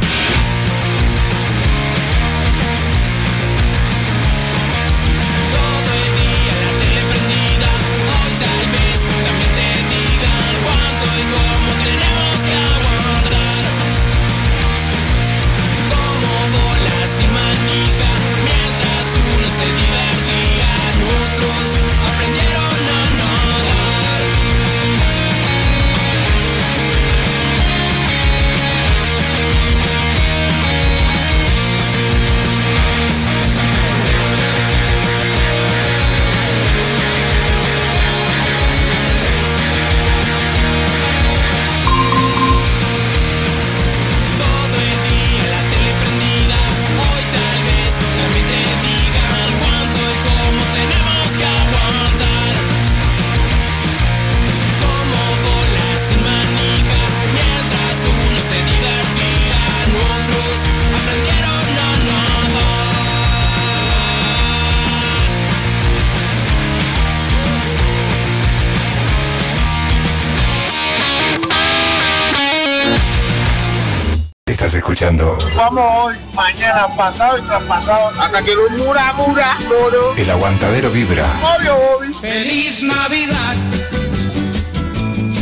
Escuchando 74.96 75.38
Vamos 75.58 75.84
hoy, 76.04 76.16
mañana, 76.34 76.88
pasado 76.96 77.38
y 77.38 77.42
traspasado, 77.42 78.10
hasta 78.18 78.42
que 78.42 78.56
lo 78.56 78.70
mura, 78.78 79.14
mura, 79.18 79.58
moro. 79.68 80.16
El 80.16 80.30
Aguantadero 80.30 80.90
Vibra. 80.90 81.26
Obvio, 81.58 81.76
obvio. 81.98 82.14
Feliz 82.14 82.82
Navidad. 82.82 83.56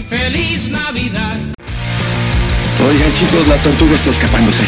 Feliz 0.10 0.70
Navidad. 0.70 1.38
Oigan 2.88 3.14
chicos, 3.14 3.47
la 3.47 3.58
tortuga 3.58 3.93
está 3.93 4.10
escapándose. 4.10 4.64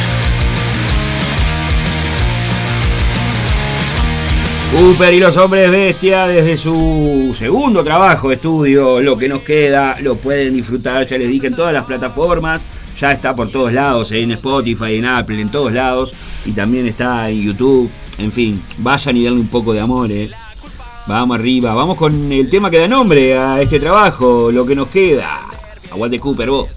Cooper 4.71 5.13
y 5.15 5.19
los 5.19 5.35
hombres 5.37 5.71
bestia 5.71 6.27
desde 6.27 6.57
su 6.57 7.35
segundo 7.35 7.83
trabajo 7.83 8.29
de 8.29 8.35
estudio, 8.35 9.01
lo 9.01 9.17
que 9.17 9.29
nos 9.29 9.39
queda, 9.39 9.97
lo 10.01 10.15
pueden 10.17 10.53
disfrutar, 10.53 11.07
ya 11.07 11.17
les 11.17 11.29
dije, 11.29 11.47
en 11.47 11.55
todas 11.55 11.73
las 11.73 11.85
plataformas, 11.85 12.61
ya 12.99 13.11
está 13.11 13.35
por 13.35 13.49
todos 13.49 13.73
lados, 13.73 14.11
en 14.11 14.31
Spotify, 14.31 14.95
en 14.95 15.05
Apple, 15.05 15.41
en 15.41 15.49
todos 15.49 15.71
lados, 15.71 16.13
y 16.45 16.51
también 16.51 16.87
está 16.87 17.29
en 17.29 17.41
YouTube, 17.41 17.89
en 18.17 18.31
fin, 18.31 18.61
vayan 18.77 19.17
y 19.17 19.23
denle 19.23 19.39
un 19.39 19.47
poco 19.47 19.73
de 19.73 19.79
amor, 19.79 20.11
eh. 20.11 20.29
Vamos 21.07 21.37
arriba, 21.37 21.75
vamos 21.75 21.97
con 21.97 22.31
el 22.31 22.49
tema 22.49 22.71
que 22.71 22.79
da 22.79 22.87
nombre 22.87 23.37
a 23.37 23.61
este 23.61 23.79
trabajo, 23.79 24.49
lo 24.51 24.65
que 24.65 24.75
nos 24.75 24.87
queda. 24.87 25.41
Aguante 25.91 26.19
Cooper, 26.19 26.49
vos. 26.49 26.67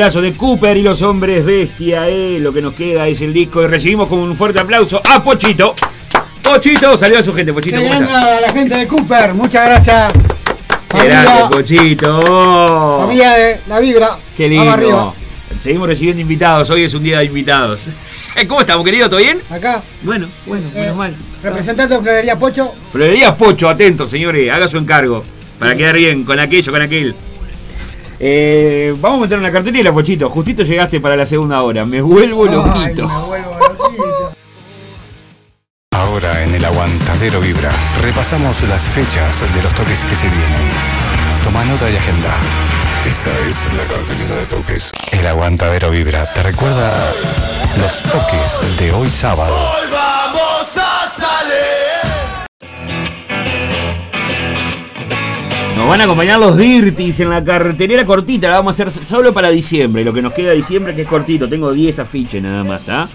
Golazo 0.00 0.22
de 0.22 0.32
Cooper 0.32 0.78
y 0.78 0.82
los 0.82 1.02
hombres 1.02 1.44
bestia, 1.44 2.08
eh. 2.08 2.38
Lo 2.40 2.54
que 2.54 2.62
nos 2.62 2.72
queda 2.72 3.06
es 3.06 3.20
el 3.20 3.34
disco 3.34 3.62
y 3.62 3.66
recibimos 3.66 4.08
con 4.08 4.18
un 4.18 4.34
fuerte 4.34 4.58
aplauso 4.58 5.02
a 5.06 5.22
Pochito. 5.22 5.74
Pochito, 6.42 6.96
saluda 6.96 7.18
a 7.18 7.22
su 7.22 7.34
gente, 7.34 7.52
Pochito. 7.52 7.76
¿cómo 7.76 7.92
a 7.92 8.40
la 8.40 8.50
gente 8.50 8.78
de 8.78 8.88
Cooper, 8.88 9.34
muchas 9.34 9.66
gracias. 9.66 10.10
Grande, 10.88 11.54
Pochito. 11.54 12.98
familia 13.02 13.32
de 13.32 13.60
la 13.68 13.78
vibra. 13.78 14.16
Qué 14.34 14.48
lindo. 14.48 15.14
Seguimos 15.62 15.86
recibiendo 15.86 16.22
invitados, 16.22 16.70
hoy 16.70 16.84
es 16.84 16.94
un 16.94 17.02
día 17.02 17.18
de 17.18 17.26
invitados. 17.26 17.82
Eh, 18.36 18.46
¿Cómo 18.46 18.62
estamos, 18.62 18.86
querido? 18.86 19.10
¿Todo 19.10 19.20
bien? 19.20 19.38
Acá. 19.50 19.82
Bueno, 20.00 20.28
bueno, 20.46 20.66
menos 20.74 20.96
mal. 20.96 21.14
Representante 21.42 21.96
de 21.96 22.00
Florería 22.00 22.38
Pocho. 22.38 22.72
Florería 22.90 23.36
Pocho, 23.36 23.68
atento, 23.68 24.08
señores, 24.08 24.50
haga 24.50 24.66
su 24.66 24.78
encargo. 24.78 25.22
Para 25.58 25.76
quedar 25.76 25.96
bien 25.96 26.24
con 26.24 26.38
aquello, 26.38 26.72
con 26.72 26.80
aquel. 26.80 27.14
Eh, 28.22 28.94
vamos 28.98 29.18
a 29.18 29.22
meter 29.22 29.38
una 29.38 29.50
cartelera, 29.50 29.92
Pochito. 29.92 30.28
Justito 30.28 30.62
llegaste 30.62 31.00
para 31.00 31.16
la 31.16 31.24
segunda 31.24 31.62
hora. 31.62 31.86
Me 31.86 32.02
vuelvo 32.02 32.44
loquito. 32.44 33.08
Ahora 35.92 36.42
en 36.44 36.54
el 36.54 36.64
aguantadero 36.64 37.40
vibra 37.40 37.70
repasamos 38.02 38.62
las 38.68 38.82
fechas 38.82 39.40
de 39.54 39.62
los 39.62 39.74
toques 39.74 40.04
que 40.04 40.14
se 40.14 40.28
vienen. 40.28 40.70
Toma 41.44 41.64
nota 41.64 41.90
y 41.90 41.96
agenda. 41.96 42.36
Esta 43.06 43.30
es 43.48 43.56
la 43.74 43.84
cartelera 43.84 44.36
de 44.36 44.46
toques. 44.46 44.92
El 45.12 45.26
aguantadero 45.26 45.90
vibra 45.90 46.26
te 46.34 46.42
recuerda 46.42 46.92
los 47.80 48.02
toques 48.02 48.78
de 48.78 48.92
hoy 48.92 49.08
sábado. 49.08 49.56
Vamos 49.90 50.59
Nos 55.80 55.88
van 55.88 56.02
a 56.02 56.04
acompañar 56.04 56.38
los 56.38 56.58
Dirtis 56.58 57.20
en 57.20 57.30
la 57.30 57.42
cartelera 57.42 58.04
cortita. 58.04 58.48
La 58.48 58.56
vamos 58.56 58.78
a 58.78 58.82
hacer 58.82 59.06
solo 59.06 59.32
para 59.32 59.48
diciembre. 59.48 60.04
Lo 60.04 60.12
que 60.12 60.20
nos 60.20 60.34
queda 60.34 60.52
diciembre 60.52 60.94
que 60.94 61.02
es 61.02 61.08
cortito. 61.08 61.48
Tengo 61.48 61.72
10 61.72 62.00
afiches 62.00 62.42
nada 62.42 62.62
más, 62.64 62.80
¿está? 62.80 63.08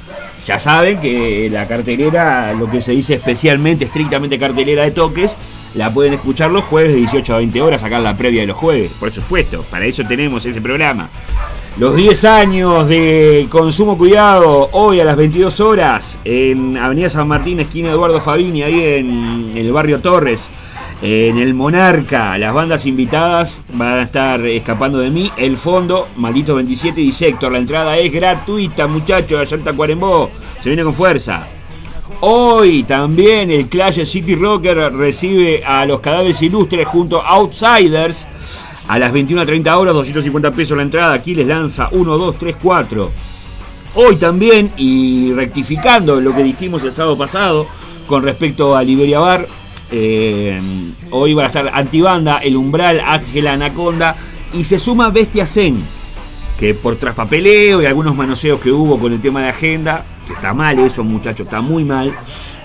Ya 0.44 0.60
saben 0.60 1.00
que 1.00 1.48
la 1.52 1.68
cartelera, 1.68 2.54
lo 2.54 2.68
que 2.68 2.82
se 2.82 2.94
dice 2.94 3.14
especialmente, 3.14 3.86
estrictamente 3.86 4.40
cartelera 4.40 4.82
de 4.82 4.90
toques, 4.90 5.36
la 5.76 5.94
pueden 5.94 6.14
escuchar 6.14 6.50
los 6.50 6.64
jueves 6.64 6.94
de 6.94 6.98
18 6.98 7.36
a 7.36 7.38
20 7.38 7.62
horas, 7.62 7.84
acá 7.84 8.00
la 8.00 8.18
previa 8.18 8.42
de 8.42 8.48
los 8.48 8.58
jueves, 8.58 8.90
por 9.00 9.12
supuesto. 9.12 9.64
Para 9.70 9.86
eso 9.86 10.04
tenemos 10.04 10.44
ese 10.44 10.60
programa. 10.60 11.08
Los 11.78 11.96
10 11.96 12.26
años 12.26 12.88
de 12.88 13.46
Consumo 13.52 13.96
Cuidado, 13.96 14.70
hoy 14.72 15.00
a 15.00 15.06
las 15.06 15.18
22 15.18 15.60
horas, 15.60 16.18
en 16.26 16.78
Avenida 16.78 17.12
San 17.12 17.28
Martín, 17.28 17.60
esquina 17.60 17.92
Eduardo 17.92 18.20
Fabini, 18.22 18.64
ahí 18.64 18.82
en 18.82 19.52
el 19.56 19.72
barrio 19.72 20.00
Torres, 20.00 20.50
en 21.02 21.38
el 21.38 21.54
Monarca. 21.54 22.38
Las 22.38 22.54
bandas 22.54 22.86
invitadas 22.86 23.62
van 23.74 24.00
a 24.00 24.02
estar 24.04 24.46
escapando 24.46 25.00
de 25.00 25.12
mí. 25.12 25.32
El 25.38 25.58
fondo, 25.58 26.08
Maldito 26.18 26.56
27 26.56 27.02
y 27.02 27.12
Sector. 27.12 27.52
La 27.52 27.58
entrada 27.58 27.98
es 27.98 28.12
gratuita, 28.12 28.88
muchachos. 28.88 29.40
Allá 29.40 29.58
en 29.58 29.64
Tacuarembó. 29.64 30.32
Se 30.62 30.70
viene 30.70 30.84
con 30.84 30.94
fuerza. 30.94 31.48
Hoy 32.22 32.84
también 32.84 33.52
el 33.52 33.68
Clash 33.68 34.04
City 34.06 34.36
Rocker 34.36 34.94
recibe 34.94 35.64
a 35.66 35.86
los 35.86 36.00
cadáveres 36.00 36.42
ilustres 36.42 36.88
junto 36.88 37.22
a 37.22 37.30
Outsiders. 37.36 38.28
A 38.88 39.00
las 39.00 39.12
21.30 39.12 39.76
horas, 39.76 39.94
250 39.96 40.52
pesos 40.52 40.78
la 40.78 40.84
entrada. 40.84 41.14
Aquí 41.14 41.34
les 41.34 41.48
lanza 41.48 41.90
1, 41.92 42.18
2, 42.18 42.36
3, 42.38 42.56
4. 42.62 43.12
Hoy 43.96 44.16
también, 44.18 44.72
y 44.78 45.34
rectificando 45.34 46.20
lo 46.20 46.36
que 46.36 46.44
dijimos 46.44 46.84
el 46.84 46.92
sábado 46.92 47.18
pasado 47.18 47.66
con 48.08 48.24
respecto 48.24 48.76
a 48.76 48.84
Liberia 48.84 49.20
Bar, 49.20 49.48
eh, 49.92 50.60
hoy 51.12 51.34
van 51.34 51.46
a 51.46 51.48
estar 51.48 51.72
Antibanda, 51.74 52.38
El 52.40 52.58
Umbral, 52.58 53.00
Ángela 53.00 53.54
Anaconda 53.54 54.16
y 54.54 54.64
se 54.64 54.80
suma 54.80 55.10
Bestia 55.10 55.46
Zen, 55.46 55.84
que 56.60 56.74
por 56.74 56.96
traspapeleo 56.96 57.82
y 57.82 57.86
algunos 57.86 58.16
manoseos 58.16 58.60
que 58.60 58.72
hubo 58.72 58.98
con 58.98 59.14
el 59.14 59.22
tema 59.22 59.42
de 59.42 59.50
agenda, 59.50 60.04
que 60.26 60.34
está 60.34 60.54
mal 60.54 60.80
eso 60.80 61.04
muchachos, 61.04 61.48
está 61.48 61.62
muy 61.62 61.84
mal. 61.84 62.14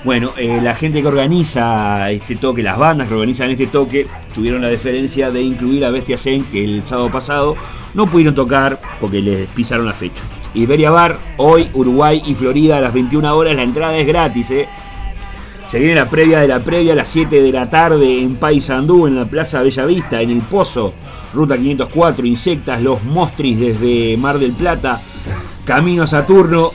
Bueno, 0.02 0.30
eh, 0.38 0.60
la 0.62 0.74
gente 0.74 1.02
que 1.02 1.08
organiza 1.08 2.10
este 2.10 2.36
toque, 2.36 2.62
las 2.62 2.78
bandas 2.78 3.06
que 3.06 3.14
organizan 3.14 3.50
este 3.50 3.66
toque, 3.66 4.06
tuvieron 4.34 4.62
la 4.62 4.68
deferencia 4.68 5.30
de 5.30 5.42
incluir 5.42 5.84
a 5.84 5.90
Bestia 5.90 6.16
Zen, 6.16 6.44
que 6.44 6.64
el 6.64 6.86
sábado 6.86 7.10
pasado 7.10 7.56
no 7.92 8.06
pudieron 8.06 8.34
tocar 8.34 8.80
porque 8.98 9.20
les 9.20 9.46
pisaron 9.48 9.84
la 9.84 9.92
fecha. 9.92 10.22
Iberia 10.54 10.90
Bar, 10.90 11.18
hoy 11.36 11.68
Uruguay 11.74 12.22
y 12.26 12.34
Florida 12.34 12.78
a 12.78 12.80
las 12.80 12.94
21 12.94 13.36
horas, 13.36 13.54
la 13.54 13.62
entrada 13.62 13.96
es 13.98 14.06
gratis, 14.06 14.50
¿eh? 14.50 14.68
Se 15.70 15.78
viene 15.78 15.94
la 15.94 16.10
previa 16.10 16.40
de 16.40 16.48
la 16.48 16.58
previa 16.58 16.94
a 16.94 16.96
las 16.96 17.06
7 17.06 17.40
de 17.40 17.52
la 17.52 17.70
tarde 17.70 18.22
en 18.22 18.34
Paysandú, 18.34 19.06
en 19.06 19.14
la 19.14 19.26
Plaza 19.26 19.62
Bellavista, 19.62 20.20
en 20.20 20.30
El 20.30 20.40
Pozo, 20.40 20.92
Ruta 21.32 21.56
504, 21.56 22.26
Insectas, 22.26 22.82
Los 22.82 23.04
Mostris 23.04 23.60
desde 23.60 24.16
Mar 24.16 24.40
del 24.40 24.50
Plata, 24.50 25.00
Camino 25.64 26.02
a 26.02 26.06
Saturno 26.08 26.72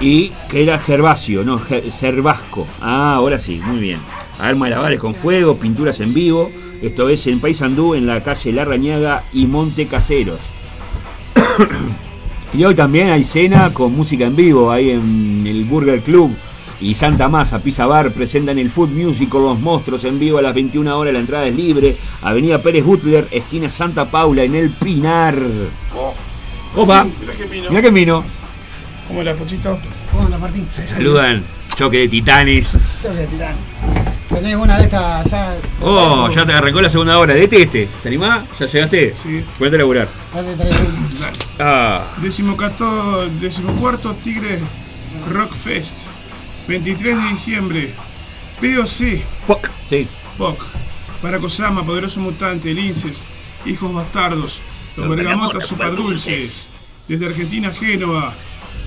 y 0.00 0.32
que 0.48 0.62
era 0.62 0.78
Gervasio, 0.78 1.44
no, 1.44 1.60
Cervasco. 1.90 2.66
Ah, 2.80 3.16
ahora 3.16 3.38
sí, 3.38 3.60
muy 3.62 3.80
bien. 3.80 3.98
Arma 4.38 4.64
de 4.64 4.70
lavares 4.70 4.98
con 4.98 5.14
fuego, 5.14 5.58
pinturas 5.58 6.00
en 6.00 6.14
vivo. 6.14 6.50
Esto 6.80 7.10
es 7.10 7.26
en 7.26 7.40
Paysandú, 7.40 7.94
en 7.94 8.06
la 8.06 8.22
calle 8.22 8.54
Larrañaga 8.54 9.24
y 9.34 9.46
Monte 9.46 9.86
Caseros. 9.86 10.40
Y 12.54 12.64
hoy 12.64 12.74
también 12.74 13.10
hay 13.10 13.24
cena 13.24 13.74
con 13.74 13.94
música 13.94 14.24
en 14.24 14.34
vivo 14.34 14.72
ahí 14.72 14.88
en 14.88 15.44
el 15.46 15.64
Burger 15.64 16.00
Club 16.00 16.34
y 16.80 16.94
Santa 16.94 17.28
Masa 17.28 17.58
Pizza 17.60 17.86
Bar 17.86 18.12
presentan 18.12 18.58
el 18.58 18.70
Food 18.70 18.90
Music 18.90 19.28
con 19.28 19.42
los 19.42 19.58
monstruos 19.58 20.04
en 20.04 20.18
vivo 20.18 20.38
a 20.38 20.42
las 20.42 20.54
21 20.54 20.96
horas. 20.98 21.12
La 21.12 21.20
entrada 21.20 21.46
es 21.46 21.54
libre. 21.54 21.96
Avenida 22.22 22.62
Pérez 22.62 22.84
Butler, 22.84 23.26
esquina 23.30 23.68
Santa 23.68 24.04
Paula 24.04 24.42
en 24.44 24.54
el 24.54 24.70
Pinar. 24.70 25.36
Opa, 26.76 27.06
mira 27.70 27.82
que 27.82 27.90
vino. 27.90 28.24
¿Cómo 29.08 29.22
la 29.22 29.34
Pochito? 29.34 29.78
¿Cómo 30.12 30.28
la 30.28 30.38
Martín? 30.38 30.66
Saludan. 30.88 31.42
Choque 31.76 31.98
de 32.00 32.08
titanes. 32.08 32.72
Voy 33.02 33.22
a 33.22 33.26
tirar. 33.26 33.54
Tenés 34.28 34.56
una 34.56 34.76
de 34.76 34.84
estas 34.84 35.30
ya. 35.30 35.56
Oh, 35.80 36.28
ya 36.28 36.44
te 36.44 36.52
arrancó 36.52 36.80
la 36.82 36.88
segunda 36.90 37.18
hora. 37.18 37.32
Dete 37.34 37.62
este. 37.62 37.88
¿Te 38.02 38.08
animás? 38.08 38.42
¿Ya 38.60 38.66
llegaste? 38.66 39.14
Sí. 39.22 39.42
Ponete 39.58 39.76
a 39.76 39.78
laburar. 39.78 40.08
Dale, 40.34 40.54
dale. 40.56 40.70
Ah. 41.58 42.04
Decimocato- 42.20 43.26
decimocuarto 43.40 44.12
Tigre 44.22 44.58
Rock 45.32 45.54
Fest. 45.54 45.98
23 46.68 47.16
de 47.16 47.28
diciembre. 47.30 47.90
POC. 48.60 49.22
POC. 49.46 49.70
Sí. 49.88 50.06
POC. 50.36 50.62
Baracosama, 51.22 51.84
Poderoso 51.84 52.20
Mutante, 52.20 52.72
Linces, 52.74 53.24
Hijos 53.66 53.92
Bastardos, 53.92 54.60
Los 54.96 55.06
Los 55.06 55.16
Bergamotas 55.16 55.66
Superdulces. 55.66 56.68
Desde 57.08 57.26
Argentina, 57.26 57.70
Génova. 57.70 58.32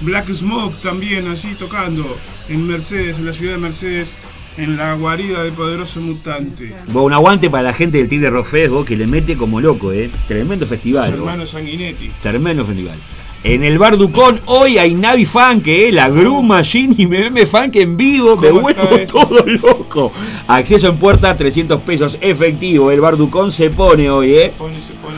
Black 0.02 0.32
Smoke 0.32 0.80
también 0.82 1.28
allí 1.28 1.56
tocando. 1.56 2.18
En 2.50 2.68
Mercedes, 2.68 3.18
en 3.18 3.26
la 3.26 3.34
ciudad 3.34 3.54
de 3.54 3.60
Mercedes. 3.60 4.18
En 4.58 4.76
la 4.78 4.94
guarida 4.96 5.44
de 5.44 5.52
Poderoso 5.52 6.02
Mutante. 6.02 6.76
Vos, 6.88 7.06
un 7.06 7.14
aguante 7.14 7.50
para 7.50 7.64
la 7.64 7.74
gente 7.74 7.98
del 8.00 8.10
Tigre 8.10 8.30
Rock 8.30 8.48
Fest, 8.48 8.72
vos, 8.72 8.86
que 8.86 8.98
le 8.98 9.08
mete 9.08 9.38
como 9.38 9.62
loco, 9.62 9.94
¿eh? 9.94 10.10
Tremendo 10.28 10.64
Los 10.64 10.70
festival. 10.70 11.10
vos. 11.12 11.20
hermanos 11.20 11.52
Sanguinetti. 11.52 12.12
Tremendo 12.22 12.66
festival. 12.66 12.98
En 13.44 13.64
el 13.64 13.80
Bar 13.80 13.98
Ducón 13.98 14.40
hoy 14.46 14.78
hay 14.78 14.94
Navi 14.94 15.26
Funk, 15.26 15.66
eh, 15.68 15.92
la 15.92 16.10
Gru 16.10 16.44
Machine 16.44 16.94
y 16.96 17.08
MM 17.08 17.48
Funk 17.48 17.76
en 17.78 17.98
vivo, 17.98 18.36
me 18.38 18.50
¿Cómo 18.50 18.62
vuelvo 18.62 19.00
todo 19.12 19.44
loco. 19.46 20.12
Acceso 20.48 20.88
en 20.90 20.98
puerta, 20.98 21.36
300 21.36 21.82
pesos 21.82 22.20
efectivo. 22.22 22.92
El 22.92 23.02
Bar 23.02 23.18
Ducón 23.18 23.52
se 23.52 23.72
pone 23.72 24.12
hoy, 24.12 24.36
eh. 24.36 24.54
Pone, 24.56 24.76
se 24.76 24.94
pone. 24.94 25.16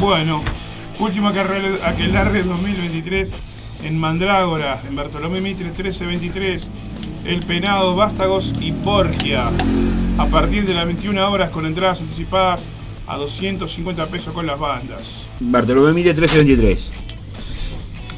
Bueno, 0.00 0.42
último 0.98 1.28
aquel- 1.28 1.78
aquelarre 1.84 2.42
2023 2.42 3.36
en 3.84 3.98
Mandrágora, 3.98 4.80
en 4.88 4.96
Bartolomé 4.96 5.40
Mitre 5.40 5.66
1323, 5.66 6.70
El 7.24 7.38
Penado, 7.40 7.94
Vástagos 7.94 8.54
y 8.60 8.72
Porgia. 8.72 9.44
A 10.18 10.26
partir 10.26 10.66
de 10.66 10.74
las 10.74 10.86
21 10.86 11.30
horas 11.30 11.50
con 11.50 11.66
entradas 11.66 12.00
anticipadas 12.00 12.64
a 13.06 13.16
250 13.16 14.06
pesos 14.06 14.32
con 14.32 14.46
las 14.46 14.58
bandas. 14.58 15.24
Bartolomé 15.40 15.92
Mire 15.92 16.10
1323. 16.10 16.92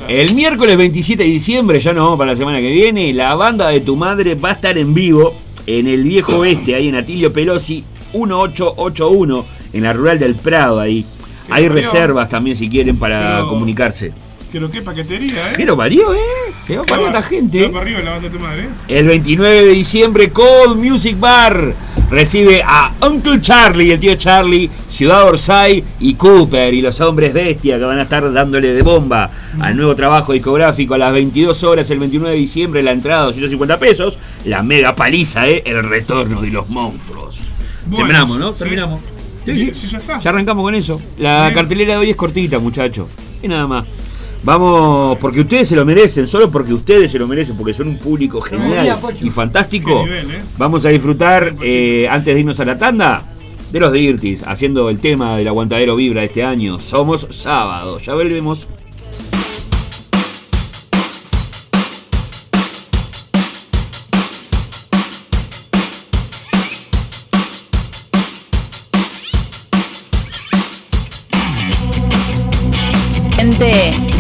El 0.09 0.35
miércoles 0.35 0.76
27 0.76 1.22
de 1.22 1.28
diciembre, 1.30 1.80
ya 1.80 1.93
nos 1.93 2.05
vamos 2.05 2.18
para 2.18 2.32
la 2.32 2.37
semana 2.37 2.59
que 2.59 2.70
viene, 2.70 3.12
la 3.12 3.35
banda 3.35 3.68
de 3.68 3.80
tu 3.80 3.97
madre 3.97 4.35
va 4.35 4.51
a 4.51 4.53
estar 4.53 4.76
en 4.76 4.93
vivo 4.93 5.35
en 5.66 5.87
el 5.87 6.05
viejo 6.05 6.39
oeste, 6.39 6.74
ahí 6.74 6.89
en 6.89 6.97
Atilio 6.97 7.32
Pelosi 7.32 7.85
1881, 8.12 9.45
en 9.72 9.82
la 9.82 9.93
rural 9.93 10.18
del 10.18 10.35
Prado, 10.35 10.80
ahí. 10.80 11.05
Hay 11.51 11.68
reservas 11.68 12.28
también 12.28 12.57
si 12.57 12.68
quieren 12.68 12.99
para 12.99 13.45
comunicarse. 13.49 14.12
Que 14.55 14.61
lo 14.61 14.70
que 14.70 14.82
paquetería, 14.82 15.50
¿eh? 15.50 15.55
¿Qué 15.57 15.64
lo 15.64 15.76
parió, 15.76 16.14
eh? 16.14 16.18
Se 16.64 16.76
va 16.76 16.84
Se 16.84 16.88
para 16.90 17.02
esta 17.07 17.22
Se 17.22 17.28
gente. 17.28 17.62
va 17.64 17.72
para 17.72 17.80
arriba 17.82 18.00
la 18.02 18.11
banda 18.12 18.28
de 18.28 18.36
tu 18.36 18.40
madre. 18.40 18.62
¿eh? 18.62 18.98
El 19.00 19.09
29 19.09 19.64
de 19.64 19.72
diciembre, 19.72 20.30
Cold 20.30 20.76
Music 20.76 21.18
Bar. 21.18 21.74
recibe 22.09 22.62
a 22.64 22.92
Uncle 23.05 23.40
Charlie, 23.40 23.90
el 23.90 23.98
tío 23.98 24.14
Charlie, 24.14 24.70
Ciudad 24.88 25.24
Orsay 25.24 25.82
y 25.98 26.14
Cooper 26.14 26.72
y 26.72 26.82
los 26.82 27.00
hombres 27.00 27.34
bestia 27.34 27.78
que 27.80 27.84
van 27.84 27.98
a 27.98 28.02
estar 28.02 28.32
dándole 28.32 28.72
de 28.72 28.82
bomba 28.82 29.28
al 29.59 29.76
nuevo 29.76 29.96
trabajo 29.96 30.32
discográfico 30.32 30.94
a 30.94 30.98
las 30.98 31.12
22 31.12 31.64
horas 31.64 31.90
el 31.90 31.98
29 31.98 32.34
de 32.36 32.40
diciembre, 32.40 32.80
la 32.84 32.92
entrada 32.92 33.24
250 33.24 33.80
pesos, 33.80 34.18
la 34.44 34.62
mega 34.62 34.94
paliza, 34.94 35.48
¿eh? 35.48 35.64
el 35.66 35.82
retorno 35.82 36.40
de 36.42 36.50
los 36.52 36.68
monstruos. 36.68 37.40
Bueno, 37.86 37.96
Terminamos, 38.07 38.38
¿no? 38.38 38.52
sí. 38.52 38.59
Terminamos. 38.61 39.00
Sí, 39.44 39.72
sí, 39.74 39.88
ya 39.88 39.98
está. 39.98 40.20
Ya 40.20 40.30
arrancamos 40.30 40.62
con 40.62 40.76
eso. 40.76 41.00
La 41.18 41.50
cartelera 41.52 41.94
de 41.94 41.98
hoy 42.02 42.11
es 42.11 42.16
cortita, 42.16 42.61
muchachos. 42.61 43.09
Y 43.42 43.48
nada 43.48 43.66
más. 43.66 43.84
Vamos, 44.45 45.18
porque 45.18 45.40
ustedes 45.40 45.68
se 45.68 45.76
lo 45.76 45.86
merecen, 45.86 46.26
solo 46.26 46.51
porque 46.51 46.74
ustedes 46.74 47.11
se 47.11 47.18
lo 47.18 47.26
merecen, 47.26 47.57
porque 47.57 47.72
son 47.72 47.88
un 47.88 47.97
público 47.97 48.42
genial 48.42 48.99
y 49.22 49.30
fantástico. 49.30 50.05
¿eh? 50.07 50.42
Vamos 50.59 50.84
a 50.84 50.90
disfrutar, 50.90 51.55
eh, 51.62 52.07
antes 52.11 52.34
de 52.34 52.40
irnos 52.40 52.61
a 52.61 52.66
la 52.66 52.76
tanda, 52.76 53.22
de 53.72 53.80
los 53.80 53.90
Dirtis, 53.92 54.42
haciendo 54.42 54.88
el 54.90 55.01
tema 55.01 55.36
del 55.36 55.49
aguantadero 55.49 55.97
Vibra 55.97 56.20
de 56.20 56.26
este 56.28 56.45
año. 56.45 56.78
Somos 56.78 57.26
sábado, 57.30 57.99
ya 57.99 58.14
volvemos. 58.14 58.68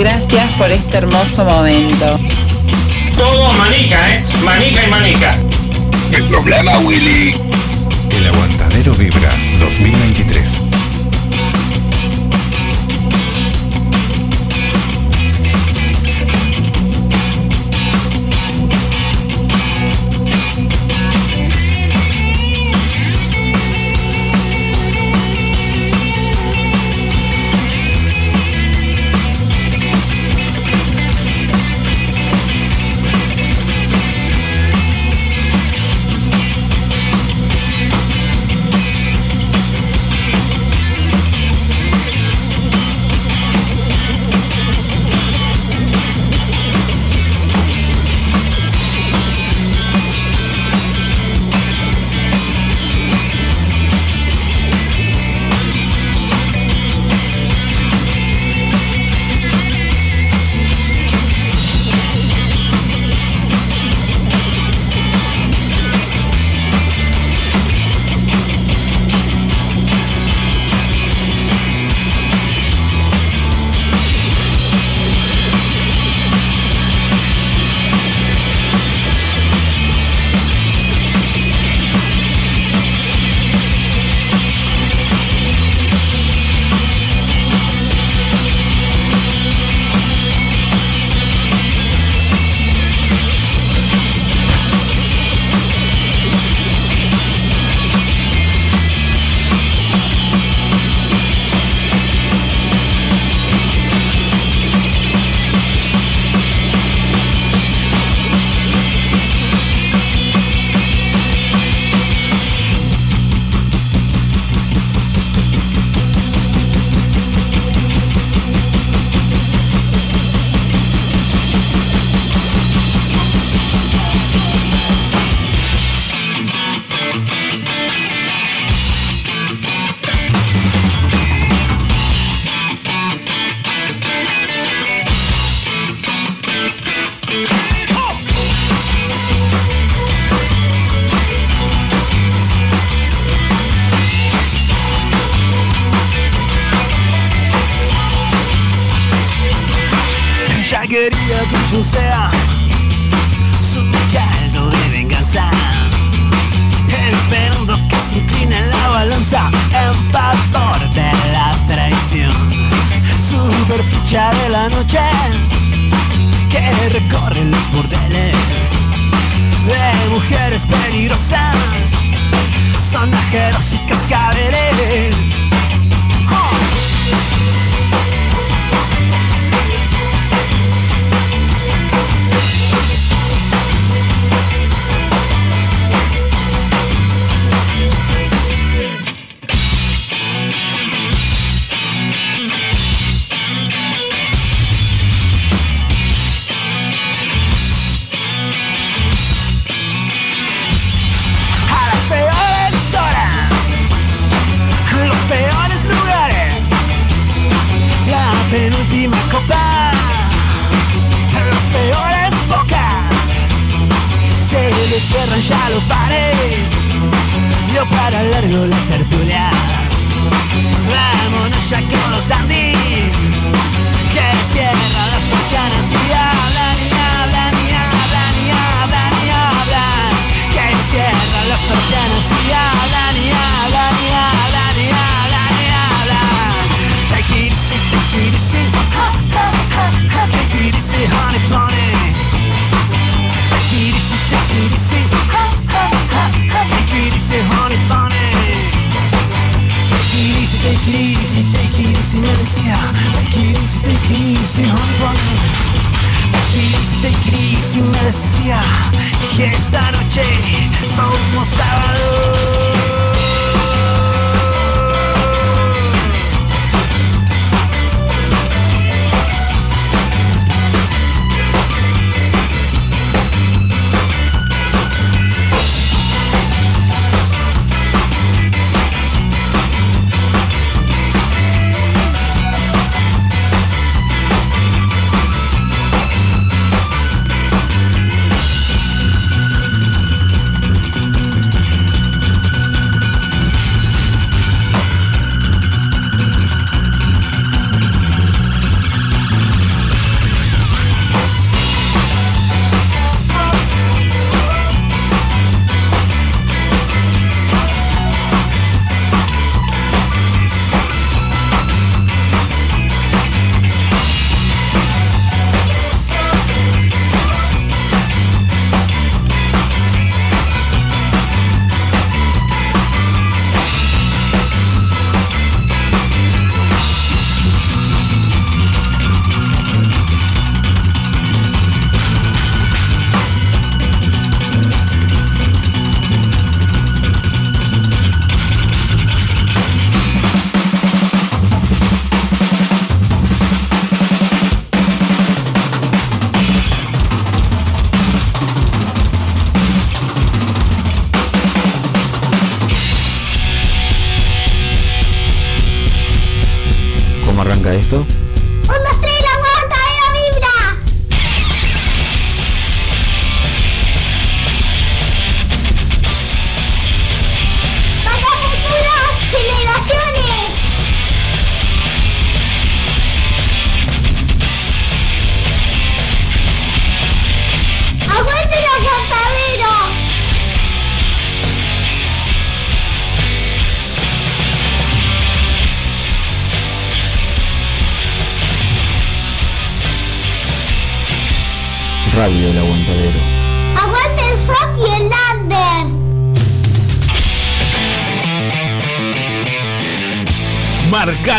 Gracias 0.04 0.52
por 0.58 0.70
este 0.70 0.98
hermoso 0.98 1.46
momento. 1.46 2.20
Todo 3.16 3.52
manica, 3.54 4.14
¿eh? 4.14 4.24
Manica 4.44 4.84
y 4.86 4.90
manica. 4.90 5.34
El 6.12 6.26
problema, 6.26 6.78
Willy. 6.80 7.34
El 8.10 8.26
Aguantadero 8.26 8.92
Vibra 8.96 9.32
2023. 9.60 10.73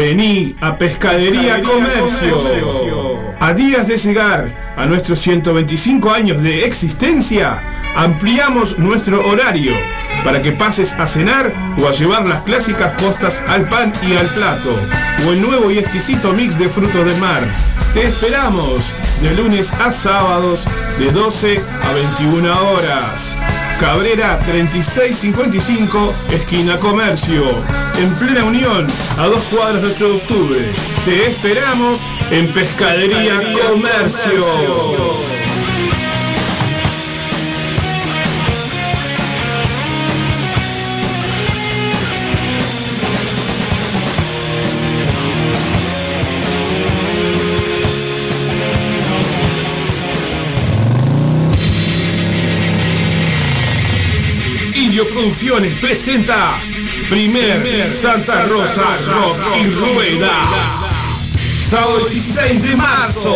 Vení 0.00 0.56
a 0.62 0.78
Pescadería 0.78 1.60
Comercio. 1.60 3.20
A 3.38 3.52
días 3.52 3.86
de 3.86 3.98
llegar 3.98 4.72
a 4.74 4.86
nuestros 4.86 5.18
125 5.20 6.10
años 6.10 6.42
de 6.42 6.64
existencia, 6.64 7.62
ampliamos 7.94 8.78
nuestro 8.78 9.28
horario 9.28 9.74
para 10.24 10.40
que 10.40 10.52
pases 10.52 10.94
a 10.94 11.06
cenar 11.06 11.52
o 11.78 11.86
a 11.86 11.92
llevar 11.92 12.26
las 12.26 12.40
clásicas 12.40 12.92
postas 12.92 13.44
al 13.46 13.68
pan 13.68 13.92
y 14.02 14.14
al 14.14 14.26
plato, 14.26 14.74
o 15.26 15.32
el 15.32 15.42
nuevo 15.42 15.70
y 15.70 15.76
exquisito 15.76 16.32
mix 16.32 16.58
de 16.58 16.70
frutos 16.70 17.04
del 17.04 17.18
mar. 17.18 17.42
Te 17.92 18.04
esperamos 18.04 18.94
de 19.20 19.34
lunes 19.36 19.70
a 19.74 19.92
sábados 19.92 20.64
de 20.98 21.10
12 21.10 21.58
a 21.58 21.94
21 22.22 22.70
horas. 22.70 23.36
Cabrera 23.80 24.38
3655, 24.44 26.14
esquina 26.32 26.76
Comercio. 26.76 27.44
En 27.98 28.14
plena 28.16 28.44
unión, 28.44 28.86
a 29.16 29.26
dos 29.26 29.42
cuadras 29.44 29.80
de 29.80 29.88
8 29.88 30.06
de 30.06 30.14
octubre. 30.16 30.60
Te 31.06 31.26
esperamos 31.26 32.00
en 32.30 32.46
Pescadería 32.48 33.40
Comercio. 33.66 35.49
Producciones 55.20 55.74
presenta 55.74 56.58
Primer 57.10 57.94
Santa 57.94 58.46
Rosa 58.46 58.96
Rock 59.06 59.38
y 59.54 59.68
Ruedas. 59.68 60.89
Sábado 61.70 62.00
16 62.00 62.62
de 62.64 62.74
marzo 62.74 63.32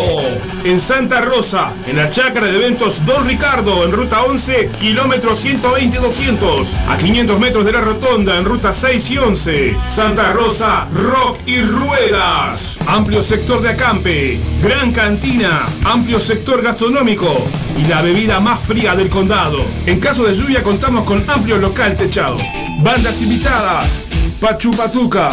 en 0.65 0.81
Santa 0.81 1.21
Rosa, 1.21 1.73
en 1.87 1.95
la 1.95 2.11
chacra 2.11 2.47
de 2.47 2.57
eventos 2.57 3.07
Don 3.07 3.25
Ricardo, 3.25 3.85
en 3.85 3.93
ruta 3.93 4.25
11, 4.25 4.71
kilómetro 4.81 5.37
120-200, 5.37 6.67
a 6.89 6.97
500 6.97 7.39
metros 7.39 7.65
de 7.65 7.71
la 7.71 7.81
rotonda, 7.81 8.37
en 8.37 8.45
ruta 8.45 8.73
6 8.73 9.11
y 9.13 9.19
11. 9.19 9.77
Santa 9.87 10.33
Rosa, 10.33 10.89
Rock 10.93 11.39
y 11.47 11.61
Ruedas. 11.61 12.79
Amplio 12.89 13.23
sector 13.23 13.63
de 13.63 13.69
acampe, 13.69 14.37
gran 14.61 14.91
cantina, 14.91 15.65
amplio 15.85 16.19
sector 16.19 16.61
gastronómico 16.61 17.33
y 17.79 17.87
la 17.87 18.03
bebida 18.03 18.41
más 18.41 18.59
fría 18.59 18.97
del 18.97 19.11
condado. 19.11 19.65
En 19.87 20.01
caso 20.01 20.25
de 20.25 20.35
lluvia 20.35 20.65
contamos 20.65 21.05
con 21.05 21.23
amplio 21.31 21.59
local 21.59 21.97
techado. 21.97 22.37
Bandas 22.81 23.23
invitadas, 23.23 24.09
Pachupatuca, 24.41 25.29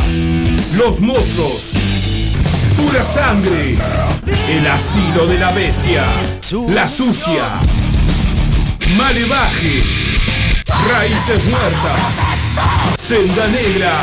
Los 0.78 1.02
Monstruos, 1.02 1.74
Pura 2.92 3.04
Sangre, 3.06 3.78
El 4.50 4.68
Asilo 4.68 5.26
de 5.26 5.40
la 5.40 5.50
Bestia, 5.54 6.04
La 6.74 6.90
Sucia, 6.90 7.46
Malevaje, 8.98 9.82
Raíces 10.90 11.42
Muertas, 11.46 12.02
Senda 13.00 13.48
Negra, 13.48 13.94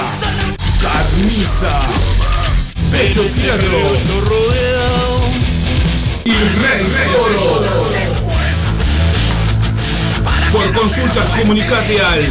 Carniza, 0.80 1.82
Pecho 2.91 3.24
Fierro 3.24 3.93
y 6.24 6.32
Rey 6.32 6.86
Oro. 7.20 8.07
Por 10.53 10.72
consultas 10.72 11.28
comunicate 11.38 12.01
al 12.01 12.24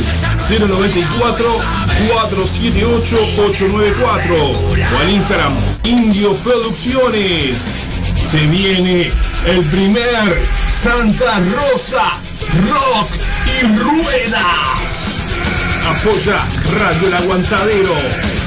094 0.50 1.46
478 2.10 3.18
894 3.38 4.36
o 4.36 5.00
al 5.00 5.10
Instagram 5.10 5.54
Indio 5.84 6.36
Producciones. 6.38 7.62
Se 8.30 8.40
viene 8.48 9.12
el 9.46 9.64
primer 9.66 10.42
Santa 10.82 11.40
Rosa 11.40 12.14
Rock 12.70 13.10
y 13.46 13.78
Ruedas. 13.78 15.18
Apoya 15.88 16.40
Radio 16.80 17.08
El 17.08 17.14
Aguantadero. 17.14 18.47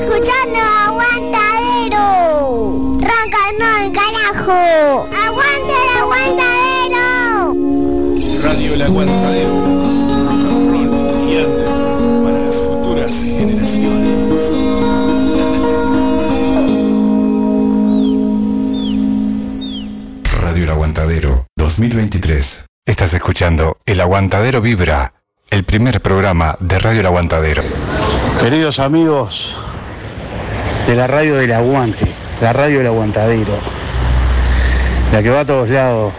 Escuchando 0.00 0.58
Aguantadero. 0.86 1.96
Ronca 3.00 3.42
no 3.58 3.66
el 3.78 3.90
carajo. 3.92 5.08
Aguanta 5.26 5.74
el 5.82 5.88
aguantadero. 5.98 7.02
Radio 8.42 8.74
El 8.74 8.82
Aguantadero. 8.82 9.54
Rock 9.54 10.44
and 10.46 10.70
roll 10.70 12.24
para 12.24 12.38
las 12.44 12.56
futuras 12.56 13.12
generaciones. 13.14 14.40
Radio 20.40 20.64
El 20.64 20.70
Aguantadero 20.70 21.46
2023. 21.56 22.66
Estás 22.86 23.14
escuchando 23.14 23.78
El 23.84 24.00
Aguantadero 24.00 24.60
Vibra, 24.60 25.12
el 25.50 25.64
primer 25.64 26.00
programa 26.00 26.56
de 26.60 26.78
Radio 26.78 27.00
El 27.00 27.06
Aguantadero. 27.06 27.62
Queridos 28.40 28.78
amigos 28.78 29.56
de 30.88 30.94
la 30.94 31.06
radio 31.06 31.34
del 31.34 31.52
aguante, 31.52 32.06
la 32.40 32.54
radio 32.54 32.78
del 32.78 32.86
aguantadero, 32.86 33.52
la 35.12 35.22
que 35.22 35.28
va 35.28 35.40
a 35.40 35.44
todos 35.44 35.68
lados, 35.68 36.14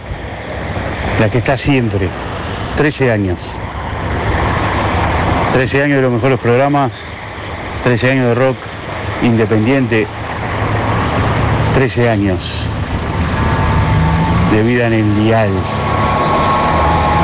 la 1.18 1.28
que 1.28 1.38
está 1.38 1.56
siempre, 1.56 2.08
13 2.76 3.10
años. 3.10 3.56
13 5.50 5.82
años 5.82 5.96
de 5.96 6.02
los 6.02 6.12
mejores 6.12 6.38
programas, 6.38 7.02
13 7.82 8.12
años 8.12 8.26
de 8.26 8.34
rock 8.36 8.58
independiente, 9.22 10.06
13 11.74 12.08
años 12.08 12.64
de 14.52 14.62
vida 14.62 14.86
en 14.86 14.92
el 14.92 15.14
dial. 15.16 15.50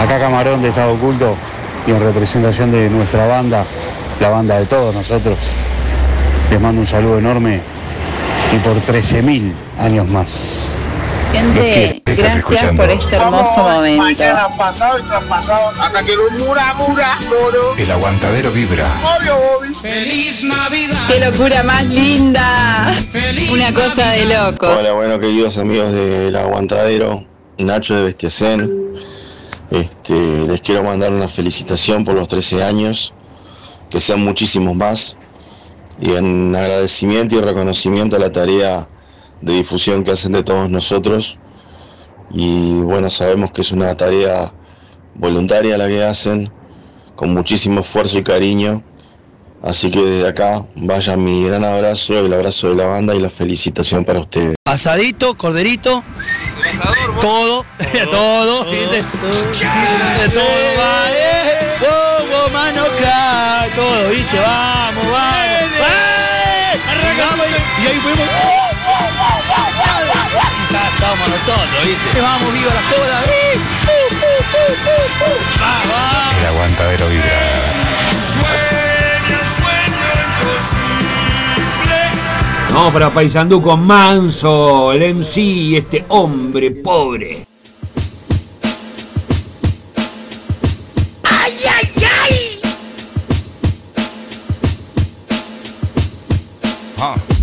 Acá 0.03 0.19
Camarón 0.19 0.63
de 0.63 0.71
Estado 0.71 0.95
Oculto 0.95 1.37
y 1.87 1.93
en 1.93 2.01
representación 2.01 2.73
de 2.73 2.91
nuestra 2.91 3.29
banda, 3.29 3.65
la 4.19 4.31
banda 4.31 4.59
de 4.59 4.67
todos 4.67 4.93
nosotros. 4.93 5.39
Les 6.51 6.61
mando 6.61 6.81
un 6.81 6.87
saludo 6.87 7.19
enorme 7.19 7.61
y 8.55 8.59
por 8.59 8.77
13.000 8.81 9.53
años 9.79 10.07
más. 10.09 10.77
Gente, 11.33 12.03
gracias 12.05 12.73
por 12.77 12.89
este 12.89 13.17
hermoso 13.17 13.63
momento. 13.63 14.03
Mañana 14.03 14.49
pasado 14.57 14.99
y 14.99 15.03
traspasado 15.03 15.71
hasta 15.71 16.03
que 16.05 16.13
lo 16.15 16.31
mura, 16.45 16.75
mura, 16.75 17.19
moro. 17.29 17.75
El 17.77 17.91
Aguantadero 17.91 18.53
Vibra. 18.53 18.87
Feliz 19.83 20.45
Navidad. 20.45 21.09
¡Qué 21.09 21.21
locura 21.21 21.63
más 21.65 21.85
linda! 21.85 22.95
Una 23.51 23.75
cosa 23.75 24.11
de 24.13 24.25
loco. 24.27 24.67
Hola, 24.67 24.93
bueno, 24.93 25.19
queridos 25.19 25.59
amigos 25.59 25.93
del 25.93 26.35
Aguantadero, 26.37 27.25
Nacho 27.59 27.97
de 27.97 28.05
Bestiacén. 28.05 28.87
Este, 29.71 30.47
les 30.47 30.61
quiero 30.61 30.85
mandar 30.85 31.13
una 31.13 31.27
felicitación 31.29 32.05
por 32.05 32.15
los 32.15 32.29
13 32.29 32.63
años, 32.63 33.13
que 33.91 34.01
sean 34.01 34.21
muchísimos 34.21 34.77
más, 34.77 35.17
y 36.01 36.13
en 36.13 36.55
agradecimiento 36.55 37.37
y 37.37 37.41
reconocimiento 37.41 38.17
a 38.17 38.19
la 38.19 38.33
tarea 38.33 38.89
de 39.41 39.53
difusión 39.55 40.05
que 40.05 40.13
hacen 40.13 40.33
de 40.33 40.43
todos 40.43 40.71
nosotros. 40.71 41.39
Y 42.31 42.81
bueno, 42.81 43.11
sabemos 43.11 43.53
que 43.53 43.63
es 43.63 43.73
una 43.73 43.97
tarea 43.97 44.53
voluntaria 45.15 45.79
la 45.79 45.87
que 45.89 46.05
hacen, 46.05 46.53
con 47.15 47.33
muchísimo 47.33 47.81
esfuerzo 47.81 48.19
y 48.19 48.23
cariño, 48.23 48.83
Así 49.63 49.91
que 49.91 50.01
desde 50.01 50.29
acá 50.29 50.65
vaya 50.77 51.17
mi 51.17 51.45
gran 51.45 51.65
abrazo, 51.65 52.19
el 52.21 52.33
abrazo 52.33 52.69
de 52.69 52.77
la 52.77 52.87
banda 52.87 53.15
y 53.15 53.21
la 53.21 53.31
felicitación 53.31 54.05
para 54.05 54.21
ustedes. 54.21 54.55
Asadito, 54.65 55.35
corderito, 55.37 56.05
todo, 57.21 57.65
todo, 58.11 58.65
¿viste? 58.67 58.97
De 58.99 60.29
todo, 60.29 60.45
va, 60.79 61.11
eh, 61.11 62.53
mano 62.53 62.83
acá, 62.83 63.67
todo, 63.75 64.11
¿viste? 64.11 64.39
Vamos, 64.39 64.86
ahí 67.97 68.03
fuimos, 68.03 68.29
y 70.69 70.73
ya 70.73 70.89
estamos 70.89 71.29
nosotros, 71.29 71.85
¿viste? 71.85 72.21
Vamos, 72.21 72.53
viva 72.53 72.75
la 72.75 72.83
joda. 72.83 73.25
Va, 75.61 75.83
va. 75.91 76.39
El 76.39 76.47
aguantadero 76.47 77.09
vibra. 77.09 77.33
Vamos 82.73 82.93
para 82.93 83.11
Paysandú 83.11 83.63
con 83.63 83.87
Manso, 83.87 84.93
el 84.93 85.15
MC 85.15 85.39
y 85.39 85.77
este 85.77 86.05
hombre 86.09 86.71
pobre. 86.73 87.47
¡Ay, 91.23 91.55
ay, 91.75 91.91
ay! 92.05 92.61
Pa' 96.99 97.36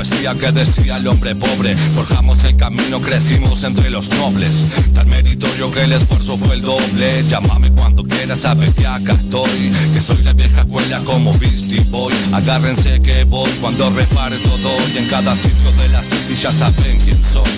poesía 0.00 0.34
que 0.34 0.50
decía 0.50 0.96
el 0.96 1.06
hombre 1.08 1.34
pobre. 1.34 1.76
Forjamos 1.94 2.42
el 2.44 2.56
camino, 2.56 3.02
crecimos 3.02 3.62
entre 3.64 3.90
los 3.90 4.08
nobles. 4.12 4.50
Tan 4.94 5.06
meritorio 5.08 5.70
que 5.70 5.82
el 5.82 5.92
esfuerzo 5.92 6.38
fue 6.38 6.54
el 6.54 6.62
doble. 6.62 7.22
Llámame 7.28 7.70
cuando 7.72 8.02
quieras, 8.04 8.38
sabes 8.38 8.72
que 8.74 8.86
acá 8.86 9.12
estoy. 9.12 9.70
Que 9.92 10.00
soy 10.00 10.22
la 10.22 10.32
vieja 10.32 10.62
escuela 10.62 11.00
como 11.04 11.34
Beastie 11.34 11.84
Boy. 11.90 12.14
Agárrense 12.32 13.02
que 13.02 13.24
voy 13.24 13.50
cuando 13.60 13.90
repare 13.90 14.38
todo. 14.38 14.70
Y 14.94 14.98
en 14.98 15.08
cada 15.08 15.36
sitio 15.36 15.70
de 15.72 15.88
la 15.90 16.02
city 16.02 16.34
saben 16.50 16.98
quién 17.04 17.22
soy. 17.22 17.50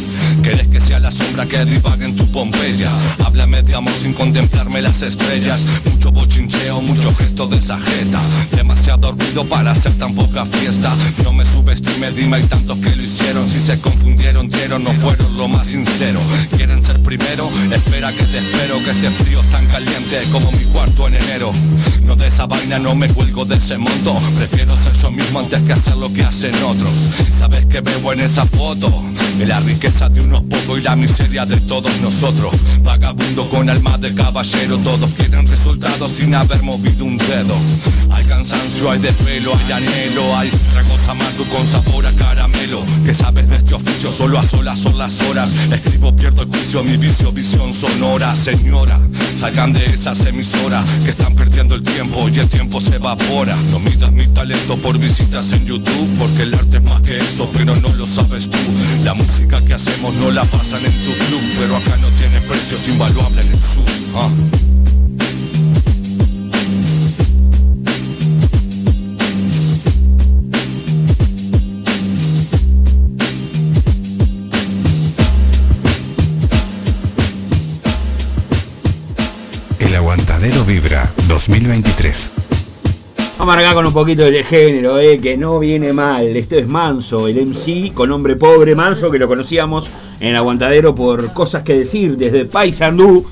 Querés 0.42 0.66
que 0.66 0.80
sea 0.80 0.98
la 0.98 1.12
sombra 1.12 1.46
que 1.46 1.64
divague 1.64 2.06
en 2.06 2.16
tu 2.16 2.26
Pompeya. 2.32 2.90
Háblame 3.24 3.62
de 3.62 3.74
amor 3.76 3.94
sin 3.94 4.14
contemplarme 4.14 4.82
las 4.82 5.02
estrellas. 5.02 5.60
Mucho 5.84 6.10
bochincheo, 6.10 6.80
mucho 6.80 7.14
gesto 7.14 7.46
de 7.46 7.60
sajeta. 7.60 8.20
Demasiado 8.56 9.12
ruido 9.12 9.44
para 9.44 9.70
hacer 9.70 9.92
tan 9.92 10.14
poca 10.14 10.44
fiesta. 10.46 10.92
No 11.22 11.32
me 11.32 11.44
subestime, 11.44 12.10
dime, 12.10 12.31
hay 12.34 12.42
tantos 12.44 12.78
que 12.78 12.94
lo 12.94 13.02
hicieron. 13.02 13.48
Si 13.48 13.60
se 13.60 13.78
confundieron, 13.80 14.48
dieron, 14.48 14.84
no 14.84 14.90
fueron 14.92 15.36
lo 15.36 15.48
más 15.48 15.66
sincero. 15.66 16.20
¿Quieren 16.56 16.82
ser 16.82 17.00
primero? 17.02 17.50
Espera 17.70 18.12
que 18.12 18.24
te 18.24 18.38
espero, 18.38 18.82
que 18.82 18.90
este 18.90 19.10
frío 19.10 19.40
es 19.40 19.50
tan 19.50 19.66
caliente 19.66 20.20
como 20.30 20.50
mi 20.52 20.64
cuarto 20.64 21.08
en 21.08 21.14
enero. 21.14 21.52
No 22.04 22.16
de 22.16 22.28
esa 22.28 22.46
vaina, 22.46 22.78
no 22.78 22.94
me 22.94 23.08
cuelgo 23.08 23.44
de 23.44 23.56
ese 23.56 23.76
mundo. 23.76 24.18
Prefiero 24.36 24.76
ser 24.76 24.92
yo 24.94 25.10
mismo 25.10 25.40
antes 25.40 25.60
que 25.62 25.72
hacer 25.72 25.96
lo 25.96 26.12
que 26.12 26.22
hacen 26.22 26.54
otros. 26.62 26.90
¿Sabes 27.38 27.66
qué 27.66 27.80
veo 27.80 28.12
en 28.12 28.20
esa 28.20 28.46
foto? 28.46 28.88
En 29.38 29.48
la 29.48 29.60
riqueza 29.60 30.08
de 30.08 30.20
unos 30.20 30.42
pocos 30.42 30.78
y 30.78 30.82
la 30.82 30.96
miseria 30.96 31.44
de 31.44 31.60
todos 31.60 32.00
nosotros. 32.00 32.52
Vagabundo 32.82 33.48
con 33.50 33.68
alma 33.68 33.98
de 33.98 34.14
caballero, 34.14 34.78
todos 34.78 35.10
quieren 35.16 35.46
resultados 35.46 36.12
sin 36.12 36.34
haber 36.34 36.62
movido 36.62 37.04
un 37.04 37.18
dedo. 37.18 37.54
Hay 38.10 38.24
cansancio, 38.24 38.90
hay 38.90 39.00
desvelo, 39.00 39.52
hay 39.56 39.72
anhelo, 39.72 40.36
hay 40.36 40.50
tragos 40.70 41.08
amargos 41.08 41.46
con 41.48 41.66
sabor 41.66 42.06
a 42.06 42.12
caramelo. 42.22 42.84
Que 43.04 43.14
sabes 43.14 43.48
de 43.48 43.56
este 43.56 43.74
oficio, 43.74 44.12
solo 44.12 44.38
a 44.38 44.42
solas 44.42 44.78
son 44.78 44.96
las 44.98 45.20
horas. 45.22 45.50
Escribo, 45.72 46.14
pierdo 46.14 46.42
el 46.42 46.48
juicio, 46.48 46.84
mi 46.84 46.96
vicio, 46.96 47.32
visión 47.32 47.72
sonora. 47.74 48.34
Señora, 48.34 48.98
salgan 49.38 49.72
de 49.72 49.84
esas 49.84 50.24
emisoras 50.26 50.88
que 51.04 51.10
están 51.10 51.34
perdiendo 51.34 51.74
el 51.74 51.82
tiempo 51.82 52.28
y 52.28 52.38
el 52.38 52.48
tiempo 52.48 52.80
se 52.80 52.96
evapora. 52.96 53.56
No 53.70 53.78
midas 53.78 54.12
mi 54.12 54.26
talento 54.28 54.76
por 54.76 54.98
visitas 54.98 55.52
en 55.52 55.66
YouTube, 55.66 56.08
porque 56.18 56.42
el 56.42 56.54
arte 56.54 56.78
es 56.78 56.82
más 56.84 57.02
que 57.02 57.18
eso, 57.18 57.50
pero 57.52 57.74
no 57.76 57.88
lo 57.90 58.06
sabes 58.06 58.48
tú. 58.48 58.58
La 59.04 59.14
música 59.14 59.60
que 59.64 59.74
hacemos 59.74 60.14
no 60.14 60.30
la 60.30 60.44
pasan 60.44 60.84
en 60.84 60.92
tu 61.04 61.12
club, 61.26 61.42
pero 61.58 61.76
acá 61.76 61.96
no 62.00 62.08
tiene 62.08 62.40
precios 62.42 62.88
invaluables 62.88 63.46
en 63.46 63.52
el 63.52 63.62
sur. 63.62 63.84
ah. 64.14 64.81
2023. 81.48 82.32
Vamos 83.38 83.54
a 83.54 83.58
arrancar 83.58 83.74
con 83.74 83.86
un 83.86 83.92
poquito 83.92 84.22
de 84.22 84.44
género, 84.44 85.00
eh, 85.00 85.18
que 85.18 85.36
no 85.36 85.58
viene 85.58 85.92
mal. 85.92 86.36
Esto 86.36 86.56
es 86.56 86.68
Manso, 86.68 87.26
el 87.26 87.44
MC 87.46 87.92
con 87.92 88.12
hombre 88.12 88.36
pobre 88.36 88.76
Manso, 88.76 89.10
que 89.10 89.18
lo 89.18 89.26
conocíamos 89.26 89.90
en 90.20 90.36
Aguantadero 90.36 90.94
por 90.94 91.32
cosas 91.32 91.64
que 91.64 91.76
decir 91.76 92.16
desde 92.16 92.44
Paysandú. 92.44 93.26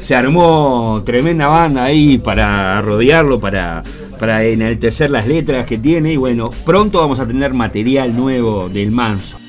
Se 0.00 0.14
armó 0.14 1.02
tremenda 1.04 1.48
banda 1.48 1.84
ahí 1.84 2.18
para 2.18 2.80
rodearlo, 2.82 3.40
para, 3.40 3.82
para 4.20 4.44
enaltecer 4.44 5.10
las 5.10 5.26
letras 5.26 5.66
que 5.66 5.78
tiene. 5.78 6.12
Y 6.12 6.16
bueno, 6.16 6.50
pronto 6.64 7.00
vamos 7.00 7.18
a 7.18 7.26
tener 7.26 7.54
material 7.54 8.16
nuevo 8.16 8.68
del 8.68 8.92
Manso. 8.92 9.41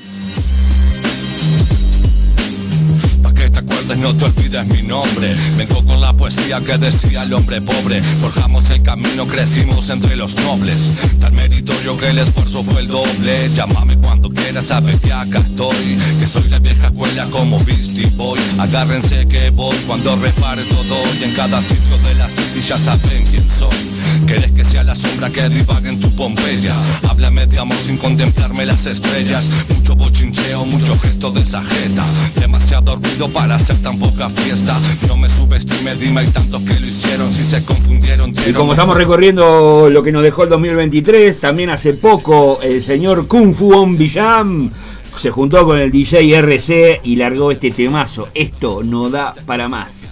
No 4.04 4.14
te 4.14 4.26
olvides 4.26 4.66
mi 4.66 4.82
nombre. 4.82 5.34
Vengo 5.56 5.82
con 5.82 5.98
la 5.98 6.12
poesía 6.12 6.60
que 6.60 6.76
decía 6.76 7.22
el 7.22 7.32
hombre 7.32 7.62
pobre. 7.62 8.02
Forjamos 8.20 8.68
el 8.68 8.82
camino, 8.82 9.26
crecimos 9.26 9.88
entre 9.88 10.14
los 10.14 10.36
nobles. 10.36 10.76
Tan 11.20 11.34
meritorio 11.34 11.96
que 11.96 12.10
el 12.10 12.18
esfuerzo 12.18 12.62
fue 12.62 12.82
el 12.82 12.88
doble. 12.88 13.48
Llámame 13.56 13.96
cuando 13.96 14.28
quieras, 14.28 14.66
sabes 14.66 15.00
que 15.00 15.10
acá 15.10 15.38
estoy. 15.38 15.98
Que 16.20 16.26
soy 16.26 16.46
la 16.50 16.58
vieja 16.58 16.88
escuela 16.88 17.26
como 17.30 17.58
Beastie 17.60 18.10
Boy. 18.14 18.38
Agárrense 18.58 19.26
que 19.26 19.48
voy 19.48 19.76
cuando 19.86 20.14
repare 20.16 20.64
todo. 20.64 20.96
Y 21.18 21.24
en 21.24 21.34
cada 21.34 21.62
sitio 21.62 21.96
de 22.06 22.14
la 22.16 22.28
city 22.28 22.60
ya 22.60 22.78
saben 22.78 23.24
quién 23.30 23.48
soy. 23.50 23.94
Querés 24.26 24.52
que 24.52 24.64
sea 24.64 24.84
la 24.84 24.94
sombra 24.94 25.30
que 25.30 25.48
divague 25.48 25.88
en 25.88 26.00
tu 26.00 26.14
Pompeya. 26.14 26.74
Háblame 27.08 27.46
de 27.46 27.58
amor 27.58 27.76
sin 27.78 27.96
contemplarme 27.96 28.66
las 28.66 28.84
estrellas. 28.84 29.44
Mucho 29.68 29.96
bochincheo, 29.96 30.66
mucho 30.66 30.98
gesto 30.98 31.30
de 31.30 31.44
sajeta. 31.44 32.04
Demasiado 32.36 32.96
ruido 32.96 33.28
para 33.30 33.56
hacer 33.56 33.76
tan 33.82 33.93
poca 33.98 34.28
fiesta. 34.30 34.78
No 35.08 35.16
me 35.16 35.28
subestime, 35.28 35.94
dime, 35.96 36.20
hay 36.20 36.28
tantos 36.28 36.62
que 36.62 36.78
lo 36.78 36.86
hicieron. 36.86 37.32
Si 37.32 37.42
se 37.44 37.64
confundieron, 37.64 38.34
Y 38.46 38.52
como 38.52 38.72
estamos 38.72 38.96
recorriendo 38.96 39.88
lo 39.90 40.02
que 40.02 40.12
nos 40.12 40.22
dejó 40.22 40.44
el 40.44 40.50
2023, 40.50 41.40
también 41.40 41.70
hace 41.70 41.94
poco 41.94 42.60
el 42.62 42.82
señor 42.82 43.26
Kung 43.26 43.54
Fu 43.54 43.74
On 43.74 43.96
Villam 43.96 44.70
se 45.16 45.30
juntó 45.30 45.64
con 45.64 45.78
el 45.78 45.90
DJ 45.90 46.36
RC 46.38 47.00
y 47.04 47.16
largó 47.16 47.52
este 47.52 47.70
temazo. 47.70 48.28
Esto 48.34 48.82
no 48.82 49.10
da 49.10 49.34
para 49.46 49.68
más. 49.68 50.06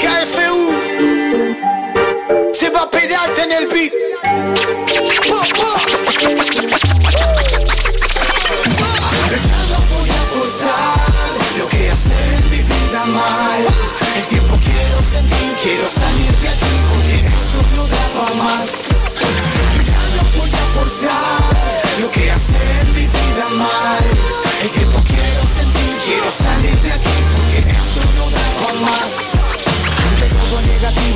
KFU 0.00 0.74
C'est 2.52 2.72
pas 2.72 2.88
pédale, 2.90 3.34
tenez 3.34 3.60
le 3.60 3.66
beat 3.68 3.92
salir 15.86 16.32
de 16.40 16.48
aquí 16.48 16.75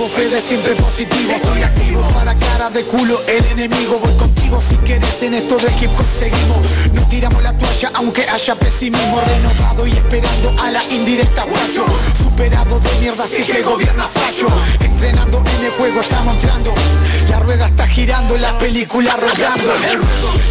de 0.01 0.41
Siempre, 0.41 0.75
positivo. 0.77 1.31
Estoy 1.31 1.63
activo 1.63 2.01
para 2.15 2.35
cara 2.35 2.71
de 2.71 2.83
culo 2.85 3.21
el 3.29 3.45
enemigo. 3.53 3.99
Voy 3.99 4.15
contigo 4.15 4.59
si 4.67 4.75
quieres 4.77 5.23
en 5.23 5.35
esto 5.35 5.59
de 5.59 5.69
hip 5.79 5.91
hop 5.95 6.07
seguimos. 6.19 6.59
No 6.95 7.07
tiramos 7.09 7.43
la 7.43 7.53
toalla 7.53 7.93
aunque 7.95 8.23
haya 8.23 8.55
pesimismo. 8.55 9.21
Renovado 9.21 9.87
y 9.87 9.91
esperando 9.91 10.55
a 10.59 10.71
la 10.71 10.83
indirecta 10.85 11.45
guacho. 11.45 11.85
Superado 12.17 12.81
de 12.81 12.91
mierda 13.01 13.25
así 13.25 13.43
que 13.43 13.61
gobierna 13.61 14.09
facho. 14.09 14.47
Entrenando 14.81 15.45
en 15.59 15.65
el 15.67 15.71
juego 15.73 16.01
estamos 16.01 16.35
entrando. 16.37 16.73
La 17.29 17.41
rueda 17.41 17.67
está 17.67 17.87
girando, 17.87 18.39
la 18.39 18.57
película 18.57 19.15
rodando. 19.17 19.75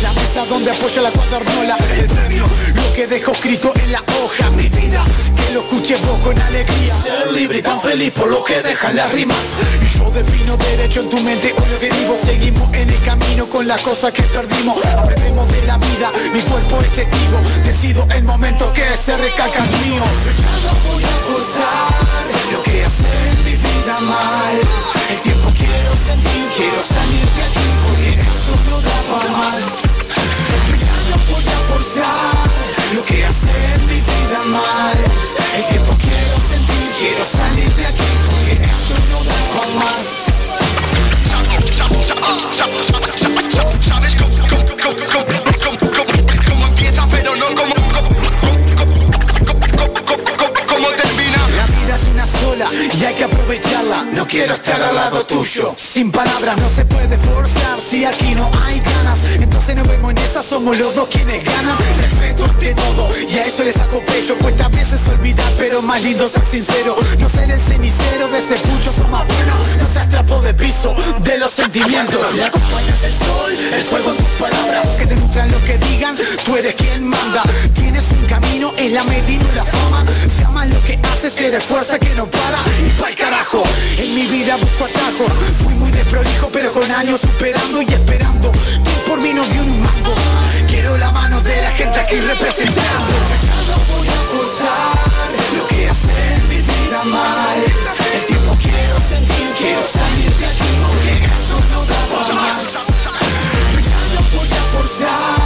La 0.04 0.14
mesa 0.14 0.46
donde 0.46 0.70
apoya 0.70 1.02
la 1.02 1.12
cuadernola 1.12 1.76
El 1.98 2.06
premio, 2.06 2.46
lo 2.76 2.94
que 2.94 3.08
dejo 3.08 3.32
escrito 3.32 3.74
en 3.84 3.94
la 3.94 4.04
hoja. 4.22 4.50
Mi 4.52 4.70
vida, 4.70 5.04
que 5.36 5.54
lo 5.54 5.62
escuche 5.62 5.96
vos 6.06 6.20
con 6.20 6.40
alegría. 6.40 6.96
Ser 7.02 7.32
libre 7.32 7.58
y 7.58 7.62
tan 7.64 7.82
feliz 7.82 8.12
por 8.12 8.30
lo 8.30 8.44
que 8.44 8.62
dejan 8.62 8.96
las 8.96 9.12
rimas 9.12 9.39
Y 9.82 9.98
yo 9.98 10.10
defino 10.11 10.57
derecho 10.57 11.02
en 11.02 11.10
tu 11.10 11.20
mente 11.20 11.53
o 11.56 11.66
lo 11.66 11.80
que 11.80 11.90
vivo 11.90 12.16
Seguimos 12.24 12.74
en 12.74 12.90
el 12.90 13.02
camino 13.03 13.49
con 13.49 13.68
las 13.68 13.82
cosas 13.82 14.11
que 14.11 14.24
perdimos. 14.24 14.84
Aprendemos 14.86 15.48
de 15.52 15.61
la 15.64 15.78
vida, 15.78 16.11
mi 16.34 16.41
cuerpo 16.41 16.82
es 16.82 16.90
testigo 16.95 17.40
Decido 17.64 18.07
el 18.16 18.24
momento 18.24 18.72
que 18.74 18.86
se 18.98 19.16
recalca 19.18 19.64
el 19.64 19.70
mío. 19.86 20.03
Ya 20.38 20.53
no 20.66 20.91
voy 20.91 21.03
a 21.03 21.16
forzar 21.28 22.20
lo 22.52 22.64
que 22.64 22.86
hace 22.86 23.03
en 23.32 23.44
mi 23.44 23.56
vida 23.56 23.99
mal. 24.02 24.60
El 25.10 25.20
tiempo 25.22 25.52
quiero 25.56 25.91
sentir, 26.06 26.49
quiero 26.56 26.82
salir 26.82 27.26
de 27.36 27.44
aquí 27.44 27.68
Porque 27.86 28.10
esto 28.22 28.53
no 28.70 28.82
da 28.82 29.02
para 29.10 29.32
más. 29.38 29.99
Yo 30.68 30.76
ya 30.76 31.34
voy 31.34 31.44
a 31.44 31.60
forzar 31.72 32.60
lo 32.95 33.06
que 33.06 33.26
hace 33.26 33.49
en 33.76 33.86
mi 33.88 33.99
vida 34.02 34.40
mal. 34.49 34.98
El 35.57 35.66
tiempo 35.66 35.95
quiero 35.98 36.36
sentir, 36.49 36.89
quiero 37.00 37.24
salir 37.24 37.72
de 37.76 37.86
aquí 37.86 38.04
Porque 38.30 38.54
esto 38.54 38.96
no 39.12 39.24
da 39.24 39.36
para 39.56 39.74
más 39.80 40.26
¿Sabes 43.82 44.16
cómo, 44.16 44.34
empieza 46.68 47.08
pero 47.10 47.36
no 47.36 47.48
como 47.56 47.76
cómo 50.68 50.88
termina? 50.90 51.48
La 51.58 51.66
vida 51.68 51.96
es 51.96 52.04
una 52.12 52.28
y 52.68 53.06
hay 53.06 53.15
que 53.15 53.23
aprovecharla. 53.23 54.06
No 54.11 54.27
quiero 54.27 54.53
estar 54.53 54.81
al 54.81 54.95
lado 54.95 55.26
tuyo. 55.26 55.73
Sin 55.77 56.11
palabras 56.11 56.57
no 56.57 56.69
se 56.69 56.84
puede 56.84 57.18
forzar. 57.18 57.80
Si 57.80 58.03
aquí 58.03 58.36
no 58.36 58.52
hay 58.65 58.80
ganas 58.80 59.19
Entonces 59.36 59.76
nos 59.77 59.88
vemos 59.88 60.11
en 60.11 60.18
esa. 60.18 60.44
Somos 60.44 60.77
los 60.77 60.94
dos 60.94 61.07
quienes 61.07 61.44
ganan. 61.44 61.77
Respeto 61.77 62.45
ante 62.45 62.73
todo 62.73 63.10
Y 63.30 63.38
a 63.38 63.45
eso 63.45 63.64
le 63.64 63.72
saco 63.72 64.03
pecho. 64.06 64.36
Cuesta 64.40 64.65
a 64.65 64.69
veces 64.69 64.99
olvidar 65.07 65.52
Pero 65.57 65.81
más 65.81 66.02
lindo 66.03 66.27
ser 66.27 66.45
sincero. 66.45 66.98
No 67.19 67.30
ser 67.30 67.49
el 67.49 67.61
cenicero 67.61 68.27
de 68.27 68.40
ese 68.40 68.56
pucho 68.56 68.91
Son 68.91 69.10
más 69.10 69.26
bueno. 69.26 69.53
No 69.80 69.94
seas 69.94 70.10
trapo 70.10 70.41
de 70.41 70.53
piso 70.53 70.94
De 71.19 71.38
los 71.38 71.52
sentimientos. 71.52 72.19
Acompañas 72.44 73.03
el 73.03 73.14
sol 73.14 73.57
El 73.73 73.84
fuego 73.84 74.11
en 74.11 74.18
tus 74.18 74.27
palabras. 74.38 74.88
Que 74.98 75.06
te 75.06 75.15
nutran 75.15 75.49
lo 75.49 75.64
que 75.64 75.77
digan 75.77 76.18
Tú 76.44 76.57
eres 76.57 76.76
quien 76.76 77.07
manda. 77.07 77.44
Tienes 77.73 78.03
un 78.11 78.26
camino 78.27 78.73
En 78.77 78.94
la 78.94 79.03
medida 79.06 79.45
y 79.52 79.56
la 79.56 79.64
fama 79.64 80.03
Se 80.36 80.44
ama 80.44 80.65
lo 80.65 80.81
que 80.84 80.99
haces 81.14 81.38
Eres 81.40 81.64
fuerza 81.64 81.98
que 81.98 82.14
no 82.15 82.26
para 82.30 82.49
Y 82.86 82.90
pa'l 83.00 83.16
carajo. 83.16 83.64
En 83.98 84.16
mi 84.16 84.26
vida 84.28 84.56
busco 84.58 84.86
atajos. 84.86 85.32
Fui 85.64 85.74
muy 85.76 85.92
desprolijo 85.92 86.50
Pero 86.52 86.72
con 86.74 86.90
años 86.92 87.22
superando 87.22 87.82
y 87.82 87.86
esperando. 87.86 88.52
Que 88.52 88.92
por 89.08 89.22
mí 89.22 89.34
no 89.34 89.44
vio 89.44 89.64
ni 89.64 89.72
un 89.72 89.82
mango. 89.82 90.14
Quiero 90.68 90.98
la 90.98 91.12
mano 91.12 91.42
de 91.42 91.62
la 91.62 91.72
gente 91.72 92.00
aquí 92.00 92.16
representando. 92.16 93.14
Yo 93.30 93.48
ya 93.48 93.56
no 93.70 93.96
voy 93.96 94.08
a 94.08 94.20
forzar 94.32 94.98
Lo 95.58 95.68
que 95.68 95.90
hace 95.90 96.34
en 96.36 96.50
mi 96.50 96.58
vida 96.58 97.04
mal. 97.06 97.60
El 98.14 98.26
tiempo 98.26 98.58
quiero 98.62 99.00
sentir 99.10 99.54
Quiero 99.58 99.82
salir 99.84 100.34
de 100.36 100.46
aquí 100.46 100.72
Porque 100.88 101.14
esto 101.26 101.56
no 101.72 101.86
da 101.86 102.00
para 102.08 102.34
más. 102.34 102.74
Yo 103.74 103.80
ya 103.80 104.00
no 104.16 104.38
voy 104.38 104.48
a 104.48 104.64
forzar 104.74 105.39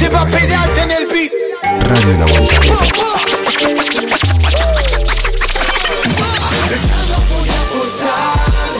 Lleva 0.00 0.26
Peralta 0.26 0.82
en 0.82 0.90
el 0.90 1.06
beat 1.06 1.32
Radio 1.88 2.10
El 2.10 2.22
Aguantadero. 2.22 2.74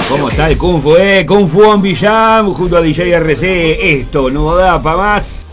¿Cómo 0.08 0.28
está 0.28 0.50
el 0.50 0.58
Kung 0.58 0.82
Fu? 0.82 0.96
Eh? 0.96 1.24
Kung 1.26 1.48
Fu 1.48 1.62
on 1.62 1.80
Villam 1.80 2.52
junto 2.52 2.76
a 2.76 2.82
DJ 2.82 3.12
RC. 3.14 4.00
Esto 4.00 4.28
no 4.30 4.56
da 4.56 4.82
para 4.82 4.96
más. 4.96 5.46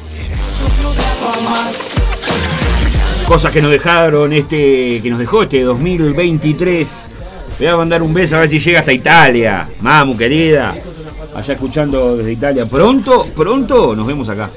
Cosas 3.27 3.51
que 3.51 3.61
nos 3.61 3.69
dejaron 3.69 4.33
este. 4.33 4.99
que 5.01 5.09
nos 5.11 5.19
dejó 5.19 5.43
este 5.43 5.61
2023. 5.61 7.07
Voy 7.59 7.67
a 7.67 7.77
mandar 7.77 8.01
un 8.01 8.13
beso 8.13 8.37
a 8.37 8.39
ver 8.39 8.49
si 8.49 8.59
llega 8.59 8.79
hasta 8.79 8.93
Italia. 8.93 9.69
Mamu, 9.79 10.17
querida. 10.17 10.73
Allá 11.35 11.53
escuchando 11.53 12.17
desde 12.17 12.33
Italia. 12.33 12.65
Pronto, 12.65 13.27
pronto 13.35 13.95
nos 13.95 14.07
vemos 14.07 14.27
acá. 14.27 14.49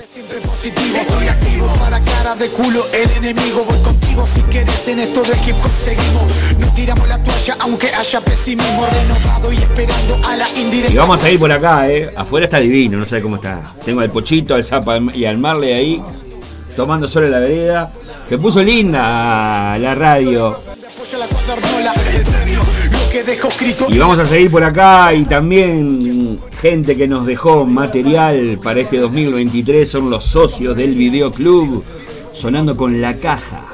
Positivo 0.65 0.97
Estoy 0.99 1.29
activo 1.29 1.67
para 1.79 2.01
cara 2.01 2.35
de 2.35 2.49
culo 2.49 2.85
el 2.93 3.11
enemigo 3.13 3.65
Voy 3.65 3.79
contigo 3.81 4.27
si 4.33 4.41
quieres 4.43 4.89
en 4.89 5.01
esto 5.01 5.23
de 5.23 5.33
hip 5.47 5.57
hop 5.63 5.71
seguimos 5.71 6.33
No 6.59 6.67
tiramos 6.75 7.09
la 7.09 7.23
toalla 7.23 7.57
aunque 7.61 7.89
haya 7.89 8.21
pesimismo 8.21 8.87
Renovado 8.87 9.53
y 9.53 9.57
esperando 9.57 10.21
a 10.27 10.37
la 10.37 10.49
indirecta 10.57 10.93
Y 10.93 10.97
vamos 10.97 11.23
a 11.23 11.31
ir 11.31 11.39
por 11.39 11.53
acá, 11.53 11.91
eh. 11.91 12.11
Afuera 12.17 12.47
está 12.47 12.59
divino, 12.59 12.99
no 12.99 13.07
sé 13.07 13.21
cómo 13.21 13.37
está. 13.37 13.73
Tengo 13.85 14.01
al 14.01 14.11
Pochito, 14.11 14.55
al 14.55 14.65
Zapa 14.65 14.99
y 15.15 15.25
al 15.25 15.39
Marley 15.39 15.73
ahí. 15.73 16.03
Tomando 16.77 17.07
sol 17.07 17.25
en 17.25 17.31
la 17.31 17.39
vereda. 17.39 17.93
Se 18.29 18.39
puso 18.39 18.63
linda 18.63 19.77
la 19.79 19.95
radio. 19.95 20.59
Y 23.89 23.99
vamos 23.99 24.19
a 24.19 24.25
seguir 24.25 24.51
por 24.51 24.65
acá 24.65 25.15
y 25.15 25.25
también 25.25 26.41
gente 26.61 26.97
que 26.97 27.07
nos 27.07 27.27
dejó 27.27 27.65
material 27.65 28.59
para 28.63 28.81
este 28.81 28.99
2023 28.99 29.89
son 29.89 30.11
los 30.11 30.25
socios 30.25 30.77
del 30.77 30.95
videoclub 30.95 31.85
sonando 32.33 32.77
con 32.77 33.01
la 33.01 33.17
caja. 33.17 33.67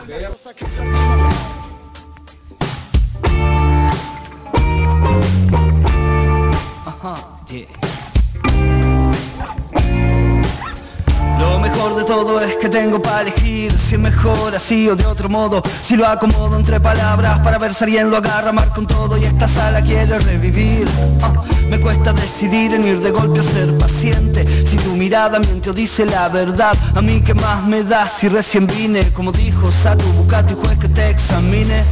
Todo 12.10 12.40
es 12.40 12.56
que 12.56 12.68
tengo 12.68 13.00
para 13.00 13.20
elegir. 13.20 13.72
Si 13.72 13.94
es 13.94 14.00
mejor 14.00 14.52
así 14.56 14.88
o 14.88 14.96
de 14.96 15.06
otro 15.06 15.28
modo. 15.28 15.62
Si 15.80 15.94
lo 15.94 16.08
acomodo 16.08 16.56
entre 16.58 16.80
palabras 16.80 17.38
para 17.38 17.56
ver 17.56 17.72
si 17.72 17.84
alguien 17.84 18.10
lo 18.10 18.16
agarra. 18.16 18.50
Mar 18.50 18.72
con 18.74 18.84
todo 18.84 19.16
y 19.16 19.24
esta 19.24 19.46
sala 19.46 19.80
quiero 19.80 20.18
revivir. 20.18 20.88
Ah, 21.22 21.32
Me 21.70 21.78
cuesta 21.78 22.12
decidir 22.12 22.74
en 22.74 22.84
ir 22.84 23.00
de 23.00 23.12
golpe 23.12 23.38
o 23.40 23.42
ser 23.42 23.78
paciente. 23.78 24.44
Si 24.66 24.76
tu 24.76 24.96
mirada 24.96 25.38
miente 25.38 25.70
o 25.70 25.72
dice 25.72 26.04
la 26.04 26.28
verdad 26.28 26.76
A 26.94 27.00
mí 27.00 27.20
que 27.20 27.34
más 27.34 27.64
me 27.64 27.84
da 27.84 28.08
si 28.08 28.28
recién 28.28 28.66
vine. 28.66 29.10
Como 29.12 29.30
dijo 29.30 29.70
Satu 29.70 30.04
Bucati, 30.12 30.54
juez 30.54 30.76
que 30.78 30.88
te 30.88 31.08
examine. 31.08 31.84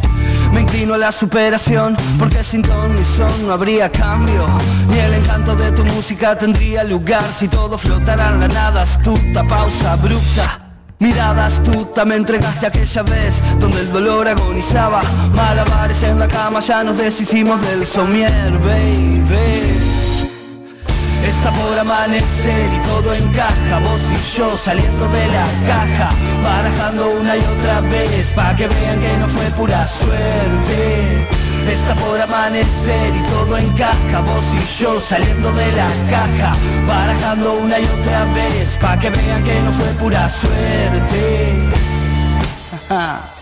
Me 0.53 0.63
inclino 0.63 0.95
a 0.95 0.99
la 0.99 1.13
superación 1.13 1.97
Porque 2.19 2.43
sin 2.43 2.63
ton 2.63 2.97
ni 2.97 3.05
son 3.05 3.47
no 3.47 3.53
habría 3.53 3.91
cambio. 3.91 4.45
Ni 4.91 4.99
el 4.99 5.15
encanto 5.15 5.55
de 5.55 5.71
tu 5.73 5.85
música 5.85 6.37
tendría 6.37 6.83
lugar 6.85 7.25
Si 7.33 7.47
todo 7.49 7.79
flotara 7.79 8.31
en 8.31 8.41
la 8.41 8.49
nada. 8.49 8.83
Astuta 8.83 9.45
Pausa 9.45 9.93
abrupta 9.93 10.68
Mirada 10.99 11.47
astuta 11.47 12.05
me 12.05 12.17
entregaste 12.17 12.67
aquella 12.67 13.03
vez 13.05 13.41
Donde 13.61 13.81
el 13.81 13.93
dolor 13.93 14.27
agonizaba. 14.27 15.01
Malabares 15.35 16.03
en 16.03 16.19
la 16.19 16.27
cama 16.27 16.61
ya 16.61 16.83
nos 16.83 16.99
deshicimos 16.99 17.61
del 17.63 17.87
somier, 17.87 18.53
baby. 18.65 19.79
Está 21.25 21.51
por 21.53 21.79
amanecer 21.79 22.71
y 22.73 22.87
todo 22.87 23.13
encaja 23.13 23.79
Vos 23.81 24.01
y 24.11 24.37
yo 24.39 24.57
saliendo 24.57 25.09
de 25.09 25.27
la 25.27 25.47
caja 25.67 26.11
Barajando 26.43 27.11
una 27.21 27.37
y 27.37 27.41
otra 27.41 27.81
vez 27.83 28.33
Pa' 28.35 28.55
que 28.57 28.69
vean 28.69 28.99
que 29.01 29.17
no 29.19 29.27
fue 29.27 29.45
pura 29.51 29.87
suerte 29.87 31.38
Está 31.71 31.95
por 31.95 32.21
amanecer 32.21 33.15
y 33.15 33.23
todo 33.23 33.57
encaja. 33.57 34.21
Vos 34.21 34.45
y 34.55 34.83
yo 34.83 35.01
saliendo 35.01 35.53
de 35.53 35.73
la 35.73 35.89
caja 36.11 36.57
Barajando 36.87 37.55
una 37.59 37.79
y 37.79 37.85
otra 37.85 38.25
vez 38.35 38.77
Pa' 38.81 38.99
que 38.99 39.11
vean 39.11 39.43
que 39.43 39.61
no 39.61 39.73
fue 39.73 39.87
pura 39.95 40.29
suerte 40.29 41.55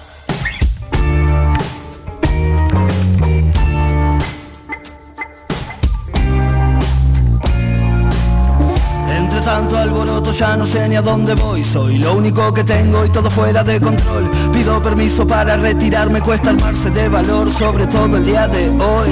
tanto 9.47 9.79
alboroto 9.79 10.33
ya 10.33 10.57
no 10.57 10.67
sé 10.67 10.89
ni 10.89 10.97
a 10.97 11.03
dónde 11.03 11.33
voy. 11.35 11.63
Soy 11.63 11.99
lo 11.99 12.15
único 12.15 12.53
que 12.53 12.65
tengo 12.65 13.05
y 13.05 13.11
todo 13.11 13.31
fuera 13.31 13.63
de 13.63 13.81
control. 13.81 14.29
Pido 14.53 14.83
permiso 14.83 15.25
para 15.25 15.57
retirarme, 15.57 16.21
cuesta 16.21 16.51
armarse 16.51 16.91
de 16.91 17.09
valor 17.09 17.49
Sobre 17.49 17.87
todo 17.87 18.17
el 18.17 18.25
día 18.27 18.49
de 18.49 18.69
hoy. 18.71 19.11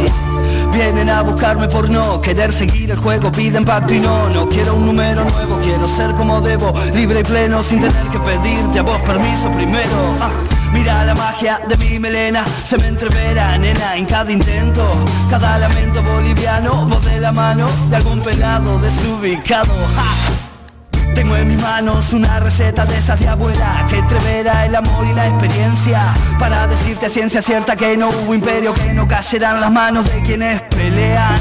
Vienen 0.72 1.08
a 1.08 1.22
buscarme 1.22 1.68
por 1.68 1.88
no 1.88 2.20
querer 2.20 2.50
seguir 2.52 2.90
el 2.90 2.96
juego, 2.96 3.30
piden 3.30 3.64
pacto 3.64 3.94
y 3.94 4.00
no, 4.00 4.28
no 4.30 4.48
quiero 4.48 4.74
un 4.74 4.86
número 4.86 5.24
nuevo, 5.24 5.56
quiero 5.62 5.86
ser 5.86 6.12
como 6.14 6.40
debo, 6.40 6.74
libre 6.92 7.20
y 7.20 7.22
pleno 7.22 7.62
sin 7.62 7.78
tener 7.78 8.08
que 8.08 8.18
pedirte 8.18 8.80
a 8.80 8.82
vos 8.82 9.00
permiso 9.02 9.48
primero. 9.52 10.16
Ah, 10.20 10.53
Mira 10.74 11.04
la 11.04 11.14
magia 11.14 11.60
de 11.68 11.76
mi 11.76 11.98
melena, 11.98 12.44
se 12.64 12.76
me 12.76 12.88
entrevera, 12.88 13.56
nena, 13.56 13.96
en 13.96 14.04
cada 14.04 14.30
intento, 14.30 14.84
cada 15.30 15.58
lamento 15.58 16.02
boliviano, 16.02 16.86
voz 16.86 17.04
de 17.04 17.20
la 17.20 17.32
mano 17.32 17.66
de 17.88 17.96
algún 17.96 18.20
pelado 18.20 18.78
desubicado. 18.80 19.72
Tengo 21.14 21.36
en 21.36 21.46
mis 21.46 21.62
manos 21.62 22.12
una 22.12 22.40
receta 22.40 22.84
de 22.84 22.98
esas 22.98 23.20
de 23.20 23.28
abuela 23.28 23.86
que 23.88 23.98
entrevera 23.98 24.66
el 24.66 24.74
amor 24.74 25.06
y 25.06 25.12
la 25.14 25.28
experiencia 25.28 26.02
para 26.40 26.66
decirte 26.66 27.06
a 27.06 27.08
ciencia 27.08 27.40
cierta 27.40 27.76
que 27.76 27.96
no 27.96 28.08
hubo 28.08 28.34
imperio 28.34 28.74
que 28.74 28.92
no 28.92 29.06
cayeran 29.06 29.60
las 29.60 29.70
manos 29.70 30.12
de 30.12 30.20
quienes 30.22 30.60
pelean. 30.62 31.40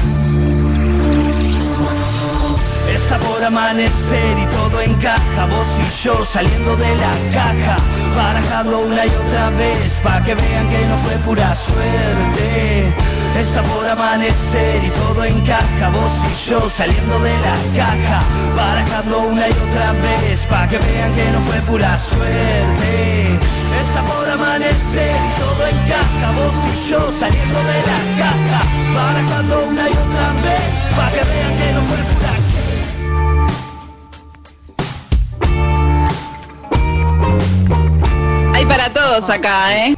Está 2.94 3.18
por 3.18 3.44
amanecer 3.44 4.38
y 4.38 4.46
encaja, 4.84 5.46
vos 5.46 5.68
y 5.80 6.04
yo 6.04 6.26
saliendo 6.26 6.76
de 6.76 6.96
la 6.96 7.14
caja, 7.34 7.78
barajando 8.16 8.80
una 8.80 9.06
y 9.06 9.10
otra 9.10 9.50
vez 9.52 10.00
pa 10.04 10.22
que 10.22 10.36
vean 10.36 10.68
que 10.70 10.88
no 10.88 10.98
fue 10.98 11.16
pura 11.26 11.54
suerte. 11.56 12.94
Está 13.40 13.62
por 13.64 13.88
amanecer 13.88 14.84
y 14.84 14.90
todo 14.90 15.24
encaja, 15.24 15.90
vos 15.90 16.14
y 16.32 16.50
yo 16.50 16.70
saliendo 16.70 17.20
de 17.20 17.34
la 17.40 17.56
caja, 17.76 18.22
barajando 18.56 19.20
una 19.20 19.48
y 19.48 19.52
otra 19.52 19.92
vez 19.94 20.46
pa 20.48 20.68
que 20.68 20.78
vean 20.78 21.14
que 21.14 21.32
no 21.32 21.40
fue 21.42 21.58
pura 21.62 21.98
suerte. 21.98 23.40
Está 23.82 24.02
por 24.04 24.30
amanecer 24.30 25.16
y 25.16 25.40
todo 25.40 25.68
encaja, 25.68 26.32
vos 26.38 26.56
y 26.72 26.90
yo 26.90 27.12
saliendo 27.12 27.60
de 27.60 27.80
la 27.90 28.00
caja, 28.22 28.62
barajando 28.94 29.66
una 29.70 29.90
y 29.90 29.94
otra 29.94 30.28
vez 30.46 30.74
pa 30.96 31.10
que 31.10 31.24
vean 31.32 31.54
que 31.58 31.74
no 31.74 31.82
fue 31.82 31.98
pura 32.14 32.33
Hay 38.64 38.70
para 38.70 38.90
todos 38.94 39.30
acá, 39.30 39.76
¿eh? 39.76 39.94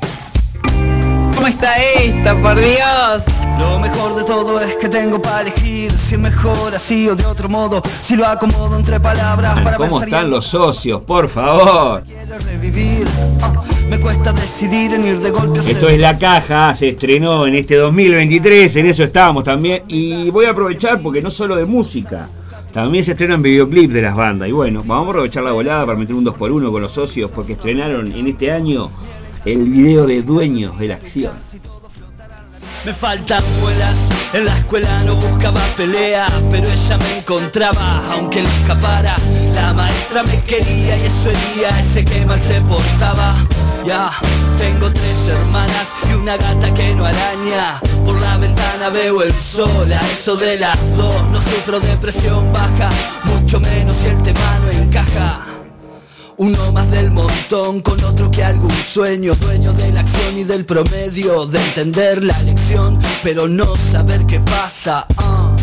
¿Cómo 1.35 1.45
está 1.45 1.75
esto, 1.75 2.35
por 2.41 2.55
Dios? 2.55 3.45
Lo 3.59 3.77
mejor 3.77 4.15
de 4.15 4.23
todo 4.23 4.59
es 4.59 4.75
que 4.77 4.89
tengo 4.89 5.21
para 5.21 5.41
elegir 5.41 5.91
si 5.91 6.15
es 6.15 6.19
mejor 6.19 6.73
así 6.73 7.07
o 7.07 7.15
de 7.15 7.27
otro 7.27 7.47
modo, 7.47 7.83
si 8.01 8.15
lo 8.15 8.25
acomodo 8.25 8.75
entre 8.75 8.99
palabras 8.99 9.59
para 9.59 9.77
¿Cómo 9.77 10.01
están 10.01 10.31
los 10.31 10.47
socios? 10.47 11.03
Por 11.03 11.29
favor. 11.29 12.03
revivir. 12.47 13.07
Ah, 13.39 13.53
me 13.87 13.99
cuesta 13.99 14.33
decidir 14.33 14.95
en 14.95 15.05
ir 15.05 15.19
de 15.19 15.29
golpe 15.29 15.59
Esto 15.59 15.87
es 15.87 16.01
La 16.01 16.17
Caja, 16.17 16.73
se 16.73 16.89
estrenó 16.89 17.45
en 17.45 17.53
este 17.53 17.75
2023, 17.75 18.77
en 18.77 18.87
eso 18.87 19.03
estábamos 19.03 19.43
también. 19.43 19.83
Y 19.89 20.31
voy 20.31 20.45
a 20.45 20.51
aprovechar 20.51 20.99
porque 21.01 21.21
no 21.21 21.29
solo 21.29 21.55
de 21.55 21.65
música, 21.65 22.29
también 22.75 23.05
se 23.05 23.13
estrenan 23.13 23.41
videoclips 23.41 23.93
de 23.93 24.01
las 24.01 24.17
bandas. 24.17 24.49
Y 24.49 24.51
bueno, 24.51 24.83
vamos 24.85 25.07
a 25.07 25.11
aprovechar 25.11 25.45
la 25.45 25.53
volada 25.53 25.85
para 25.85 25.97
meter 25.97 26.13
un 26.13 26.25
2x1 26.25 26.71
con 26.73 26.81
los 26.81 26.91
socios 26.91 27.31
porque 27.31 27.53
estrenaron 27.53 28.11
en 28.11 28.27
este 28.27 28.51
año 28.51 28.91
el 29.45 29.69
video 29.69 30.05
de 30.05 30.21
Dueños 30.21 30.77
de 30.77 30.89
la 30.89 30.95
Acción. 30.95 31.31
Me 32.85 32.93
faltan 32.93 33.43
muelas, 33.61 34.09
en 34.31 34.45
la 34.45 34.55
escuela 34.59 35.01
no 35.05 35.15
buscaba 35.15 35.59
pelea, 35.75 36.27
pero 36.51 36.69
ella 36.69 36.97
me 36.99 37.17
encontraba, 37.17 37.99
aunque 38.11 38.43
le 38.43 38.47
escapara. 38.47 39.15
La 39.55 39.73
maestra 39.73 40.21
me 40.21 40.39
quería 40.43 40.95
y 40.95 41.01
eso 41.01 41.31
hería 41.31 41.79
ese 41.79 42.05
que 42.05 42.23
mal 42.27 42.39
se 42.39 42.61
portaba. 42.61 43.37
Ya, 43.83 44.11
tengo 44.59 44.91
tres 44.93 45.27
hermanas 45.27 45.95
y 46.07 46.13
una 46.13 46.37
gata 46.37 46.71
que 46.75 46.93
no 46.93 47.05
araña. 47.05 47.79
Por 48.05 48.21
la 48.21 48.37
ventana 48.37 48.89
veo 48.89 49.23
el 49.23 49.33
sol, 49.33 49.91
a 49.91 50.01
eso 50.11 50.35
de 50.35 50.59
las 50.59 50.79
dos. 50.95 51.27
No 51.31 51.41
sufro 51.41 51.79
depresión 51.79 52.53
baja, 52.53 52.91
mucho 53.23 53.59
menos 53.59 53.97
si 53.97 54.09
el 54.09 54.21
tema 54.21 54.59
no 54.63 54.69
encaja. 54.69 55.44
Uno 56.37 56.73
más 56.73 56.91
del 56.91 57.11
montón 57.11 57.81
con 57.81 58.03
otro 58.03 58.29
que 58.29 58.43
algún 58.43 58.71
sueño. 58.71 59.35
Dueño 59.35 59.71
de 59.73 59.93
la 59.93 60.01
acción 60.01 60.37
y 60.37 60.43
del 60.43 60.65
promedio 60.65 61.45
De 61.45 61.59
entender 61.59 62.23
la 62.23 62.37
lección 62.43 62.99
pero 63.23 63.47
no 63.47 63.75
saber 63.75 64.25
qué 64.25 64.39
pasa 64.41 65.05
ah. 65.17 65.55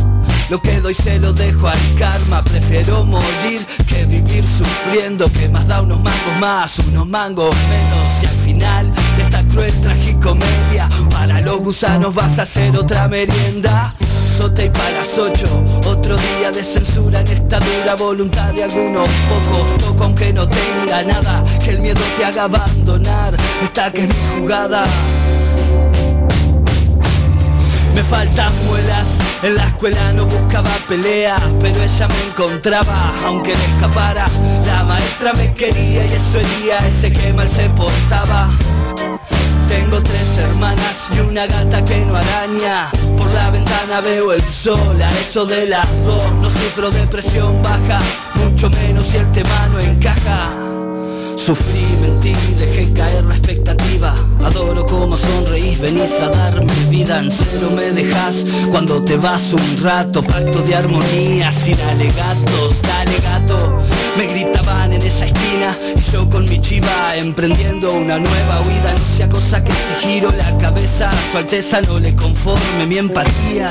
Lo 0.49 0.61
que 0.61 0.81
doy 0.81 0.95
se 0.95 1.19
lo 1.19 1.33
dejo 1.33 1.69
al 1.69 1.79
karma. 1.99 2.43
Prefiero 2.43 3.05
morir 3.05 3.67
que 3.87 4.05
vivir 4.07 4.45
sufriendo 4.45 5.31
Que 5.31 5.49
más 5.49 5.67
da 5.69 5.83
unos 5.83 6.01
mangos 6.01 6.37
más, 6.41 6.79
unos 6.79 7.07
mangos 7.07 7.55
menos. 7.69 8.23
Y 8.23 8.27
al 8.27 8.37
final 8.45 8.93
de 9.17 9.23
esta 9.25 9.47
cruel 9.49 9.81
tragicomedia 9.83 10.89
Para 11.11 11.41
los 11.43 11.61
gusanos 11.61 12.15
vas 12.15 12.39
a 12.39 12.43
hacer 12.43 12.77
otra 12.77 13.09
merienda 13.09 13.95
Sote 14.43 14.65
y 14.65 14.71
para 14.71 14.91
las 14.91 15.19
ocho 15.19 15.47
Otro 15.87 16.17
día 16.17 16.51
de 16.51 16.65
censura 16.65 17.21
en 17.21 17.29
esta 17.29 17.61
dura 17.61 17.95
voluntad 17.95 18.53
de 18.53 18.65
algunos 18.65 19.09
pocos 19.29 19.77
Toco 19.77 20.03
aunque 20.03 20.33
no 20.33 20.49
tenga 20.49 21.05
nada 21.05 21.45
Que 21.65 21.71
el 21.71 21.79
miedo 21.79 22.01
te 22.17 22.25
haga 22.25 22.45
abandonar 22.45 23.37
Esta 23.63 23.93
que 23.93 24.03
es 24.03 24.09
mi 24.09 24.41
jugada 24.41 24.85
me 27.95 28.03
faltan 28.05 28.51
muelas, 28.65 29.19
en 29.43 29.55
la 29.55 29.65
escuela 29.65 30.15
no 30.15 30.25
buscaba 30.25 30.71
pelea, 30.89 31.37
pero 31.61 31.79
ella 31.83 32.09
me 32.09 32.23
encontraba, 32.31 33.13
aunque 33.27 33.55
le 33.55 33.65
escapara. 33.67 34.27
La 34.65 34.83
maestra 34.85 35.35
me 35.35 35.53
quería 35.53 36.03
y 36.07 36.13
eso 36.15 36.39
hería 36.39 36.79
ese 36.89 37.13
que 37.13 37.35
mal 37.35 37.51
se 37.51 37.69
portaba. 37.69 38.49
Tengo 39.73 40.03
tres 40.03 40.39
hermanas 40.39 41.09
y 41.17 41.21
una 41.21 41.47
gata 41.47 41.83
que 41.85 42.05
no 42.05 42.15
araña. 42.15 42.91
Por 43.17 43.33
la 43.33 43.51
ventana 43.51 44.01
veo 44.03 44.33
el 44.33 44.43
sol, 44.43 45.01
a 45.01 45.11
eso 45.21 45.47
de 45.47 45.67
las 45.67 45.89
dos. 46.05 46.31
No 46.43 46.51
sufro 46.51 46.91
depresión 46.91 47.63
baja, 47.63 47.99
mucho 48.35 48.69
menos 48.69 49.07
si 49.07 49.17
el 49.17 49.31
tema 49.33 49.69
no 49.73 49.81
encaja. 49.81 50.82
Sufrí, 51.37 51.85
mentí, 52.01 52.33
dejé 52.59 52.93
caer 52.93 53.25
la 53.25 53.35
expectativa. 53.35 54.15
Adoro 54.45 54.87
como 54.87 55.17
sonreís, 55.17 55.81
venís 55.81 56.13
a 56.21 56.29
darme 56.29 56.73
vida. 56.89 57.19
En 57.21 57.31
cero 57.31 57.69
me 57.75 57.91
dejas 57.93 58.45
cuando 58.71 59.03
te 59.03 59.17
vas 59.17 59.53
un 59.53 59.83
rato. 59.83 60.23
Pacto 60.23 60.63
de 60.63 60.75
armonía, 60.75 61.51
sin 61.51 61.81
alegatos, 61.81 62.83
dale 62.83 63.19
gato 63.23 63.79
Me 64.17 64.27
gritaban 64.27 64.93
en 64.93 65.03
esa 65.03 65.25
esquina 65.25 65.75
y 65.97 66.01
yo 66.13 66.29
con 66.29 66.49
mi 66.49 66.61
chiva 66.61 67.17
Emprendiendo 67.17 67.93
una 67.93 68.19
nueva 68.19 68.61
huida. 68.63 68.93
No 68.93 69.17
sea 69.17 69.29
cosa 69.29 69.63
que 69.65 69.73
si 69.73 70.07
giro 70.07 70.31
la 70.31 70.57
cabeza 70.59 71.11
su 71.31 71.39
alteza 71.39 71.81
no 71.83 71.99
le 71.99 72.15
conforme 72.15 72.87
mi 72.87 72.99
empatía 72.99 73.71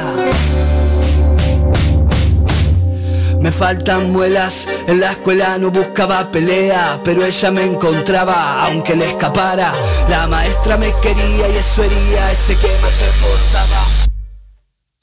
me 3.42 3.52
faltan 3.52 4.12
muelas, 4.12 4.68
en 4.88 5.00
la 5.00 5.12
escuela 5.12 5.58
no 5.58 5.72
buscaba 5.72 6.32
pelea, 6.32 7.00
pero 7.04 7.26
ella 7.26 7.52
me 7.52 7.64
encontraba, 7.64 8.66
aunque 8.66 8.96
le 8.96 9.10
escapara. 9.10 9.74
La 10.10 10.28
maestra 10.28 10.78
me 10.78 10.94
quería 11.02 11.50
y 11.50 11.58
eso 11.58 11.84
hería 11.84 12.32
ese 12.32 12.56
que 12.56 12.68
mal 12.82 12.92
se 12.92 13.06
portaba. 13.20 14.02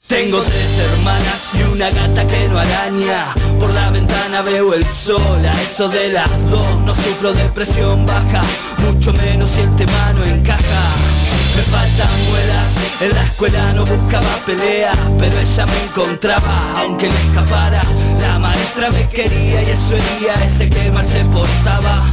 Tengo 0.07 0.41
tres 0.41 0.79
hermanas 0.79 1.49
y 1.53 1.61
una 1.71 1.91
gata 1.91 2.25
que 2.25 2.49
no 2.49 2.57
araña. 2.57 3.25
Por 3.59 3.71
la 3.73 3.91
ventana 3.91 4.41
veo 4.41 4.73
el 4.73 4.83
sol, 4.85 5.45
a 5.45 5.61
eso 5.61 5.87
de 5.87 6.09
las 6.09 6.49
dos. 6.49 6.81
No 6.81 6.95
sufro 6.95 7.31
depresión 7.33 8.05
baja, 8.05 8.41
mucho 8.79 9.13
menos 9.13 9.49
si 9.49 9.61
el 9.61 9.75
tema 9.75 10.13
no 10.13 10.23
encaja. 10.23 11.08
Me 11.55 11.63
faltan 11.63 12.09
muelas, 12.29 12.75
en 13.01 13.15
la 13.15 13.23
escuela 13.23 13.73
no 13.73 13.85
buscaba 13.85 14.27
pelea, 14.45 14.93
pero 15.17 15.37
ella 15.37 15.65
me 15.65 15.83
encontraba, 15.83 16.73
aunque 16.77 17.07
le 17.07 17.15
escapara. 17.15 17.81
La 18.21 18.39
maestra 18.39 18.89
me 18.91 19.07
quería 19.09 19.61
y 19.61 19.69
eso 19.69 19.95
hería 19.95 20.33
ese 20.43 20.69
que 20.69 20.91
mal 20.91 21.05
se 21.05 21.23
portaba. 21.25 22.05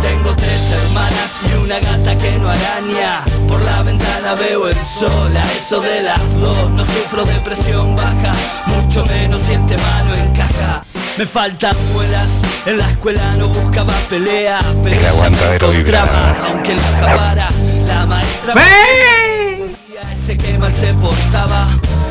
Tengo 0.00 0.34
tres 0.36 0.70
hermanas 0.70 1.40
y 1.42 1.64
una 1.64 1.78
gata 1.80 2.16
que 2.18 2.38
no 2.38 2.48
araña. 2.48 3.22
Por 3.48 3.60
la 3.62 3.82
ventana 3.82 4.34
veo 4.34 4.68
el 4.68 4.76
sol, 4.76 5.36
a 5.36 5.52
eso 5.52 5.80
de 5.80 6.02
las 6.02 6.40
dos. 6.40 6.70
No 6.70 6.84
sufro 6.84 7.24
depresión 7.24 7.96
baja, 7.96 8.32
mucho 8.66 9.04
menos 9.06 9.42
si 9.42 9.52
el 9.54 9.66
tema 9.66 10.02
no 10.04 10.14
encaja. 10.14 10.84
Me 11.18 11.26
faltan 11.26 11.74
muelas, 11.94 12.42
en 12.66 12.76
la 12.76 12.90
escuela 12.90 13.34
no 13.36 13.48
buscaba 13.48 13.94
pelea, 14.10 14.60
pero 14.82 14.94
El 14.94 15.00
ella 15.00 15.30
me 15.30 15.54
encontraba, 15.54 16.36
aunque 16.50 16.74
le 16.74 16.80
escapara. 16.80 17.48
La 17.86 18.06
maestra 18.06 18.54
me 18.54 18.62
quería, 18.62 20.12
ese 20.12 20.36
que 20.36 20.58
mal 20.58 20.72
se 20.72 20.92
portaba. 20.94 21.68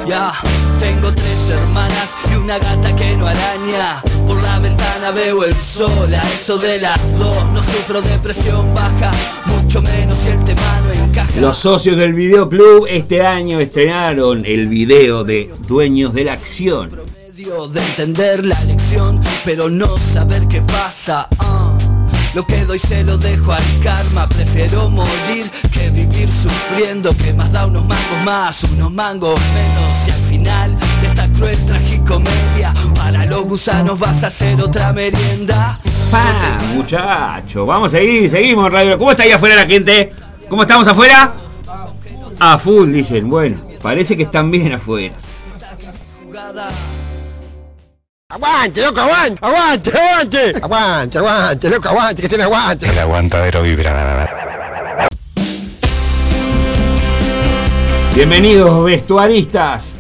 Ya, 0.08 0.34
tengo 0.80 1.12
tres 1.14 1.50
hermanas 1.50 2.16
y 2.32 2.36
una 2.36 2.58
gata 2.60 2.96
que 2.96 3.18
no 3.18 3.26
araña. 3.26 4.02
Por 4.28 4.42
la 4.42 4.60
ventana 4.60 5.12
veo 5.12 5.44
el 5.44 5.54
sol, 5.54 6.14
a 6.14 6.22
eso 6.34 6.58
de 6.58 6.80
las 6.80 7.18
dos. 7.18 7.46
No 7.52 7.62
sufro 7.62 8.02
depresión 8.02 8.74
baja, 8.74 9.12
mucho 9.46 9.82
menos 9.82 10.18
si 10.20 10.30
el 10.30 10.44
tema 10.44 10.82
no 10.86 10.92
encaja. 10.92 11.40
Los 11.40 11.58
socios 11.58 11.98
del 11.98 12.14
videoclub 12.14 12.86
este 12.90 13.26
año 13.26 13.60
estrenaron 13.60 14.46
el 14.46 14.68
video 14.68 15.24
de 15.24 15.52
Dueños 15.68 16.14
de 16.14 16.24
la 16.26 16.34
Acción. 16.34 16.92
De 17.74 17.80
entender 17.80 18.46
la 18.46 18.60
lección, 18.64 19.22
pero 19.44 19.70
no 19.70 19.98
saber 19.98 20.48
qué 20.48 20.62
pasa. 20.62 21.28
ah. 21.40 21.78
Lo 22.36 22.46
que 22.46 22.66
doy 22.66 22.78
se 22.78 23.02
lo 23.02 23.18
dejo 23.18 23.54
al 23.54 23.64
karma. 23.82 24.28
Prefiero 24.28 24.90
morir 24.90 25.50
que 25.72 25.90
vivir 25.90 26.30
sufriendo. 26.30 27.16
Que 27.16 27.34
más 27.34 27.50
da 27.50 27.66
unos 27.66 27.86
mangos 27.86 28.24
más, 28.26 28.62
unos 28.66 28.92
mangos 28.92 29.40
menos. 29.54 30.06
Y 30.06 30.12
al 30.12 30.22
final 30.30 30.78
de 31.02 31.08
esta 31.08 31.32
cruel 31.32 31.66
tragicomedia, 31.66 32.74
para 32.94 33.26
los 33.26 33.46
gusanos 33.46 33.98
vas 33.98 34.26
a 34.26 34.28
hacer 34.28 34.60
otra 34.62 34.92
merienda. 34.92 35.80
Pa, 36.12 36.58
muchacho, 36.74 37.66
vamos 37.66 37.94
a 37.94 37.98
seguir, 38.00 38.30
seguimos 38.30 38.70
radio. 38.70 38.98
¿Cómo 38.98 39.12
está 39.12 39.24
ahí 39.24 39.32
afuera 39.32 39.56
la 39.56 39.66
gente? 39.66 40.12
¿Cómo 40.50 40.64
estamos 40.64 40.86
afuera? 40.90 41.34
A 42.38 42.58
full, 42.58 42.92
dicen. 42.92 43.30
Bueno, 43.30 43.62
parece 43.82 44.18
que 44.18 44.24
están 44.24 44.52
bien 44.52 44.74
afuera. 44.74 45.14
Aguante, 48.36 48.82
loco, 48.82 49.00
aguante, 49.00 49.40
aguante, 49.42 49.92
aguante, 49.98 50.60
aguante, 50.62 51.18
aguante, 51.20 51.70
loco, 51.70 51.88
aguante, 51.88 52.22
que 52.22 52.28
tiene 52.28 52.44
aguante. 52.44 52.86
El 52.86 53.00
aguantadero 53.00 53.62
vibra. 53.62 54.30
Bienvenidos, 58.14 58.84
vestuaristas. 58.84 59.94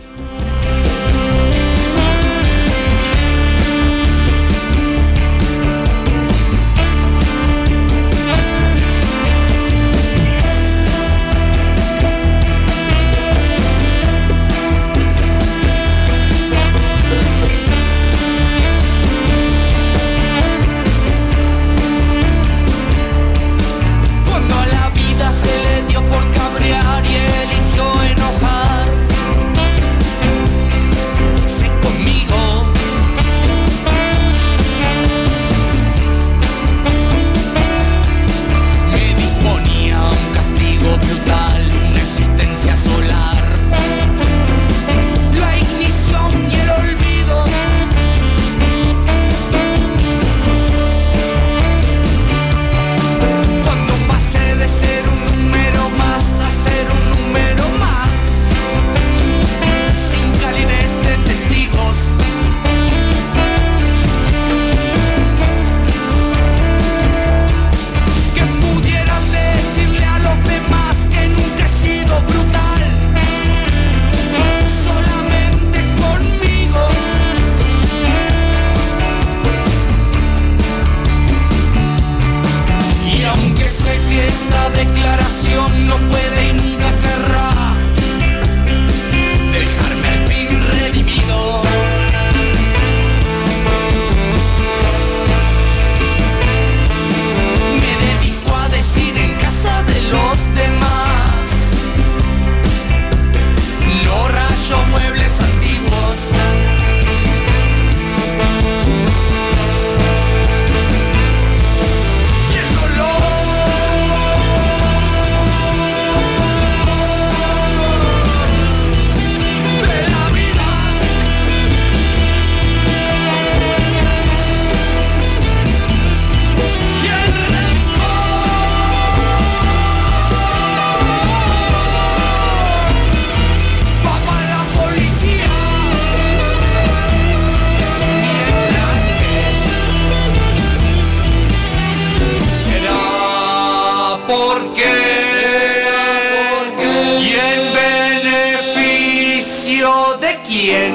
De 150.19 150.31
quien 150.45 150.93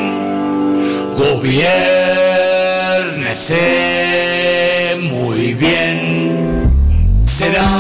gobiernese 1.17 2.11
muy 5.11 5.55
bien. 5.55 6.71
Será 7.25 7.80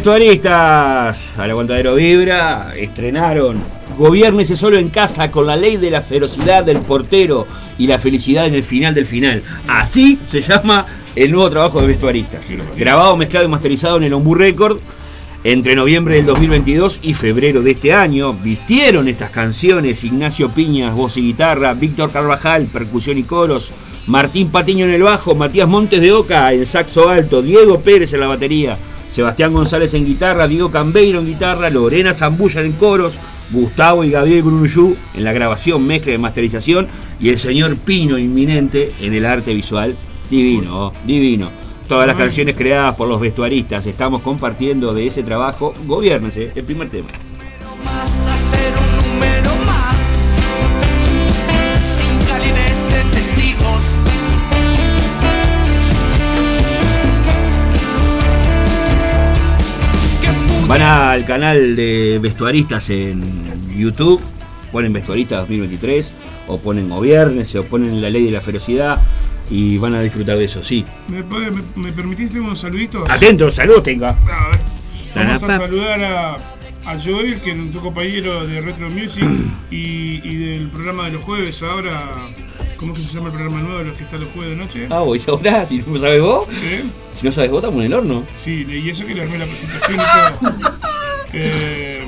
vestuaristas 0.00 1.38
al 1.38 1.50
Aguantadero 1.50 1.94
Vibra. 1.94 2.72
Estrenaron 2.74 3.62
Gobiernese 3.98 4.56
solo 4.56 4.78
en 4.78 4.88
casa 4.88 5.30
con 5.30 5.46
la 5.46 5.56
ley 5.56 5.76
de 5.76 5.90
la 5.90 6.00
ferocidad 6.00 6.64
del 6.64 6.78
portero 6.78 7.46
y 7.76 7.86
la 7.86 7.98
felicidad 7.98 8.46
en 8.46 8.54
el 8.54 8.64
final 8.64 8.94
del 8.94 9.04
final. 9.04 9.42
Así 9.68 10.18
se 10.26 10.40
llama 10.40 10.86
el 11.14 11.30
nuevo 11.30 11.50
trabajo 11.50 11.82
de 11.82 11.88
vestuaristas. 11.88 12.46
Grabado, 12.78 13.14
mezclado 13.18 13.44
y 13.44 13.50
masterizado 13.50 13.98
en 13.98 14.04
el 14.04 14.14
Ombú 14.14 14.34
Record 14.34 14.78
entre 15.44 15.76
noviembre 15.76 16.14
del 16.14 16.24
2022 16.24 17.00
y 17.02 17.12
febrero 17.12 17.60
de 17.60 17.72
este 17.72 17.92
año. 17.92 18.32
Vistieron 18.32 19.06
estas 19.06 19.28
canciones 19.28 20.02
Ignacio 20.02 20.48
Piñas, 20.48 20.94
voz 20.94 21.18
y 21.18 21.20
guitarra, 21.20 21.74
Víctor 21.74 22.10
Carvajal, 22.10 22.64
percusión 22.72 23.18
y 23.18 23.24
coros, 23.24 23.70
Martín 24.06 24.48
Patiño 24.48 24.86
en 24.86 24.92
el 24.92 25.02
bajo, 25.02 25.34
Matías 25.34 25.68
Montes 25.68 26.00
de 26.00 26.12
Oca 26.12 26.50
en 26.54 26.64
saxo 26.64 27.10
alto, 27.10 27.42
Diego 27.42 27.80
Pérez 27.80 28.14
en 28.14 28.20
la 28.20 28.28
batería, 28.28 28.78
Sebastián 29.10 29.52
González 29.52 29.92
en 29.94 30.06
guitarra, 30.06 30.46
Diego 30.46 30.70
Cambeiro 30.70 31.18
en 31.18 31.26
guitarra, 31.26 31.68
Lorena 31.68 32.14
Zambulla 32.14 32.62
en 32.62 32.72
coros, 32.72 33.18
Gustavo 33.50 34.04
y 34.04 34.10
Gabriel 34.10 34.42
Grunuyú 34.42 34.96
en 35.14 35.24
la 35.24 35.32
grabación, 35.32 35.86
mezcla 35.86 36.14
y 36.14 36.18
masterización 36.18 36.86
y 37.18 37.30
el 37.30 37.38
señor 37.38 37.76
Pino 37.76 38.16
inminente 38.18 38.92
en 39.00 39.12
el 39.14 39.26
arte 39.26 39.52
visual. 39.52 39.96
Divino, 40.30 40.92
divino. 41.04 41.50
Todas 41.88 42.06
las 42.06 42.16
canciones 42.16 42.56
creadas 42.56 42.94
por 42.94 43.08
los 43.08 43.20
vestuaristas. 43.20 43.84
Estamos 43.84 44.22
compartiendo 44.22 44.94
de 44.94 45.08
ese 45.08 45.24
trabajo. 45.24 45.74
Gobiernese, 45.86 46.52
el 46.54 46.62
primer 46.62 46.88
tema. 46.88 47.08
Van 60.70 60.82
al 60.82 61.26
canal 61.26 61.74
de 61.74 62.20
vestuaristas 62.22 62.90
en 62.90 63.20
YouTube, 63.76 64.20
ponen 64.70 64.92
vestuaristas 64.92 65.40
2023, 65.40 66.12
o 66.46 66.60
ponen 66.60 66.88
Gobiernese, 66.88 67.58
o 67.58 67.64
ponen 67.64 68.00
la 68.00 68.08
ley 68.08 68.24
de 68.26 68.30
la 68.30 68.40
ferocidad, 68.40 69.00
y 69.50 69.78
van 69.78 69.94
a 69.96 70.00
disfrutar 70.00 70.38
de 70.38 70.44
eso, 70.44 70.62
sí. 70.62 70.84
¿Me, 71.08 71.24
puede- 71.24 71.50
me, 71.50 71.62
me 71.74 71.92
permitiste 71.92 72.38
unos 72.38 72.60
saluditos? 72.60 73.10
Atento, 73.10 73.50
saludos 73.50 73.82
tenga. 73.82 74.16
Vamos 75.12 75.42
a 75.42 75.58
saludar 75.58 76.04
a, 76.04 76.34
a 76.86 77.00
Joel, 77.04 77.40
que 77.40 77.50
es 77.50 77.56
nuestro 77.56 77.80
compañero 77.80 78.46
de 78.46 78.60
Retro 78.60 78.88
Music 78.90 79.24
y, 79.72 80.20
y 80.22 80.36
del 80.36 80.68
programa 80.68 81.06
de 81.06 81.12
los 81.14 81.24
jueves. 81.24 81.64
Ahora, 81.64 82.12
¿cómo 82.80 82.94
es 82.94 83.00
que 83.00 83.06
se 83.06 83.14
llama 83.14 83.26
el 83.28 83.34
programa 83.34 83.60
nuevo 83.60 83.78
de 83.78 83.84
los 83.84 83.96
que 83.98 84.04
está 84.04 84.16
los 84.18 84.28
jueves 84.30 84.50
de 84.50 84.56
noche? 84.56 84.86
Ah, 84.90 85.00
voy 85.00 85.22
ahora, 85.28 85.66
si 85.68 85.78
no 85.86 86.00
sabes 86.00 86.20
vos. 86.22 86.48
¿Eh? 86.50 86.82
Si 87.14 87.26
no 87.26 87.32
sabes 87.32 87.50
vos, 87.50 87.62
estamos 87.62 87.80
en 87.80 87.86
el 87.86 87.94
horno. 87.94 88.24
Sí, 88.42 88.66
y 88.68 88.90
eso 88.90 89.06
que 89.06 89.14
le 89.14 89.22
armé 89.22 89.38
la 89.38 89.46
presentación 89.46 89.94
y 89.94 90.40
todo. 90.40 90.70
Eh, 91.32 92.02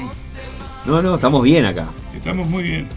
No, 0.85 1.01
no, 1.01 1.15
estamos 1.15 1.45
bien 1.45 1.65
acá. 1.65 1.87
estamos 2.17 2.49
muy 2.49 2.65
bien. 2.65 2.89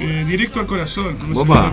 Eh, 0.00 0.24
directo 0.28 0.60
al 0.60 0.66
corazón. 0.66 1.16
Opa. 1.34 1.72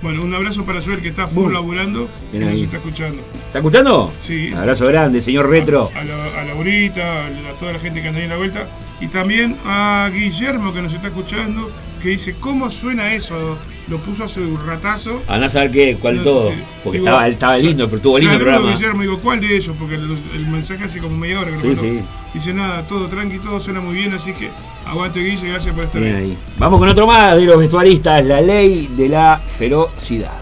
Bueno, 0.00 0.22
un 0.22 0.32
abrazo 0.32 0.64
para 0.64 0.80
Joel 0.80 1.00
que 1.02 1.08
está 1.08 1.26
full 1.26 1.52
laburando 1.52 2.08
y 2.32 2.36
nos 2.38 2.50
ahí. 2.50 2.62
está 2.62 2.76
escuchando. 2.76 3.20
¿Está 3.46 3.58
escuchando? 3.58 4.12
Sí. 4.20 4.52
Abrazo 4.54 4.86
grande, 4.86 5.20
señor 5.20 5.48
Retro. 5.50 5.90
A, 5.92 6.04
la, 6.04 6.40
a 6.40 6.44
Laurita, 6.44 7.26
a, 7.26 7.30
la- 7.30 7.48
a 7.48 7.52
toda 7.54 7.72
la 7.72 7.80
gente 7.80 8.00
que 8.00 8.06
anda 8.08 8.18
ahí 8.20 8.24
en 8.26 8.30
la 8.30 8.36
vuelta. 8.36 8.68
Y 9.00 9.08
también 9.08 9.56
a 9.66 10.08
Guillermo 10.14 10.72
que 10.72 10.82
nos 10.82 10.92
está 10.92 11.08
escuchando, 11.08 11.68
que 12.00 12.10
dice, 12.10 12.36
¿cómo 12.38 12.70
suena 12.70 13.12
eso? 13.12 13.58
Lo 13.90 13.96
puso 13.98 14.24
hace 14.24 14.40
un 14.40 14.58
ratazo. 14.66 15.22
Andá 15.28 15.46
a 15.46 15.48
saber 15.48 15.70
qué, 15.70 15.96
cuál 15.98 16.14
de 16.14 16.18
No, 16.18 16.24
todo. 16.24 16.50
sí. 16.50 16.56
Porque 16.84 16.98
Digo, 16.98 17.08
estaba, 17.08 17.28
estaba 17.28 17.56
lindo, 17.58 17.84
pero 17.86 17.96
estuvo 17.96 18.18
lindo 18.18 18.34
el 18.34 18.40
programa. 18.42 18.70
Guillermo, 18.72 19.02
digo, 19.02 19.18
¿cuál 19.18 19.40
de 19.40 19.56
ellos? 19.56 19.74
Porque 19.78 19.94
el, 19.94 20.18
el 20.34 20.46
mensaje 20.48 20.84
hace 20.84 20.98
como 21.00 21.16
media 21.16 21.40
hora 21.40 21.50
que 21.52 21.74
Sí, 21.74 21.76
sí. 21.80 22.00
Dice 22.34 22.52
nada, 22.52 22.82
todo 22.82 23.06
tranqui, 23.06 23.38
todo 23.38 23.58
suena 23.58 23.80
muy 23.80 23.94
bien, 23.94 24.12
así 24.12 24.32
que 24.34 24.50
aguante 24.86 25.20
Guille, 25.20 25.48
gracias 25.48 25.74
por 25.74 25.84
estar 25.84 26.00
Bien 26.02 26.14
ahí. 26.16 26.38
Vamos 26.58 26.78
con 26.78 26.88
otro 26.88 27.06
más 27.06 27.34
de 27.36 27.46
los 27.46 27.58
vestuaristas, 27.58 28.24
la 28.26 28.40
ley 28.42 28.86
de 28.96 29.08
la 29.08 29.40
ferocidad. 29.56 30.37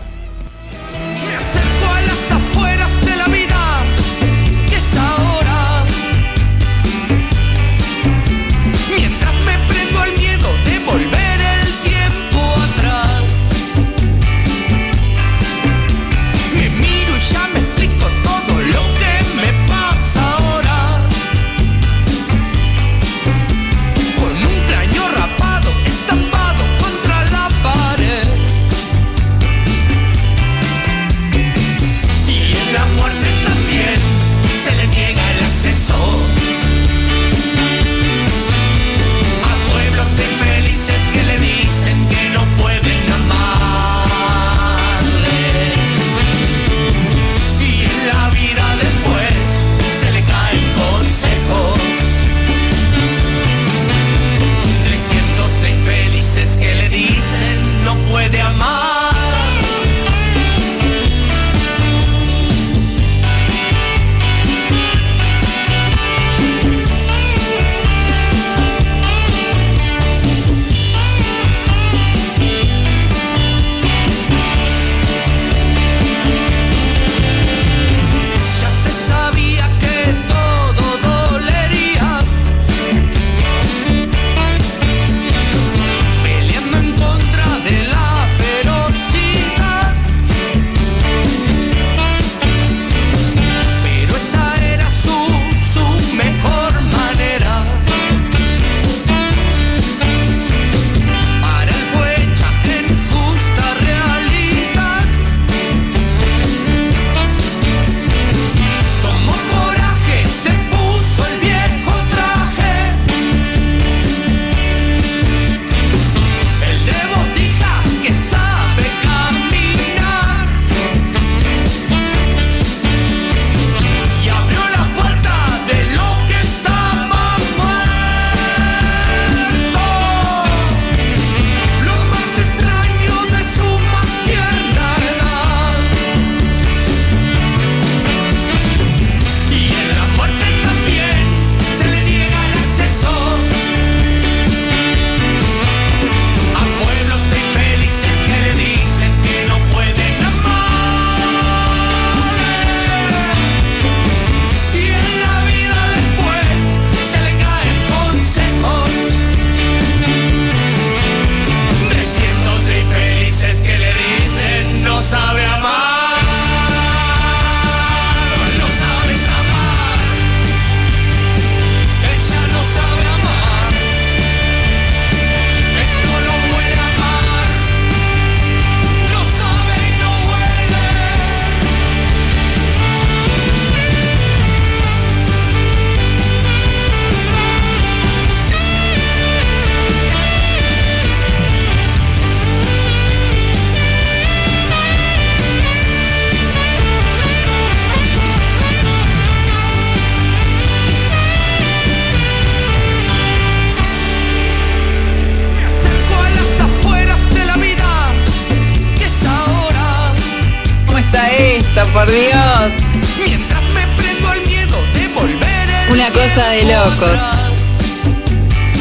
Una 215.90 216.10
cosa 216.10 216.50
de 216.50 216.62
locos. 216.62 217.18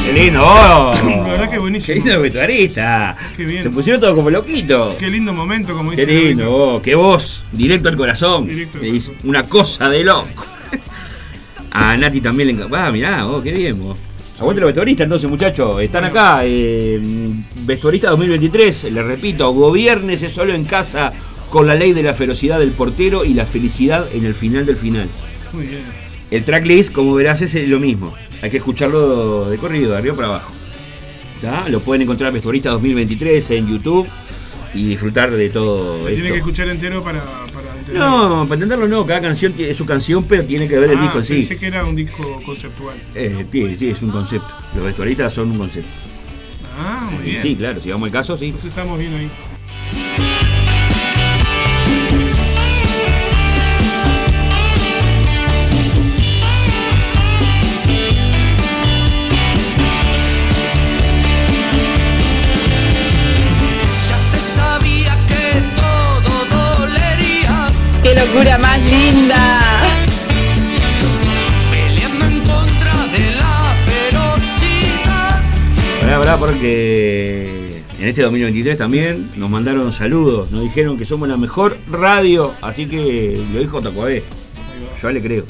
¡Qué 0.06 0.14
lindo! 0.14 0.42
oh. 0.44 0.94
La 1.08 1.32
verdad 1.32 1.50
que 1.50 1.60
buenísimo. 1.60 1.94
¡Qué 1.94 2.04
lindo 2.04 2.22
vestuarista! 2.22 3.16
Qué 3.38 3.46
bien. 3.46 3.64
Se 3.64 3.70
pusieron 3.70 4.02
todos 4.02 4.16
como 4.16 4.32
loquitos. 4.32 4.96
Qué 4.96 5.10
lindo 5.10 5.32
momento, 5.32 5.76
como 5.76 5.92
dice 5.92 6.06
Qué 6.06 6.12
lindo, 6.12 6.52
oh, 6.52 6.82
qué 6.82 6.96
voz, 6.96 7.44
directo 7.52 7.90
al 7.90 7.96
corazón. 7.96 8.48
Directo 8.48 8.80
al 8.80 9.02
Una 9.24 9.44
cosa 9.44 9.88
de 9.90 10.04
loco. 10.04 10.46
A 11.72 11.96
Nati 11.96 12.22
también 12.22 12.48
le 12.48 12.54
encanta. 12.54 12.88
Ah, 12.88 12.92
mirá, 12.92 13.28
oh, 13.28 13.42
qué 13.42 13.52
bien, 13.52 13.80
vos. 13.80 13.98
Aguante 14.40 14.62
los 14.62 14.68
vestuaristas 14.70 15.06
entonces, 15.06 15.30
muchachos. 15.30 15.82
Están 15.82 16.06
acá. 16.06 16.40
Eh, 16.44 17.00
vestuarista 17.66 18.10
2023, 18.10 18.86
les 18.86 19.06
repito, 19.06 19.52
gobiernese 19.52 20.30
solo 20.30 20.54
en 20.54 20.66
casa 20.66 21.14
con 21.52 21.68
la 21.68 21.76
ley 21.76 21.94
de 21.94 22.04
la 22.04 22.14
ferocidad 22.14 22.60
del 22.60 22.72
portero 22.72 23.24
y 23.24 23.34
la 23.34 23.46
felicidad 23.46 24.08
en 24.12 24.26
el 24.26 24.34
final 24.34 24.66
del 24.66 24.76
final. 24.76 25.08
Muy 25.54 25.68
bien. 25.68 26.05
El 26.32 26.44
tracklist, 26.44 26.92
como 26.92 27.14
verás, 27.16 27.42
es 27.42 27.56
lo 27.70 27.80
mismo. 27.80 28.14
Hay 28.42 28.50
que 28.50 28.58
escucharlo 28.58 29.50
de 29.50 29.58
corrido, 29.58 29.92
de 29.92 29.98
arriba 29.98 30.16
para 30.16 30.28
abajo. 30.30 30.52
¿Tá? 31.42 31.68
Lo 31.70 31.80
pueden 31.82 32.02
encontrar 32.04 32.32
Vestuarista 32.34 32.70
2023 32.72 33.52
en 33.52 33.68
YouTube 33.68 34.08
y 34.74 34.88
disfrutar 34.88 35.32
de 35.32 35.50
todo 35.50 36.06
Tiene 36.06 36.16
que 36.22 36.28
esto. 36.28 36.36
escuchar 36.38 36.68
entero 36.70 37.04
para, 37.04 37.22
para 37.54 37.70
entender. 37.78 37.96
No, 38.02 38.44
para 38.44 38.54
entenderlo 38.56 38.88
no, 38.88 39.06
cada 39.06 39.22
canción 39.22 39.54
tiene- 39.54 39.72
es 39.72 39.78
su 39.78 39.86
canción, 39.86 40.24
pero 40.26 40.44
tiene 40.44 40.68
que 40.68 40.78
ver 40.78 40.90
el 40.92 40.98
Ah, 40.98 41.02
disco 41.04 41.18
en 41.20 41.24
sí. 41.26 41.34
Pensé 41.36 41.58
que 41.58 41.68
era 41.68 41.86
un 41.86 41.96
disco 41.96 42.42
conceptual. 42.46 42.98
Eh, 43.14 43.46
sí, 43.52 43.76
sí, 43.78 43.90
es 43.90 44.02
un 44.02 44.10
concepto. 44.10 44.48
Los 44.76 44.86
vestuaristas 44.86 45.34
son 45.34 45.52
un 45.52 45.58
concepto. 45.58 45.90
Ah, 46.78 47.10
muy 47.14 47.24
bien. 47.32 47.42
Sí, 47.42 47.56
claro, 47.56 47.80
si 47.82 47.90
vamos 47.92 48.08
al 48.08 48.12
caso, 48.14 48.38
sí. 48.38 48.46
Entonces 48.46 48.70
estamos 48.72 48.98
bien 49.00 49.14
ahí. 49.14 49.30
¡Qué 68.16 68.22
locura 68.22 68.58
más 68.58 68.80
linda! 68.80 69.60
Peleando 71.70 72.26
en 72.26 72.40
contra 72.40 73.08
de 73.12 73.36
la 73.36 73.76
ferocidad. 73.86 75.42
Porque 76.40 77.84
en 78.00 78.08
este 78.08 78.22
2023 78.22 78.78
también 78.78 79.30
nos 79.36 79.50
mandaron 79.50 79.92
saludos, 79.92 80.50
nos 80.52 80.62
dijeron 80.62 80.98
que 80.98 81.06
somos 81.06 81.28
la 81.28 81.36
mejor 81.36 81.78
radio, 81.92 82.54
así 82.62 82.86
que 82.86 83.44
lo 83.54 83.60
dijo 83.60 83.82
Tacuabé. 83.82 84.24
Yo 85.02 85.12
le 85.12 85.22
creo. 85.22 85.44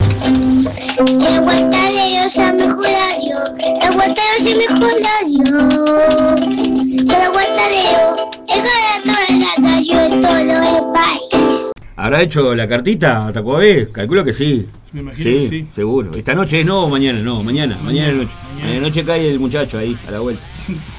El 0.00 1.26
aguantadero 1.26 2.26
es 2.26 2.38
el 2.38 2.54
mejor 2.54 2.82
radio. 2.82 3.36
El 3.60 3.82
aguantadero 3.82 4.36
es 4.36 4.46
el 4.46 4.58
mejor 4.58 4.92
radio. 5.00 5.44
El 6.98 7.22
aguantadero 7.22 8.16
es 8.48 8.56
para 8.56 8.66
toda 8.66 8.74
la 8.74 8.86
radio 8.86 8.91
¿Habrá 11.96 12.22
hecho 12.22 12.54
la 12.54 12.66
cartita 12.66 13.26
a 13.26 13.32
Tacuabé? 13.32 13.88
Calculo 13.92 14.24
que 14.24 14.32
sí. 14.32 14.66
Me 14.92 15.00
imagino 15.00 15.24
que 15.24 15.48
sí. 15.48 15.66
seguro. 15.74 16.10
Esta 16.14 16.34
noche 16.34 16.60
es 16.60 16.66
no 16.66 16.84
o 16.84 16.88
mañana, 16.88 17.20
no, 17.20 17.42
mañana, 17.44 17.78
mañana 17.84 18.12
noche. 18.12 18.32
Mañana 18.60 18.80
noche 18.80 19.04
cae 19.04 19.30
el 19.30 19.38
muchacho 19.38 19.78
ahí, 19.78 19.96
a 20.08 20.10
la 20.10 20.20
vuelta. 20.20 20.42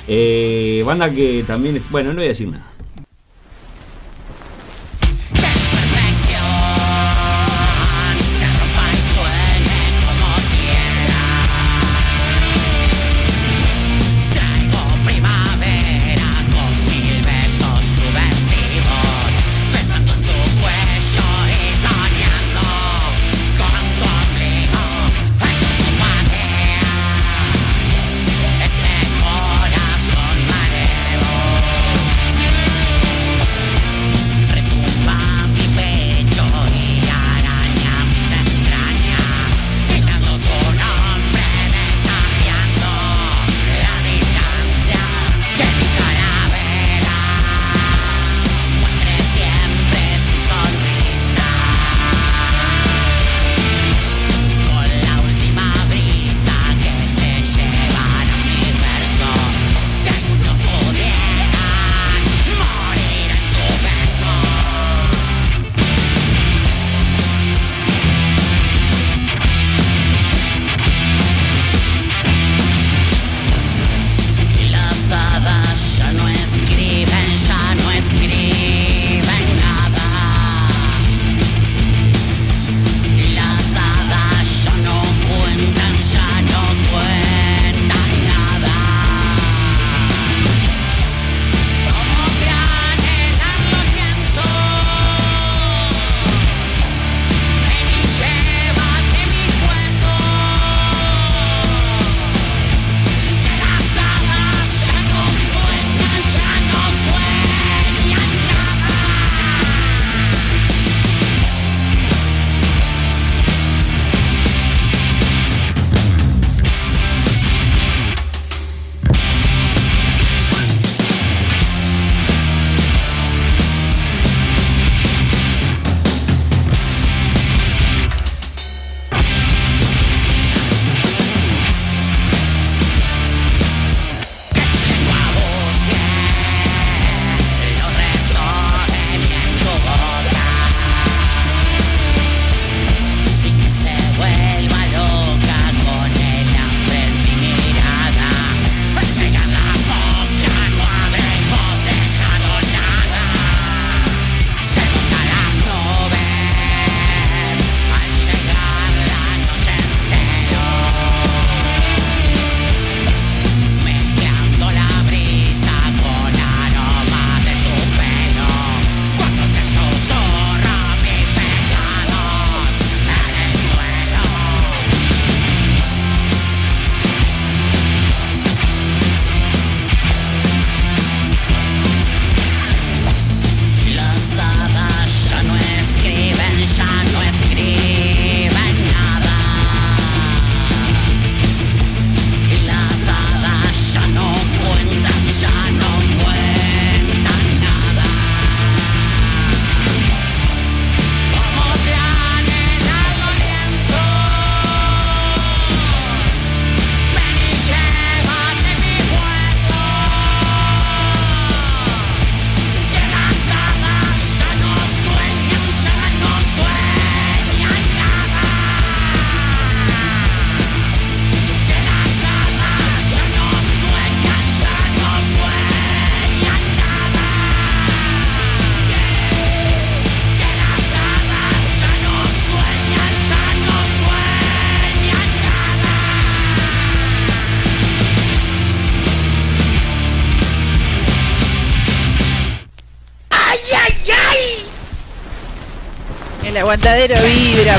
Eh, 0.07 0.83
banda 0.85 1.09
que 1.09 1.43
también, 1.45 1.81
bueno, 1.89 2.09
no 2.09 2.15
voy 2.15 2.25
a 2.25 2.29
decir 2.29 2.47
nada. 2.47 2.72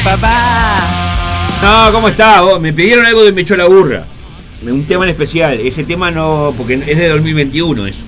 Papá. 0.05 0.81
No, 1.63 1.93
¿cómo 1.93 2.09
está? 2.09 2.43
vos? 2.43 2.61
Me 2.61 2.73
pidieron 2.73 3.07
algo 3.07 3.25
de 3.25 3.33
Me 3.33 3.43
la 3.43 3.65
burra. 3.65 4.05
Un 4.63 4.85
tema 4.85 5.05
en 5.05 5.11
especial. 5.11 5.59
Ese 5.61 5.85
tema 5.85 6.11
no. 6.11 6.55
Porque 6.57 6.75
es 6.75 6.99
de 6.99 7.09
2021 7.09 7.87
eso. 7.87 8.03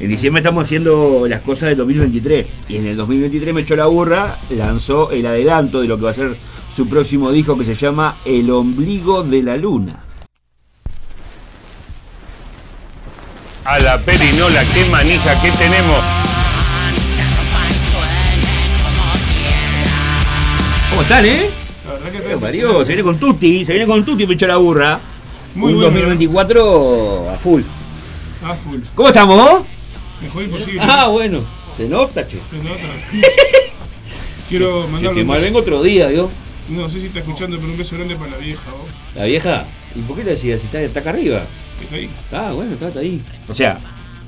En 0.00 0.08
diciembre 0.08 0.40
estamos 0.40 0.66
haciendo 0.66 1.26
las 1.28 1.42
cosas 1.42 1.68
del 1.70 1.78
2023. 1.78 2.46
Y 2.68 2.76
en 2.76 2.86
el 2.86 2.96
2023 2.96 3.54
Me 3.54 3.76
la 3.76 3.86
burra 3.86 4.38
lanzó 4.50 5.10
el 5.10 5.26
adelanto 5.26 5.80
de 5.80 5.88
lo 5.88 5.98
que 5.98 6.04
va 6.04 6.10
a 6.10 6.14
ser 6.14 6.36
su 6.74 6.88
próximo 6.88 7.30
disco 7.30 7.58
que 7.58 7.64
se 7.64 7.74
llama 7.74 8.16
El 8.24 8.50
ombligo 8.50 9.22
de 9.22 9.42
la 9.42 9.56
luna. 9.56 10.04
A 13.64 13.78
la 13.78 13.98
perinola, 13.98 14.64
qué 14.74 14.84
manija 14.86 15.40
que 15.40 15.50
tenemos. 15.52 16.11
¿Cómo 21.02 21.14
están, 21.18 21.26
eh? 21.26 21.50
La 21.84 21.92
verdad 21.94 22.10
que 22.12 22.18
está 22.18 22.36
Mario, 22.38 22.80
se 22.82 22.86
viene 22.86 23.02
con 23.02 23.18
Tutti, 23.18 23.64
se 23.64 23.72
viene 23.72 23.88
con 23.88 24.04
Tutti 24.04 24.24
Me 24.24 24.34
echó 24.34 24.46
la 24.46 24.56
burra. 24.58 25.00
Muy 25.56 25.72
Un 25.72 25.80
bueno, 25.80 25.90
2024 25.90 27.30
a 27.30 27.38
full. 27.38 27.62
Ah, 28.44 28.54
full. 28.54 28.78
¿Cómo 28.94 29.08
estamos? 29.08 29.64
Mejor 30.22 30.44
imposible. 30.44 30.80
Ah, 30.80 31.08
bueno. 31.08 31.40
Se 31.76 31.88
nota, 31.88 32.24
che. 32.24 32.38
Se 32.48 32.56
nota. 32.58 32.80
Quiero 34.48 34.84
Si 34.84 34.92
mandarle 34.92 35.14
te 35.16 35.20
un 35.22 35.26
mal 35.26 35.36
beso. 35.38 35.44
vengo 35.46 35.58
otro 35.58 35.82
día, 35.82 36.12
yo. 36.12 36.30
No 36.68 36.88
sé 36.88 37.00
si 37.00 37.06
está 37.06 37.18
escuchando, 37.18 37.56
pero 37.58 37.72
un 37.72 37.78
beso 37.78 37.96
grande 37.96 38.14
para 38.14 38.30
la 38.30 38.36
vieja, 38.36 38.70
vos. 38.70 38.88
La 39.16 39.24
vieja. 39.24 39.66
¿Y 39.96 40.02
por 40.02 40.16
qué 40.16 40.22
le 40.22 40.30
decías 40.30 40.60
si 40.60 40.66
está, 40.66 40.80
está 40.80 41.00
acá 41.00 41.10
arriba? 41.10 41.42
Está 41.82 41.96
ahí. 41.96 42.08
Ah, 42.32 42.52
bueno, 42.54 42.74
está, 42.74 42.86
está 42.88 43.00
ahí. 43.00 43.20
O 43.48 43.54
sea, 43.54 43.80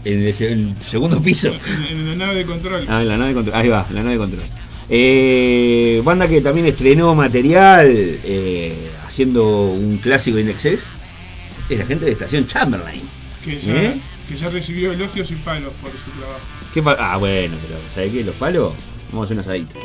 en 0.04 0.26
el 0.26 0.74
segundo 0.82 1.22
piso. 1.22 1.52
En, 1.88 1.98
en 1.98 2.18
la 2.18 2.26
nave 2.26 2.38
de 2.38 2.44
control. 2.46 2.84
Ah, 2.88 3.00
en 3.02 3.08
la 3.08 3.16
nave 3.16 3.28
de 3.28 3.34
control. 3.36 3.56
Ahí 3.56 3.68
va, 3.68 3.86
la 3.90 4.00
nave 4.00 4.14
de 4.14 4.18
control. 4.18 4.42
Eh, 4.88 6.00
banda 6.04 6.28
que 6.28 6.40
también 6.40 6.66
estrenó 6.66 7.14
material 7.14 7.86
eh, 7.90 8.90
haciendo 9.06 9.44
un 9.72 9.98
clásico 9.98 10.36
de 10.36 10.42
Indexes. 10.42 10.84
Es 11.68 11.78
la 11.78 11.86
gente 11.86 12.04
de 12.04 12.12
Estación 12.12 12.46
Chamberlain. 12.46 13.02
Que 13.44 13.60
ya, 13.60 13.82
¿Eh? 13.82 14.00
que 14.28 14.36
ya 14.36 14.50
recibió 14.50 14.92
elogios 14.92 15.30
y 15.30 15.34
palos 15.36 15.72
por 15.80 15.90
su 15.92 16.10
trabajo. 16.18 16.40
¿Qué 16.72 16.82
pa- 16.82 16.96
ah, 16.98 17.16
bueno, 17.16 17.56
pero 17.66 17.78
¿sabes 17.94 18.12
qué? 18.12 18.24
Los 18.24 18.34
palos. 18.34 18.72
Vamos 19.10 19.22
a 19.22 19.24
hacer 19.26 19.36
un 19.36 19.40
asadito. 19.40 19.78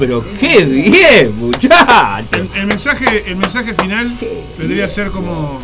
Pero 0.00 0.24
qué 0.40 0.64
bien, 0.64 1.36
muchachos. 1.38 1.70
El, 2.32 2.48
el 2.60 2.66
mensaje, 2.66 3.24
el 3.30 3.36
mensaje 3.36 3.74
final 3.74 4.12
vendría 4.58 4.86
a 4.86 4.88
ser 4.88 5.10
como. 5.10 5.60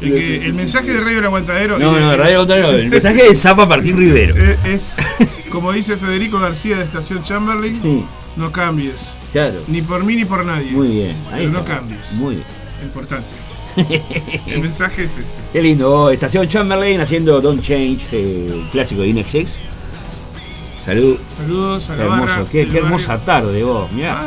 El, 0.00 0.12
que- 0.12 0.44
el 0.46 0.54
mensaje 0.54 0.92
de 0.94 1.00
Radio 1.00 1.18
El 1.18 1.24
Aguantadero. 1.26 1.78
No, 1.78 1.98
no, 1.98 2.16
Radio 2.16 2.38
Contrario. 2.38 2.70
El 2.70 2.88
mensaje 2.88 3.22
de 3.28 3.34
Zapa 3.34 3.66
Martín 3.66 3.96
Rivero. 3.96 4.34
eh, 4.36 4.56
Es, 4.64 4.96
como 5.50 5.72
dice 5.72 5.96
Federico 5.96 6.38
García 6.40 6.76
de 6.78 6.84
Estación 6.84 7.22
Chamberlain: 7.24 8.04
no 8.36 8.50
cambies. 8.52 9.18
Claro. 9.32 9.60
Ni 9.68 9.82
por 9.82 10.02
mí 10.04 10.16
ni 10.16 10.24
por 10.24 10.44
nadie. 10.44 10.70
Muy 10.70 10.88
bien. 10.88 11.16
Ahí 11.32 11.46
Pero 11.46 11.50
no 11.50 11.64
cambies. 11.64 12.12
Muy 12.14 12.36
bien. 12.36 12.46
Importante. 12.84 13.26
El 14.46 14.60
mensaje 14.60 15.04
es 15.04 15.12
ese. 15.16 15.38
Qué 15.52 15.60
lindo, 15.62 15.90
vos. 15.90 16.12
Estación 16.12 16.48
Chamberlain 16.48 17.00
haciendo 17.00 17.40
Don't 17.40 17.62
Change, 17.62 18.06
eh, 18.12 18.64
clásico 18.72 19.02
de 19.02 19.08
Inexex. 19.08 19.60
Salud. 20.88 21.18
Saludos 21.36 21.90
a 21.90 21.92
Qué 21.92 21.98
la 21.98 22.04
hermoso, 22.06 22.34
barra 22.34 22.50
qué, 22.50 22.78
hermosa 22.78 23.18
tarde 23.18 23.62
vos, 23.62 23.92
mirá. 23.92 24.26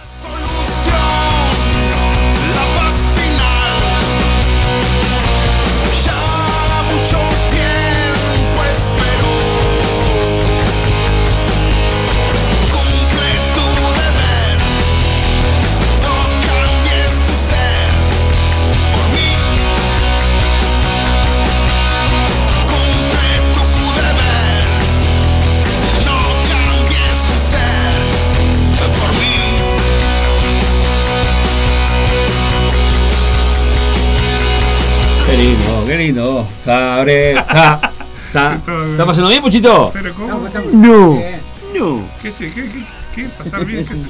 Lindo, 36.04 36.04
qué 36.04 36.04
lindo 36.04 36.32
vos. 36.34 36.48
Está, 36.50 37.04
bre- 37.04 37.40
está, 37.40 37.92
está. 38.28 38.56
¿Está 38.92 39.06
pasando 39.06 39.30
bien, 39.30 39.42
Puchito? 39.42 39.90
Pero 39.94 40.14
¿cómo? 40.14 40.48
No. 40.74 41.20
No. 41.78 42.04
¿Qué, 42.22 42.32
te- 42.32 42.52
qué, 42.52 42.64
qué, 42.64 42.84
qué? 43.16 43.24
¿Pasar 43.30 43.66
bien? 43.66 43.86
¿Qué 43.86 43.94
es 43.94 44.00
eso? 44.02 44.10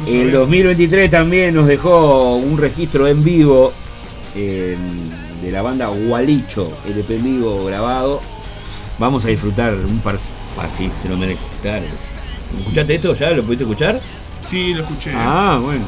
No 0.00 0.06
El 0.06 0.12
sabía. 0.26 0.38
2023 0.38 1.10
también 1.10 1.54
nos 1.54 1.66
dejó 1.66 2.36
un 2.36 2.56
registro 2.58 3.06
en 3.06 3.22
vivo 3.22 3.72
eh, 4.34 4.76
de 5.42 5.50
la 5.50 5.62
banda 5.62 5.88
Gualicho, 5.88 6.72
LP 6.88 7.16
en 7.16 7.22
vivo 7.24 7.64
grabado. 7.66 8.20
Vamos 8.98 9.24
a 9.24 9.28
disfrutar 9.28 9.74
un 9.74 9.98
par. 10.00 10.18
Ah, 10.58 10.66
sí, 10.76 10.90
se 11.02 11.08
lo 11.08 11.16
merece. 11.16 11.40
Claro. 11.62 11.84
¿Escuchaste 12.60 12.94
esto 12.94 13.14
ya? 13.14 13.30
¿Lo 13.30 13.42
pudiste 13.42 13.64
escuchar? 13.64 14.00
Sí, 14.48 14.74
lo 14.74 14.82
escuché. 14.82 15.12
Ah, 15.14 15.58
bueno. 15.62 15.84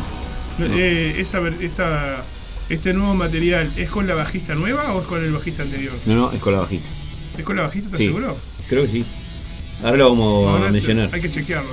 Eh, 0.61 1.17
esa, 1.19 1.41
esta, 1.61 2.23
¿Este 2.73 2.95
nuevo 2.95 3.15
material 3.15 3.71
es 3.77 3.91
con 3.91 4.07
la 4.07 4.15
bajista 4.15 4.55
nueva 4.55 4.95
o 4.95 5.03
es 5.03 5.07
con 5.07 5.23
el 5.23 5.31
bajista 5.31 5.63
anterior? 5.63 5.93
No, 6.07 6.15
no, 6.15 6.33
es 6.33 6.41
con 6.41 6.55
la 6.55 6.61
bajita. 6.61 6.87
¿Es 7.37 7.45
con 7.45 7.55
la 7.57 7.65
bajista, 7.65 7.89
estás 7.89 7.99
Sí, 8.01 8.07
seguro? 8.07 8.35
creo 8.67 8.83
que 8.87 8.89
sí. 8.89 9.05
Ahora 9.85 9.99
lo 9.99 10.09
vamos 10.09 10.49
Ahora 10.49 10.69
a 10.69 10.73
mencionar. 10.73 11.11
Hay 11.13 11.21
que 11.21 11.31
chequearlo. 11.31 11.69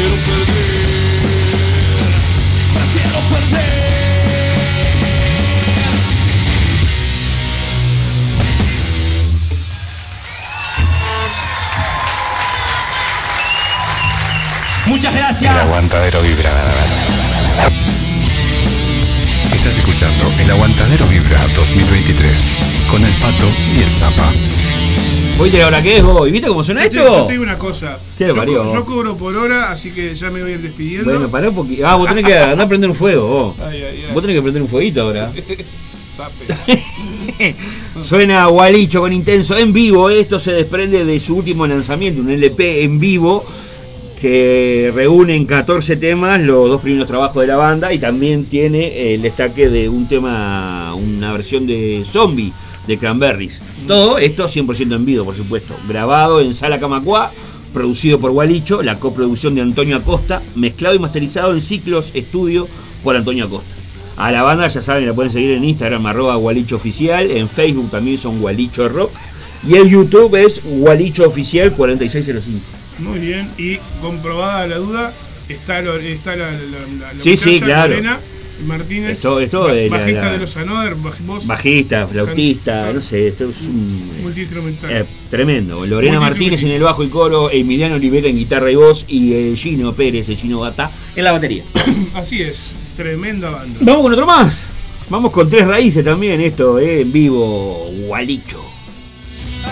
Perder, 0.00 0.46
prefiero 2.72 3.20
perder. 3.28 3.60
Muchas 14.86 15.14
gracias. 15.14 15.54
El 15.54 15.60
aguantadero 15.60 16.22
vibra. 16.22 16.50
Estás 19.52 19.76
escuchando 19.76 20.32
El 20.38 20.50
Aguantadero 20.50 21.04
Vibra 21.08 21.46
2023 21.54 22.50
con 22.90 23.04
el 23.04 23.12
pato 23.16 23.52
y 23.74 23.82
el 23.82 23.90
zapa. 23.90 24.32
¿Oíste 25.40 25.58
la 25.58 25.68
hora 25.68 25.82
que 25.82 25.96
es 25.96 26.02
vos? 26.04 26.28
¿Y 26.28 26.32
viste 26.32 26.48
cómo 26.48 26.62
suena 26.62 26.84
Yo 26.84 26.90
te, 26.90 26.96
esto? 26.98 27.16
yo 27.18 27.24
te 27.24 27.32
digo 27.32 27.42
una 27.44 27.58
cosa. 27.58 27.98
¿Qué 28.18 28.26
yo, 28.28 28.36
co- 28.36 28.44
yo 28.74 28.84
cobro 28.84 29.16
por 29.16 29.34
hora, 29.36 29.72
así 29.72 29.90
que 29.90 30.14
ya 30.14 30.30
me 30.30 30.42
voy 30.42 30.50
a 30.52 30.54
ir 30.54 30.60
despidiendo. 30.60 31.10
Bueno, 31.10 31.28
pará 31.30 31.48
un 31.48 31.54
poquito. 31.54 31.86
Ah, 31.86 31.96
vos 31.96 32.08
tenés 32.08 32.24
que 32.26 32.36
andar 32.36 32.66
a 32.66 32.68
prender 32.68 32.90
un 32.90 32.96
fuego, 32.96 33.26
vos. 33.26 33.54
Ay, 33.66 33.78
ay, 33.82 34.04
ay. 34.06 34.12
Vos 34.12 34.22
tenés 34.22 34.36
que 34.36 34.42
prender 34.42 34.62
un 34.62 34.68
fueguito 34.68 35.00
ahora. 35.02 35.32
Suena 38.02 38.44
Gualicho 38.46 39.00
con 39.00 39.12
Intenso 39.12 39.56
en 39.56 39.72
vivo. 39.72 40.10
Esto 40.10 40.38
se 40.38 40.52
desprende 40.52 41.04
de 41.04 41.18
su 41.20 41.36
último 41.36 41.66
lanzamiento, 41.66 42.20
un 42.20 42.30
LP 42.30 42.82
en 42.84 42.98
vivo 43.00 43.44
que 44.20 44.92
reúne 44.94 45.34
en 45.34 45.46
14 45.46 45.96
temas 45.96 46.38
los 46.42 46.68
dos 46.68 46.82
primeros 46.82 47.08
trabajos 47.08 47.40
de 47.40 47.46
la 47.46 47.56
banda 47.56 47.90
y 47.90 47.98
también 47.98 48.44
tiene 48.44 49.14
el 49.14 49.22
destaque 49.22 49.70
de 49.70 49.88
un 49.88 50.06
tema, 50.08 50.94
una 50.94 51.32
versión 51.32 51.66
de 51.66 52.04
Zombie 52.04 52.52
de 52.86 52.98
Cranberries. 52.98 53.60
Todo 53.86 54.18
esto 54.18 54.48
100% 54.48 54.94
en 54.94 55.04
vivo, 55.04 55.24
por 55.24 55.36
supuesto. 55.36 55.74
Grabado 55.88 56.40
en 56.40 56.54
Sala 56.54 56.78
Camacuá, 56.80 57.30
producido 57.72 58.18
por 58.18 58.32
Gualicho, 58.32 58.82
la 58.82 58.98
coproducción 58.98 59.54
de 59.54 59.60
Antonio 59.62 59.96
Acosta, 59.96 60.42
mezclado 60.56 60.94
y 60.94 60.98
masterizado 60.98 61.52
en 61.52 61.60
Ciclos 61.60 62.10
Estudio 62.14 62.68
por 63.04 63.16
Antonio 63.16 63.44
Acosta. 63.46 63.74
A 64.16 64.30
la 64.32 64.42
banda, 64.42 64.68
ya 64.68 64.82
saben, 64.82 65.06
la 65.06 65.14
pueden 65.14 65.30
seguir 65.32 65.52
en 65.52 65.64
Instagram, 65.64 66.04
arroba 66.06 66.34
Gualicho 66.36 66.76
Oficial. 66.76 67.30
En 67.30 67.48
Facebook 67.48 67.90
también 67.90 68.18
son 68.18 68.40
Gualicho 68.40 68.88
Rock. 68.88 69.10
Y 69.66 69.74
el 69.76 69.88
YouTube 69.88 70.34
es 70.36 70.60
Gualicho 70.64 71.26
Oficial 71.26 71.72
4605. 71.72 72.60
Muy 72.98 73.18
bien. 73.18 73.48
Y 73.56 73.78
comprobada 74.02 74.66
la 74.66 74.76
duda, 74.76 75.12
está, 75.48 75.80
lo- 75.80 75.96
está 75.96 76.36
la, 76.36 76.50
la, 76.50 76.58
la- 76.58 77.12
la 77.14 77.22
Sí, 77.22 77.36
sí, 77.36 77.60
claro. 77.60 77.90
Lorena 77.94 78.18
Martínez. 78.64 79.10
Esto- 79.12 79.40
esto 79.40 79.60
ba- 79.64 79.72
de 79.72 79.88
bajista 79.88 80.22
la- 80.26 80.32
de 80.32 80.38
los 80.38 80.56
Anoder, 80.56 80.96
baj- 80.96 81.24
voz 81.26 81.46
Bajista, 81.46 82.06
flautista, 82.06 82.92
no 82.92 83.00
sé, 83.00 83.28
esto 83.28 83.48
es 83.50 83.60
un. 83.62 84.22
multiinstrumental. 84.22 84.90
eh, 84.90 85.04
tremendo. 85.30 85.84
Lorena 85.86 86.20
Martínez 86.20 86.62
en 86.62 86.70
el 86.70 86.82
bajo 86.82 87.02
y 87.04 87.08
coro, 87.08 87.50
Emiliano 87.50 87.94
Olivera 87.96 88.28
en 88.28 88.36
guitarra 88.36 88.70
y 88.70 88.74
voz 88.76 89.04
y 89.08 89.34
el 89.34 89.56
Gino 89.56 89.92
Pérez, 89.92 90.28
el 90.28 90.36
Gino 90.36 90.60
Gata, 90.60 90.90
en 91.16 91.24
la 91.24 91.32
batería. 91.32 91.64
Así 92.14 92.42
es, 92.42 92.72
tremenda 92.96 93.50
banda. 93.50 93.78
Vamos 93.82 94.02
con 94.02 94.12
otro 94.12 94.26
más. 94.26 94.62
Vamos 95.08 95.32
con 95.32 95.48
tres 95.50 95.66
raíces 95.66 96.04
también, 96.04 96.40
esto, 96.40 96.78
eh, 96.78 97.00
en 97.00 97.12
vivo, 97.12 97.86
Gualicho. 98.06 98.64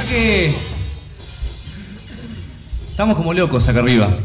que 0.08 0.54
estamos 2.90 3.16
como 3.16 3.32
locos 3.34 3.68
acá 3.68 3.80
arriba. 3.80 4.16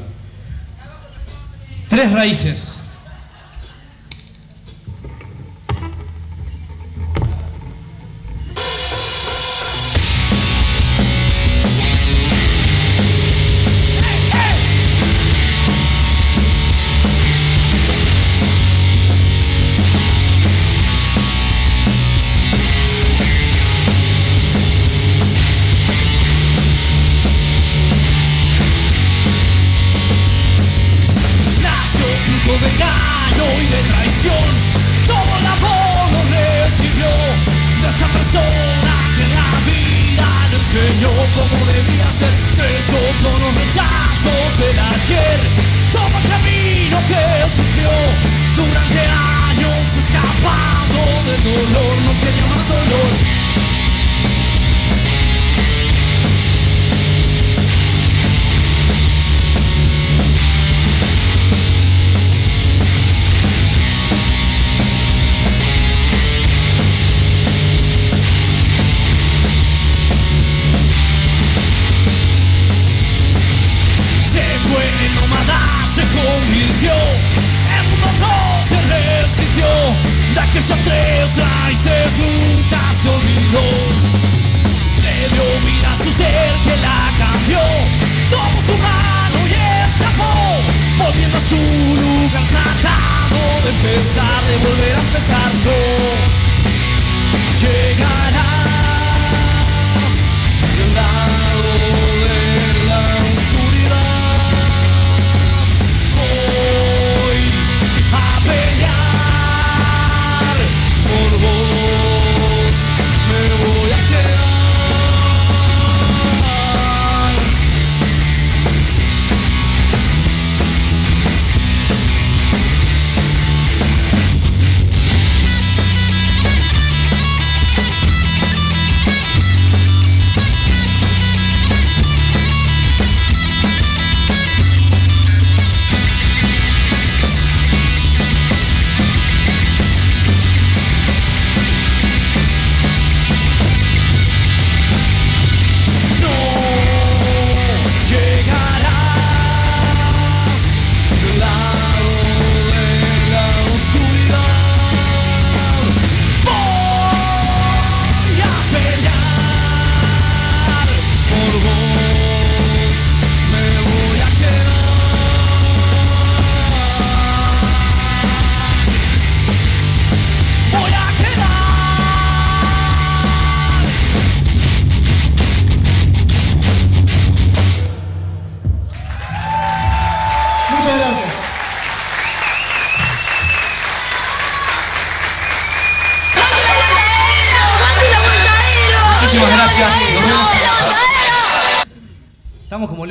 Tres 1.89 2.11
raíces. 2.11 2.82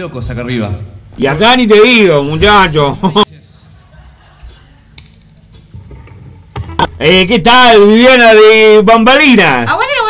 Locos 0.03 0.29
acá 0.31 0.41
arriba. 0.41 0.71
Y 1.17 1.27
acá 1.27 1.57
ni 1.57 1.67
te 1.67 1.81
digo, 1.81 2.23
muchacho. 2.25 2.99
Eh, 7.05 7.27
¿Qué 7.27 7.41
tal, 7.41 7.85
Viviana 7.85 8.33
de 8.33 8.81
Bambalinas? 8.85 9.69
¡Aguante 9.69 9.93
los 9.99 10.07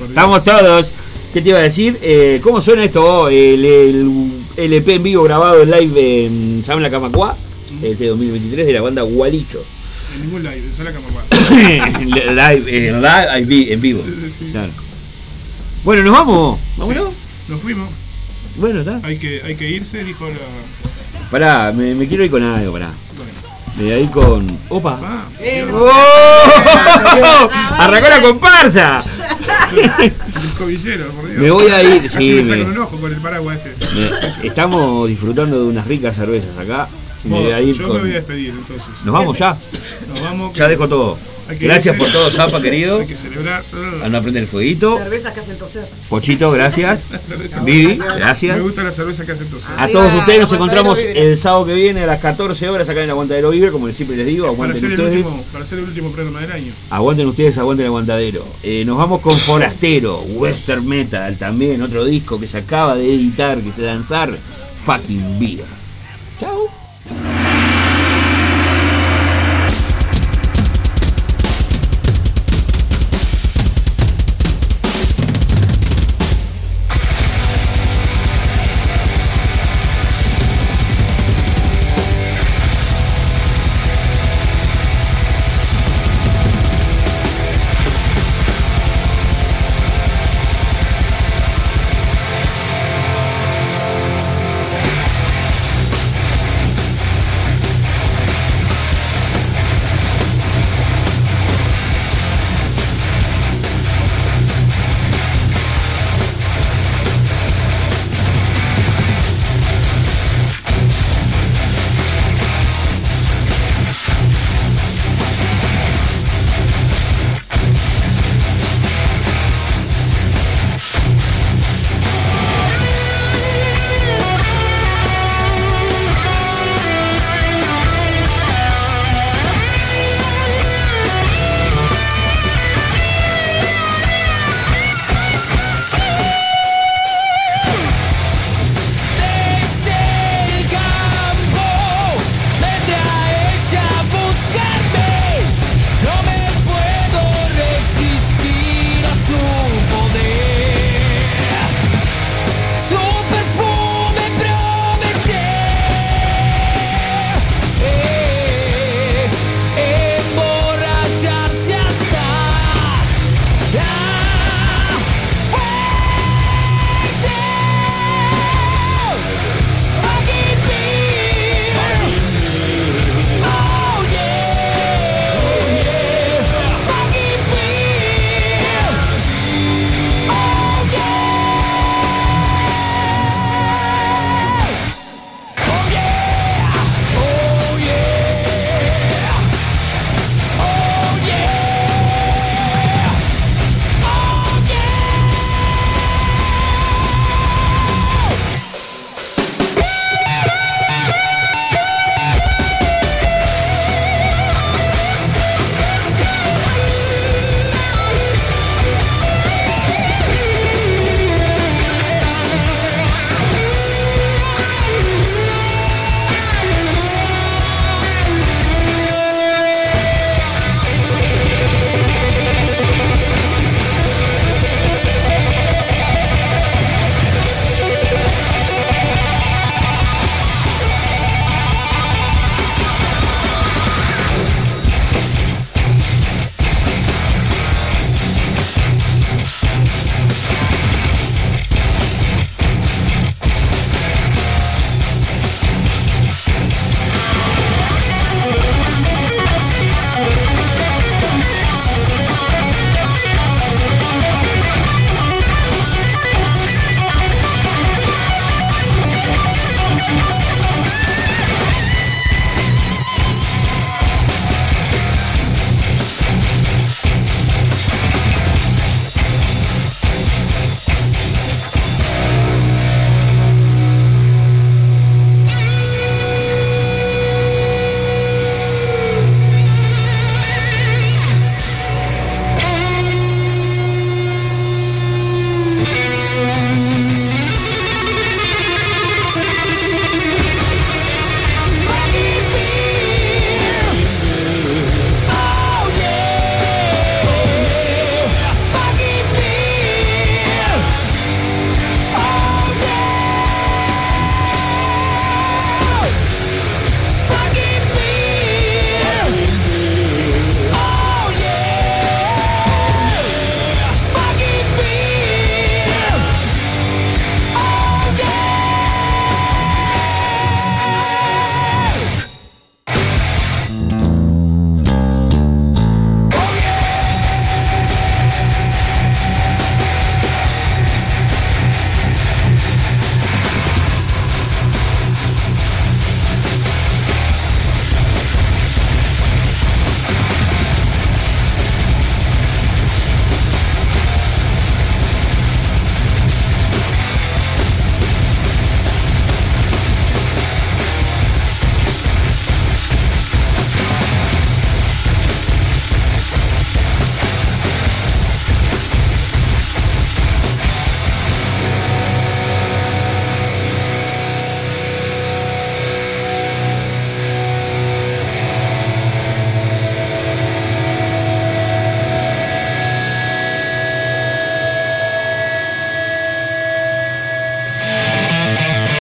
Estamos 0.08 0.42
todos. 0.42 0.92
¿Qué 1.32 1.40
te 1.40 1.50
iba 1.50 1.58
a 1.60 1.62
decir? 1.62 1.96
Eh, 2.02 2.40
¿Cómo 2.42 2.60
suena 2.60 2.82
esto? 2.84 3.28
El, 3.28 3.64
el 3.64 4.32
LP 4.56 4.94
en 4.96 5.02
vivo 5.04 5.22
grabado 5.22 5.62
en 5.62 5.70
live 5.70 6.26
en 6.26 6.64
San 6.66 6.82
La 6.82 6.90
Camacuá, 6.90 7.36
este 7.80 8.06
2023 8.08 8.66
de 8.66 8.72
la 8.72 8.80
banda 8.80 9.02
Gualicho. 9.02 9.62
En 10.16 10.22
ningún 10.22 10.42
live, 10.42 10.56
en 10.66 10.74
sola 10.74 10.92
Camorra. 10.92 11.22
live, 12.00 12.88
en 12.88 13.00
live, 13.02 13.38
en 13.38 13.46
vi- 13.48 13.72
en 13.72 13.80
vivo. 13.80 14.02
Claro. 14.50 14.72
Bueno, 15.84 16.02
nos 16.02 16.12
vamos. 16.12 16.58
¿Vámonos? 16.76 17.10
Nos 17.50 17.60
fuimos. 17.60 17.88
Bueno, 18.56 18.80
está. 18.80 19.00
Hay 19.06 19.18
que, 19.18 19.42
hay 19.44 19.54
que 19.56 19.68
irse, 19.68 20.02
dijo 20.04 20.26
la. 20.28 20.36
Pará, 21.30 21.72
me, 21.72 21.94
me 21.94 22.06
quiero 22.08 22.24
ir 22.24 22.30
con 22.30 22.42
algo, 22.42 22.72
pará. 22.72 22.90
Me 23.76 23.82
voy 23.84 23.92
a 23.92 23.98
ir 23.98 24.10
con. 24.10 24.46
¡Opa! 24.68 24.98
¡Oh! 25.72 27.48
¡Arrancó 27.78 28.08
la 28.08 28.20
comparsa! 28.20 29.02
El 30.00 30.12
cobillero, 30.58 31.08
por 31.12 31.28
Dios. 31.28 31.40
Me 31.40 31.50
voy 31.50 31.66
a 31.68 31.82
ir, 31.82 32.02
Casi 32.10 32.18
sí, 32.24 32.32
me 32.32 32.44
sacan 32.44 32.58
me- 32.60 32.64
un 32.72 32.78
ojo 32.78 32.96
con 32.98 33.12
el 33.12 33.20
paraguas 33.20 33.58
este. 33.64 33.74
Me- 34.42 34.48
Estamos 34.48 35.08
disfrutando 35.08 35.60
de 35.62 35.68
unas 35.68 35.86
ricas 35.86 36.16
cervezas 36.16 36.56
acá. 36.58 36.88
Me 37.24 37.40
voy 37.40 37.52
a 37.52 37.60
ir 37.60 37.74
yo 37.76 37.86
con- 37.88 37.96
me 37.96 38.02
voy 38.02 38.10
a 38.12 38.14
despedir 38.14 38.50
entonces. 38.50 38.88
¿Nos 39.04 39.12
vamos 39.12 39.38
ya? 39.38 39.56
Nos 40.08 40.20
vamos. 40.22 40.54
Ya 40.56 40.68
dejo 40.68 40.88
todo. 40.88 41.18
Gracias 41.58 41.96
por 41.96 42.06
todo, 42.06 42.30
Zapa, 42.30 42.62
querido. 42.62 43.00
Hay 43.00 43.06
que 43.08 43.16
celebrar. 43.16 43.64
Anda 44.04 44.18
a 44.20 44.22
prender 44.22 44.44
el 44.44 44.48
fueguito. 44.48 44.98
Cervezas 44.98 45.34
que 45.34 45.40
hacen 45.40 45.58
toser. 45.58 45.84
Pochito, 46.08 46.48
gracias. 46.52 47.02
Vivi, 47.64 47.96
gracias. 47.96 48.56
Me 48.56 48.62
gusta 48.62 48.84
la 48.84 48.92
cerveza 48.92 49.26
que 49.26 49.32
hace 49.32 49.46
toser. 49.46 49.74
A 49.76 49.88
todos 49.88 50.14
ustedes 50.14 50.38
nos 50.42 50.52
encontramos 50.52 51.00
el 51.00 51.36
sábado 51.36 51.66
que 51.66 51.74
viene 51.74 52.04
a 52.04 52.06
las 52.06 52.20
14 52.20 52.68
horas 52.68 52.88
acá 52.88 53.00
en 53.00 53.06
el 53.06 53.10
Aguantadero 53.10 53.50
Vive, 53.50 53.72
como 53.72 53.90
siempre 53.90 54.16
les 54.16 54.26
digo, 54.26 54.44
Para 54.44 54.52
aguanten 54.54 54.84
el 54.84 54.92
ustedes. 55.00 55.26
último, 55.26 55.42
para 55.52 55.64
hacer 55.64 55.78
el 55.80 55.84
último 55.86 56.12
programa 56.12 56.40
del 56.40 56.52
año. 56.52 56.72
Aguanten 56.88 57.26
ustedes, 57.26 57.58
aguanten 57.58 57.84
el 57.86 57.88
aguantadero. 57.88 58.44
Eh, 58.62 58.84
nos 58.84 58.96
vamos 58.96 59.20
con 59.20 59.36
Forastero, 59.36 60.20
Western 60.20 60.86
Metal, 60.86 61.36
también 61.36 61.82
otro 61.82 62.04
disco 62.04 62.38
que 62.38 62.46
se 62.46 62.58
acaba 62.58 62.94
de 62.94 63.12
editar, 63.12 63.58
que 63.60 63.72
se 63.72 63.82
lanzar, 63.82 64.38
Fucking 64.84 65.40
Beer. 65.40 65.64